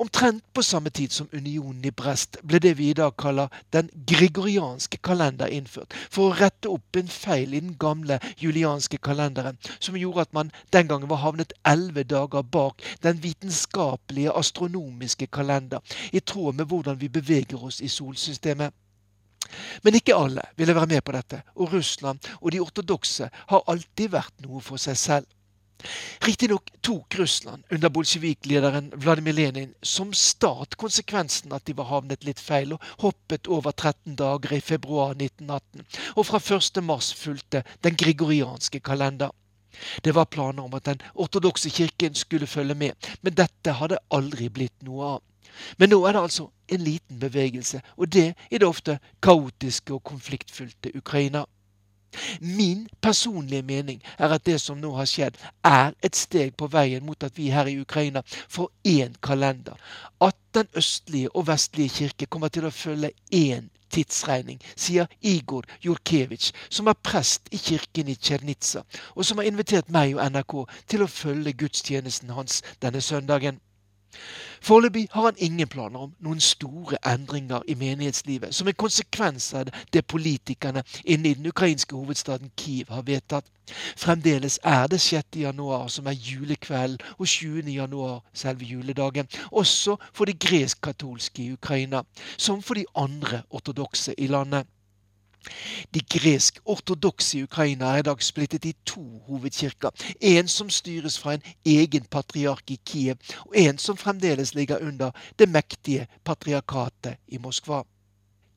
Omtrent 0.00 0.44
på 0.54 0.62
samme 0.62 0.90
tid 0.90 1.12
som 1.12 1.28
unionen 1.32 1.84
i 1.84 1.90
Brest 1.92 2.38
ble 2.46 2.58
det 2.62 2.70
vi 2.78 2.86
i 2.90 2.96
dag 2.96 3.12
kaller 3.20 3.52
den 3.74 3.90
gregorianske 4.08 4.96
kalender 5.04 5.50
innført, 5.52 5.92
for 6.08 6.30
å 6.30 6.36
rette 6.38 6.70
opp 6.72 6.96
en 6.96 7.10
feil 7.12 7.52
i 7.52 7.60
den 7.60 7.74
gamle 7.80 8.16
julianske 8.40 8.96
kalenderen, 9.04 9.58
som 9.78 9.98
gjorde 10.00 10.24
at 10.24 10.32
man 10.32 10.52
den 10.72 10.88
gangen 10.88 11.10
var 11.10 11.20
havnet 11.20 11.52
elleve 11.68 12.06
dager 12.08 12.42
bak 12.42 12.80
den 13.04 13.20
vitenskapelige 13.20 14.32
astronomiske 14.40 15.28
kalender, 15.28 15.84
i 16.12 16.20
tråd 16.20 16.56
med 16.56 16.70
hvordan 16.72 17.00
vi 17.00 17.12
beveger 17.12 17.60
oss 17.60 17.82
i 17.84 17.88
solsystemet. 17.92 18.72
Men 19.82 19.98
ikke 19.98 20.16
alle 20.16 20.46
ville 20.56 20.74
være 20.74 20.94
med 20.94 21.04
på 21.04 21.12
dette, 21.12 21.42
og 21.56 21.74
Russland 21.74 22.24
og 22.40 22.52
de 22.52 22.62
ortodokse 22.64 23.28
har 23.52 23.68
alltid 23.68 24.14
vært 24.16 24.40
noe 24.46 24.64
for 24.64 24.80
seg 24.80 24.96
selv. 24.96 25.28
Riktignok 26.26 26.70
tok 26.80 27.14
Russland 27.18 27.64
under 27.70 27.88
bolsjevik-lederen 27.88 28.92
Vladimir 28.94 29.32
Lenin 29.32 29.74
som 29.82 30.12
stat 30.12 30.76
konsekvensen 30.76 31.52
at 31.56 31.64
de 31.66 31.76
var 31.78 31.88
havnet 31.90 32.24
litt 32.24 32.40
feil, 32.40 32.74
og 32.74 33.04
hoppet 33.04 33.48
over 33.48 33.72
13 33.72 34.16
dager 34.18 34.56
i 34.56 34.60
februar 34.60 35.14
1918. 35.16 35.86
Og 36.16 36.26
fra 36.28 36.40
1. 36.42 36.82
mars 36.84 37.12
fulgte 37.16 37.64
den 37.84 37.96
gregorianske 37.96 38.80
kalender. 38.80 39.30
Det 40.04 40.14
var 40.14 40.24
planer 40.24 40.62
om 40.62 40.74
at 40.74 40.84
den 40.84 41.02
ortodokse 41.14 41.70
kirken 41.70 42.14
skulle 42.14 42.46
følge 42.46 42.74
med, 42.74 43.10
men 43.22 43.34
dette 43.34 43.72
hadde 43.78 44.00
aldri 44.10 44.48
blitt 44.48 44.82
noe 44.82 45.14
av. 45.16 45.22
Men 45.78 45.90
nå 45.92 46.00
er 46.06 46.14
det 46.14 46.22
altså 46.22 46.50
en 46.70 46.84
liten 46.84 47.20
bevegelse, 47.20 47.80
og 47.96 48.12
det 48.12 48.34
i 48.50 48.58
det 48.58 48.68
ofte 48.68 48.98
kaotiske 49.22 49.94
og 49.94 50.04
konfliktfylte 50.04 50.92
Ukraina. 50.96 51.44
Min 52.40 52.88
personlige 53.02 53.62
mening 53.62 54.02
er 54.18 54.34
at 54.34 54.46
det 54.46 54.60
som 54.60 54.78
nå 54.80 54.92
har 54.96 55.08
skjedd, 55.08 55.36
er 55.64 55.92
et 56.02 56.16
steg 56.16 56.54
på 56.58 56.68
veien 56.72 57.04
mot 57.06 57.22
at 57.22 57.36
vi 57.38 57.50
her 57.54 57.70
i 57.70 57.78
Ukraina 57.80 58.22
får 58.26 58.70
én 58.86 59.14
kalender. 59.22 59.76
At 60.20 60.36
den 60.54 60.66
østlige 60.76 61.30
og 61.36 61.46
vestlige 61.46 61.88
kirke 61.88 62.26
kommer 62.26 62.48
til 62.48 62.66
å 62.66 62.74
følge 62.74 63.12
én 63.34 63.70
tidsregning, 63.90 64.60
sier 64.76 65.08
Igor 65.20 65.66
Jurkevitsj, 65.82 66.52
som 66.70 66.90
er 66.90 66.98
prest 67.02 67.50
i 67.54 67.58
kirken 67.58 68.10
i 68.10 68.14
Tsjernitsa, 68.14 68.84
og 69.14 69.26
som 69.26 69.40
har 69.40 69.50
invitert 69.50 69.90
meg 69.90 70.14
og 70.16 70.22
NRK 70.30 70.54
til 70.90 71.04
å 71.04 71.10
følge 71.10 71.56
gudstjenesten 71.64 72.30
hans 72.36 72.62
denne 72.82 73.02
søndagen. 73.02 73.58
Foreløpig 74.60 75.08
har 75.12 75.22
han 75.22 75.38
ingen 75.38 75.68
planer 75.68 76.00
om 76.00 76.12
noen 76.20 76.40
store 76.40 76.98
endringer 77.06 77.62
i 77.68 77.74
menighetslivet, 77.74 78.54
som 78.54 78.68
en 78.68 78.74
konsekvens 78.74 79.52
av 79.54 79.70
det 79.92 80.02
politikerne 80.06 80.82
inne 81.04 81.30
i 81.30 81.34
den 81.34 81.46
ukrainske 81.46 81.96
hovedstaden 81.96 82.50
Kiev 82.56 82.90
har 82.90 83.06
vedtatt. 83.06 83.46
Fremdeles 83.96 84.58
er 84.64 84.86
det 84.86 85.00
6. 85.00 85.36
januar 85.36 85.88
som 85.88 86.06
er 86.06 86.18
julekvelden, 86.18 86.98
og 87.18 87.26
20. 87.26 87.70
januar 87.70 88.20
selve 88.34 88.64
juledagen. 88.64 89.28
Også 89.50 89.96
for 90.12 90.24
de 90.24 90.34
gresk-katolske 90.34 91.42
i 91.42 91.52
Ukraina, 91.52 92.02
som 92.36 92.62
for 92.62 92.74
de 92.74 92.84
andre 92.94 93.42
ortodokse 93.50 94.14
i 94.18 94.26
landet. 94.26 94.66
De 95.94 96.00
gresk-ortodokse 96.00 97.38
i 97.38 97.42
Ukraina 97.42 97.92
er 97.94 98.02
i 98.02 98.06
dag 98.08 98.22
splittet 98.22 98.64
i 98.64 98.74
to 98.86 99.02
hovedkirker. 99.26 99.90
En 100.20 100.48
som 100.48 100.70
styres 100.70 101.18
fra 101.18 101.34
en 101.34 101.46
egen 101.64 102.04
patriark 102.10 102.70
i 102.70 102.80
Kiev, 102.86 103.16
og 103.46 103.56
en 103.56 103.78
som 103.78 103.96
fremdeles 103.96 104.54
ligger 104.54 104.82
under 104.86 105.10
det 105.38 105.48
mektige 105.48 106.06
patriarkatet 106.24 107.16
i 107.28 107.38
Moskva. 107.38 107.82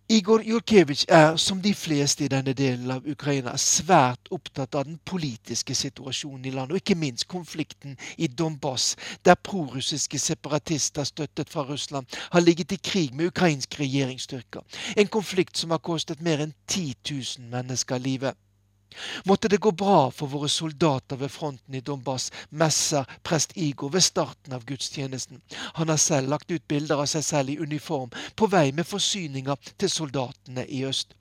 Igor 0.09 0.41
Jurkevitsj 0.41 1.05
er, 1.07 1.35
som 1.35 1.61
de 1.61 1.71
fleste 1.73 2.25
i 2.25 2.27
denne 2.27 2.51
delen 2.53 2.91
av 2.91 3.05
Ukraina, 3.07 3.53
svært 3.57 4.27
opptatt 4.35 4.75
av 4.75 4.83
den 4.83 4.97
politiske 5.07 5.75
situasjonen 5.79 6.49
i 6.49 6.51
landet, 6.51 6.75
og 6.75 6.81
ikke 6.81 6.97
minst 6.99 7.27
konflikten 7.31 7.95
i 8.17 8.27
Donbas, 8.27 8.97
der 9.23 9.39
prorussiske 9.39 10.19
separatister 10.19 11.07
støttet 11.07 11.49
fra 11.49 11.63
Russland 11.69 12.05
har 12.35 12.43
ligget 12.43 12.75
i 12.75 12.81
krig 12.83 13.15
med 13.15 13.31
ukrainske 13.31 13.79
regjeringsstyrker. 13.79 14.61
En 14.97 15.07
konflikt 15.07 15.57
som 15.57 15.71
har 15.71 15.79
kostet 15.79 16.21
mer 16.21 16.43
enn 16.43 16.53
10 16.67 16.95
000 17.09 17.47
mennesker 17.55 17.97
livet. 17.97 18.35
Måtte 19.25 19.47
det 19.47 19.61
gå 19.63 19.71
bra 19.71 20.11
for 20.11 20.31
våre 20.31 20.49
soldater 20.49 21.19
ved 21.21 21.31
fronten 21.31 21.75
i 21.75 21.81
Donbas, 21.81 22.29
messer 22.49 23.09
prest 23.23 23.55
Igor 23.55 23.93
ved 23.93 24.03
starten 24.03 24.53
av 24.53 24.65
gudstjenesten. 24.65 25.41
Han 25.79 25.89
har 25.89 25.97
selv 25.97 26.29
lagt 26.29 26.51
ut 26.51 26.67
bilder 26.67 27.03
av 27.03 27.11
seg 27.11 27.25
selv 27.25 27.53
i 27.53 27.59
uniform, 27.59 28.13
på 28.35 28.47
vei 28.47 28.71
med 28.71 28.87
forsyninger 28.87 29.73
til 29.77 29.89
soldatene 29.91 30.65
i 30.67 30.85
øst. 30.87 31.15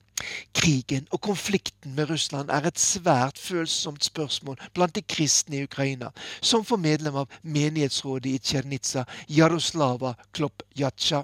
Krigen 0.53 1.07
og 1.11 1.21
konflikten 1.25 1.95
med 1.95 2.09
Russland 2.09 2.51
er 2.53 2.67
et 2.67 2.79
svært 2.79 3.39
følsomt 3.41 4.05
spørsmål 4.05 4.59
blant 4.73 4.95
de 4.95 5.01
kristne 5.01 5.57
i 5.57 5.63
Ukraina, 5.67 6.11
som 6.41 6.63
for 6.63 6.77
medlem 6.77 7.17
av 7.23 7.37
menighetsrådet 7.41 8.31
i 8.31 8.39
Tsjernitsa, 8.39 9.05
Jaroslava 9.27 10.13
Klopjatsja. 10.31 11.23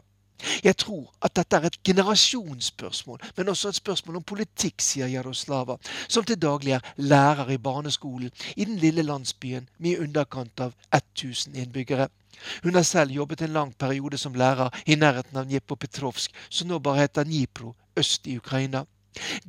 Jeg 0.63 0.77
tror 0.77 1.09
at 1.21 1.35
dette 1.35 1.55
er 1.55 1.67
et 1.67 1.79
generasjonsspørsmål, 1.83 3.19
men 3.37 3.49
også 3.49 3.69
et 3.69 3.79
spørsmål 3.79 4.19
om 4.19 4.23
politikk, 4.23 4.81
sier 4.81 5.11
Jaroslava, 5.11 5.77
som 6.07 6.25
til 6.25 6.39
daglig 6.39 6.77
er 6.77 6.93
lærer 6.97 7.51
i 7.55 7.57
barneskolen 7.57 8.31
i 8.55 8.65
den 8.65 8.79
lille 8.79 9.03
landsbyen 9.03 9.69
med 9.77 9.91
i 9.91 9.99
underkant 10.05 10.63
av 10.63 10.73
1000 10.95 11.55
innbyggere. 11.55 12.09
Hun 12.63 12.75
har 12.75 12.83
selv 12.87 13.11
jobbet 13.11 13.41
en 13.41 13.53
lang 13.53 13.73
periode 13.77 14.17
som 14.17 14.33
lærer 14.33 14.69
i 14.85 14.95
nærheten 14.95 15.37
av 15.37 15.47
Dnipropetrovsk, 15.49 16.31
som 16.49 16.69
nå 16.69 16.79
bare 16.79 17.03
heter 17.03 17.27
Dnipro, 17.27 17.75
øst 17.97 18.27
i 18.27 18.37
Ukraina. 18.37 18.85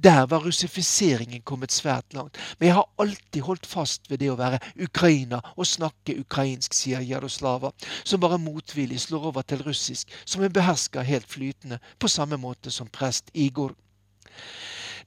Der 0.04 0.26
var 0.26 0.44
russifiseringen 0.44 1.42
kommet 1.42 1.72
svært 1.72 2.14
langt, 2.14 2.38
men 2.58 2.66
jeg 2.66 2.74
har 2.74 2.88
alltid 2.98 3.42
holdt 3.42 3.66
fast 3.66 4.10
ved 4.10 4.18
det 4.22 4.30
å 4.32 4.38
være 4.38 4.58
ukrainer 4.80 5.52
og 5.56 5.68
snakke 5.68 6.18
ukrainsk, 6.20 6.74
sier 6.74 7.04
Jaroslava, 7.04 7.70
som 8.04 8.20
bare 8.20 8.38
motvillig 8.40 9.00
slår 9.00 9.26
over 9.32 9.42
til 9.42 9.62
russisk, 9.66 10.08
som 10.24 10.42
hun 10.42 10.52
behersker 10.52 11.06
helt 11.06 11.28
flytende, 11.28 11.78
på 11.98 12.08
samme 12.08 12.36
måte 12.40 12.70
som 12.70 12.88
prest 12.88 13.30
Igor. 13.34 13.74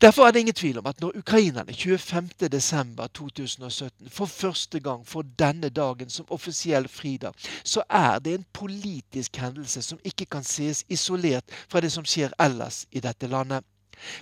Derfor 0.01 0.27
er 0.27 0.31
det 0.31 0.39
ingen 0.39 0.53
tvil 0.53 0.77
om 0.79 0.87
at 0.89 1.01
når 1.01 1.11
ukrainerne 1.17 1.71
25.12.2017 1.71 4.09
for 4.09 4.25
første 4.25 4.79
gang 4.79 5.07
får 5.07 5.23
denne 5.39 5.69
dagen 5.69 6.09
som 6.09 6.25
offisiell 6.29 6.87
fridag, 6.87 7.33
så 7.63 7.83
er 7.89 8.19
det 8.19 8.33
en 8.33 8.45
politisk 8.53 9.37
hendelse 9.37 9.81
som 9.81 9.99
ikke 10.03 10.25
kan 10.25 10.43
ses 10.43 10.85
isolert 10.89 11.43
fra 11.71 11.79
det 11.79 11.91
som 11.91 12.05
skjer 12.05 12.29
ellers 12.39 12.85
i 12.91 12.99
dette 12.99 13.27
landet. 13.27 13.63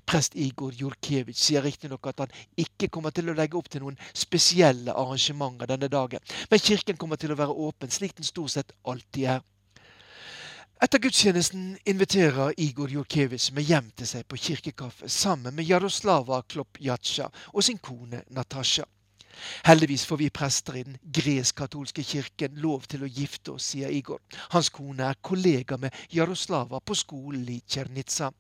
Prest 0.06 0.36
Igor 0.36 0.74
Jurkevitsj 0.78 1.46
sier 1.46 1.66
riktignok 1.66 2.12
at 2.12 2.26
han 2.26 2.36
ikke 2.60 2.90
kommer 2.90 3.14
til 3.16 3.32
å 3.32 3.38
legge 3.38 3.58
opp 3.60 3.70
til 3.72 3.86
noen 3.86 4.00
spesielle 4.14 4.94
arrangementer 4.94 5.70
denne 5.72 5.90
dagen, 5.92 6.24
men 6.52 6.64
kirken 6.64 7.00
kommer 7.00 7.22
til 7.22 7.34
å 7.34 7.40
være 7.40 7.56
åpen, 7.68 7.92
slik 7.92 8.16
den 8.18 8.28
stort 8.28 8.56
sett 8.56 8.76
alltid 8.84 9.36
er. 9.38 9.42
Etter 10.82 10.98
gudstjenesten 10.98 11.76
inviterer 11.86 12.56
Igor 12.58 12.90
Jurkevitsj 12.90 13.52
meg 13.54 13.68
hjem 13.70 13.92
til 13.94 14.08
seg 14.10 14.26
på 14.26 14.40
kirkekaffe 14.42 15.10
sammen 15.14 15.54
med 15.54 15.68
Jaroslava 15.70 16.40
Klopjatsja 16.50 17.28
og 17.54 17.62
sin 17.68 17.78
kone 17.78 18.24
Natasja. 18.34 18.88
Heldigvis 19.66 20.06
får 20.10 20.18
vi 20.18 20.30
prester 20.34 20.80
i 20.80 20.84
den 20.88 20.98
gresk-katolske 21.18 22.04
kirken 22.04 22.58
lov 22.64 22.90
til 22.90 23.06
å 23.06 23.10
gifte 23.10 23.54
oss, 23.54 23.70
sier 23.72 23.94
Igor. 23.94 24.20
Hans 24.56 24.72
kone 24.74 25.06
er 25.06 25.22
kollega 25.22 25.78
med 25.78 25.94
Jaroslava 26.14 26.82
på 26.82 26.98
skolen 26.98 27.46
i 27.50 27.62
Tsjernitsa. 27.62 28.32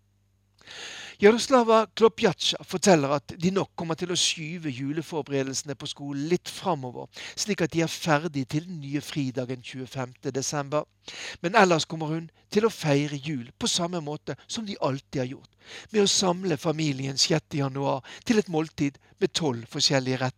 Jaroslava 1.22 1.84
Klopjatsja 1.93 2.64
forteller 2.66 3.12
at 3.14 3.34
de 3.38 3.51
nok 3.53 3.76
kommer 3.78 3.97
til 3.99 4.09
å 4.09 4.18
skyve 4.18 4.72
juleforberedelsene 4.74 5.76
på 5.78 5.89
skolen 5.91 6.24
litt 6.32 6.49
framover, 6.49 7.12
slik 7.38 7.62
at 7.62 7.76
de 7.76 7.84
er 7.86 7.91
ferdig 7.93 8.47
til 8.49 8.66
den 8.66 8.80
nye 8.82 9.03
fridagen 9.05 9.62
25.12. 9.62 10.80
Men 11.45 11.59
ellers 11.62 11.86
kommer 11.86 12.09
hun 12.16 12.32
til 12.53 12.66
å 12.66 12.74
feire 12.74 13.20
jul 13.22 13.51
på 13.53 13.70
samme 13.70 14.01
måte 14.01 14.34
som 14.47 14.66
de 14.66 14.80
alltid 14.82 15.22
har 15.22 15.30
gjort, 15.36 15.53
med 15.93 16.07
å 16.07 16.09
samle 16.09 16.57
familien 16.57 17.22
6.1 17.22 18.01
til 18.26 18.41
et 18.41 18.49
måltid 18.49 18.97
med 19.22 19.34
tolv 19.38 19.70
forskjellige 19.70 20.24
retter. 20.26 20.38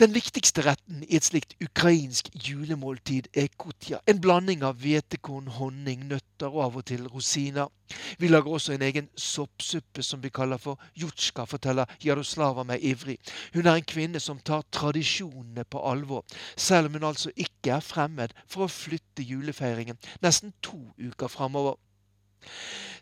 Den 0.00 0.14
viktigste 0.14 0.62
retten 0.64 1.02
i 1.04 1.18
et 1.18 1.26
slikt 1.26 1.50
ukrainsk 1.60 2.30
julemåltid 2.32 3.26
er 3.36 3.50
kutja. 3.60 3.98
En 4.08 4.20
blanding 4.24 4.62
av 4.64 4.78
hvetekorn, 4.80 5.50
honning, 5.58 6.06
nøtter 6.08 6.48
og 6.48 6.62
av 6.64 6.78
og 6.80 6.86
til 6.88 7.04
rosiner. 7.12 7.68
Vi 8.16 8.30
lager 8.30 8.54
også 8.56 8.72
en 8.72 8.84
egen 8.86 9.10
soppsuppe 9.12 10.00
som 10.06 10.22
vi 10.24 10.30
kaller 10.32 10.56
for 10.62 10.80
jutsjka, 10.96 11.44
forteller 11.44 11.92
Jaroslava 12.00 12.64
meg 12.64 12.80
ivrig. 12.80 13.18
Hun 13.52 13.68
er 13.68 13.76
en 13.76 13.90
kvinne 13.92 14.24
som 14.24 14.40
tar 14.40 14.64
tradisjonene 14.72 15.66
på 15.68 15.84
alvor, 15.92 16.24
selv 16.56 16.88
om 16.88 16.96
hun 16.96 17.10
altså 17.10 17.34
ikke 17.36 17.76
er 17.76 17.84
fremmed 17.84 18.32
for 18.46 18.64
å 18.64 18.72
flytte 18.72 19.26
julefeiringen 19.28 20.00
nesten 20.24 20.56
to 20.64 20.80
uker 20.96 21.28
framover. 21.28 21.76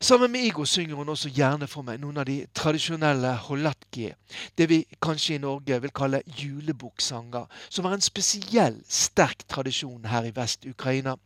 Sammen 0.01 0.31
med 0.31 0.45
Igo 0.47 0.65
synger 0.65 0.95
hun 0.95 1.09
også 1.09 1.31
gjerne 1.35 1.67
for 1.67 1.83
meg 1.87 1.99
noen 1.99 2.21
av 2.23 2.27
de 2.29 2.37
tradisjonelle 2.55 3.33
holatki, 3.49 4.13
det 4.59 4.69
vi 4.71 4.85
kanskje 5.03 5.35
i 5.35 5.43
Norge 5.43 5.81
vil 5.83 5.95
kalle 5.95 6.21
julebukksanger, 6.39 7.49
som 7.69 7.89
har 7.89 7.97
en 7.97 8.05
spesiell 8.05 8.79
sterk 8.87 9.43
tradisjon 9.51 10.07
her 10.07 10.29
i 10.29 10.35
Vest-Ukraina. 10.37 11.17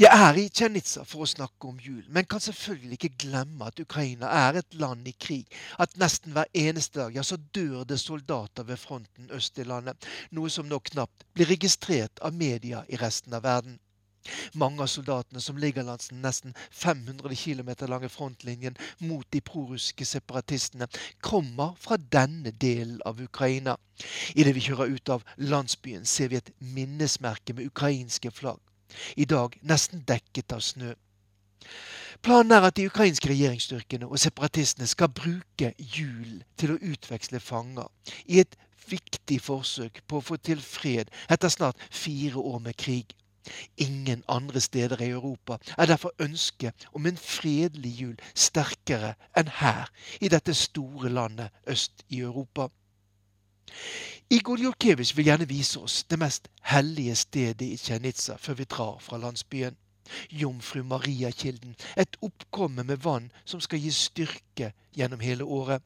Jeg 0.00 0.10
er 0.10 0.38
i 0.40 0.48
Tsjernitsa 0.48 1.04
for 1.06 1.22
å 1.22 1.28
snakke 1.28 1.68
om 1.68 1.78
jul, 1.82 2.02
men 2.08 2.26
kan 2.26 2.40
selvfølgelig 2.42 2.96
ikke 2.98 3.20
glemme 3.24 3.68
at 3.68 3.80
Ukraina 3.82 4.30
er 4.40 4.58
et 4.60 4.78
land 4.80 5.06
i 5.06 5.14
krig. 5.26 5.46
At 5.78 5.94
nesten 6.00 6.34
hver 6.34 6.48
eneste 6.56 6.98
dag 6.98 7.14
ja, 7.14 7.22
så 7.22 7.36
dør 7.54 7.84
det 7.84 8.00
soldater 8.00 8.66
ved 8.66 8.80
fronten 8.80 9.30
øst 9.38 9.60
i 9.60 9.66
landet, 9.68 10.08
noe 10.34 10.50
som 10.50 10.66
nå 10.66 10.80
knapt 10.90 11.28
blir 11.34 11.52
registrert 11.52 12.24
av 12.24 12.34
media 12.34 12.82
i 12.88 12.98
resten 12.98 13.36
av 13.38 13.44
verden. 13.46 13.78
Mange 14.52 14.82
av 14.82 14.90
soldatene 14.90 15.40
som 15.40 15.58
ligger 15.60 15.86
langs 15.86 16.10
den 16.10 16.22
nesten 16.24 16.54
500 16.70 17.34
km 17.38 17.70
lange 17.88 18.08
frontlinjen 18.12 18.76
mot 19.00 19.26
de 19.30 19.40
prorussiske 19.40 20.04
separatistene, 20.04 20.88
kommer 21.20 21.74
fra 21.80 21.96
denne 21.96 22.50
delen 22.50 23.00
av 23.06 23.20
Ukraina. 23.22 23.76
Idet 24.34 24.54
vi 24.56 24.64
kjører 24.68 24.94
ut 24.94 25.12
av 25.14 25.24
landsbyen, 25.36 26.04
ser 26.04 26.28
vi 26.32 26.40
et 26.40 26.52
minnesmerke 26.58 27.54
med 27.54 27.70
ukrainske 27.70 28.30
flagg. 28.30 28.60
I 29.16 29.24
dag 29.28 29.58
nesten 29.62 30.04
dekket 30.08 30.52
av 30.56 30.64
snø. 30.64 30.94
Planen 32.22 32.52
er 32.52 32.64
at 32.66 32.76
de 32.76 32.88
ukrainske 32.88 33.28
regjeringsstyrkene 33.30 34.08
og 34.08 34.18
separatistene 34.18 34.88
skal 34.90 35.12
bruke 35.14 35.70
julen 35.78 36.42
til 36.58 36.74
å 36.74 36.80
utveksle 36.92 37.38
fanger, 37.40 37.86
i 38.26 38.40
et 38.42 38.56
viktig 38.88 39.38
forsøk 39.44 40.02
på 40.08 40.18
å 40.18 40.24
få 40.24 40.38
til 40.42 40.60
fred 40.64 41.12
etter 41.30 41.52
snart 41.52 41.78
fire 41.90 42.40
år 42.40 42.58
med 42.64 42.78
krig. 42.80 43.14
Ingen 43.76 44.24
andre 44.28 44.60
steder 44.60 45.00
i 45.00 45.10
Europa 45.10 45.58
er 45.78 45.86
derfor 45.86 46.12
ønsket 46.18 46.88
om 46.92 47.06
en 47.06 47.16
fredelig 47.16 47.92
jul 48.00 48.16
sterkere 48.34 49.14
enn 49.36 49.50
her, 49.60 49.88
i 50.20 50.28
dette 50.28 50.54
store 50.54 51.08
landet 51.08 51.50
øst 51.66 52.04
i 52.08 52.20
Europa. 52.20 52.68
Igor 54.30 54.60
Jorkevitsj 54.60 55.16
vil 55.16 55.24
gjerne 55.24 55.48
vise 55.48 55.80
oss 55.80 56.02
det 56.04 56.18
mest 56.18 56.48
hellige 56.72 57.14
stedet 57.16 57.66
i 57.66 57.76
Tsjernitsa 57.76 58.36
før 58.36 58.54
vi 58.54 58.64
drar 58.64 58.98
fra 59.00 59.18
landsbyen. 59.18 59.76
Jomfru 60.32 60.82
Maria-kilden, 60.82 61.76
et 61.96 62.16
oppkomme 62.22 62.84
med 62.84 62.96
vann 63.04 63.32
som 63.44 63.60
skal 63.60 63.80
gi 63.80 63.90
styrke 63.92 64.72
gjennom 64.96 65.20
hele 65.20 65.44
året. 65.44 65.82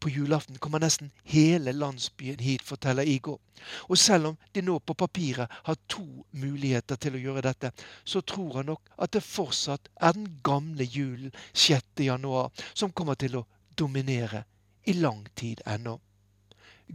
På 0.00 0.08
julaften 0.08 0.58
kommer 0.58 0.82
nesten 0.82 1.10
hele 1.24 1.72
landsbyen 1.72 2.40
hit, 2.40 2.62
forteller 2.66 3.08
Igor. 3.08 3.40
Og 3.88 3.98
selv 3.98 4.26
om 4.30 4.36
de 4.54 4.62
nå 4.64 4.78
på 4.78 4.94
papiret 4.94 5.50
har 5.64 5.80
to 5.88 6.04
muligheter 6.32 6.96
til 6.96 7.16
å 7.16 7.22
gjøre 7.24 7.44
dette, 7.48 7.72
så 8.04 8.20
tror 8.20 8.60
han 8.60 8.70
nok 8.72 8.92
at 8.98 9.12
det 9.16 9.24
fortsatt 9.26 9.90
er 10.00 10.16
den 10.16 10.28
gamle 10.44 10.84
julen 10.84 11.34
6. 11.52 12.04
januar 12.06 12.50
som 12.74 12.92
kommer 12.92 13.20
til 13.20 13.40
å 13.40 13.46
dominere 13.78 14.44
i 14.84 14.96
lang 14.96 15.26
tid 15.34 15.62
ennå. 15.66 15.98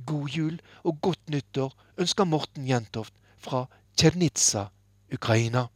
God 0.05 0.29
jul 0.29 0.57
og 0.83 0.99
godt 1.01 1.29
nyttår 1.31 1.73
ønsker 2.01 2.27
Morten 2.27 2.67
Jentoft 2.67 3.13
fra 3.39 3.65
Tsjernitsa, 3.95 4.67
Ukraina. 5.13 5.67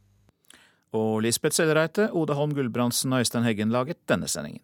Og 0.92 1.22
Lisbeth 1.22 1.54
Sellereite, 1.56 2.10
Oda 2.12 2.34
Holm 2.34 2.52
Gulbrandsen 2.54 3.12
og 3.14 3.22
Øystein 3.22 3.46
Heggen 3.46 3.72
laget 3.72 4.02
denne 4.10 4.28
sendingen. 4.28 4.62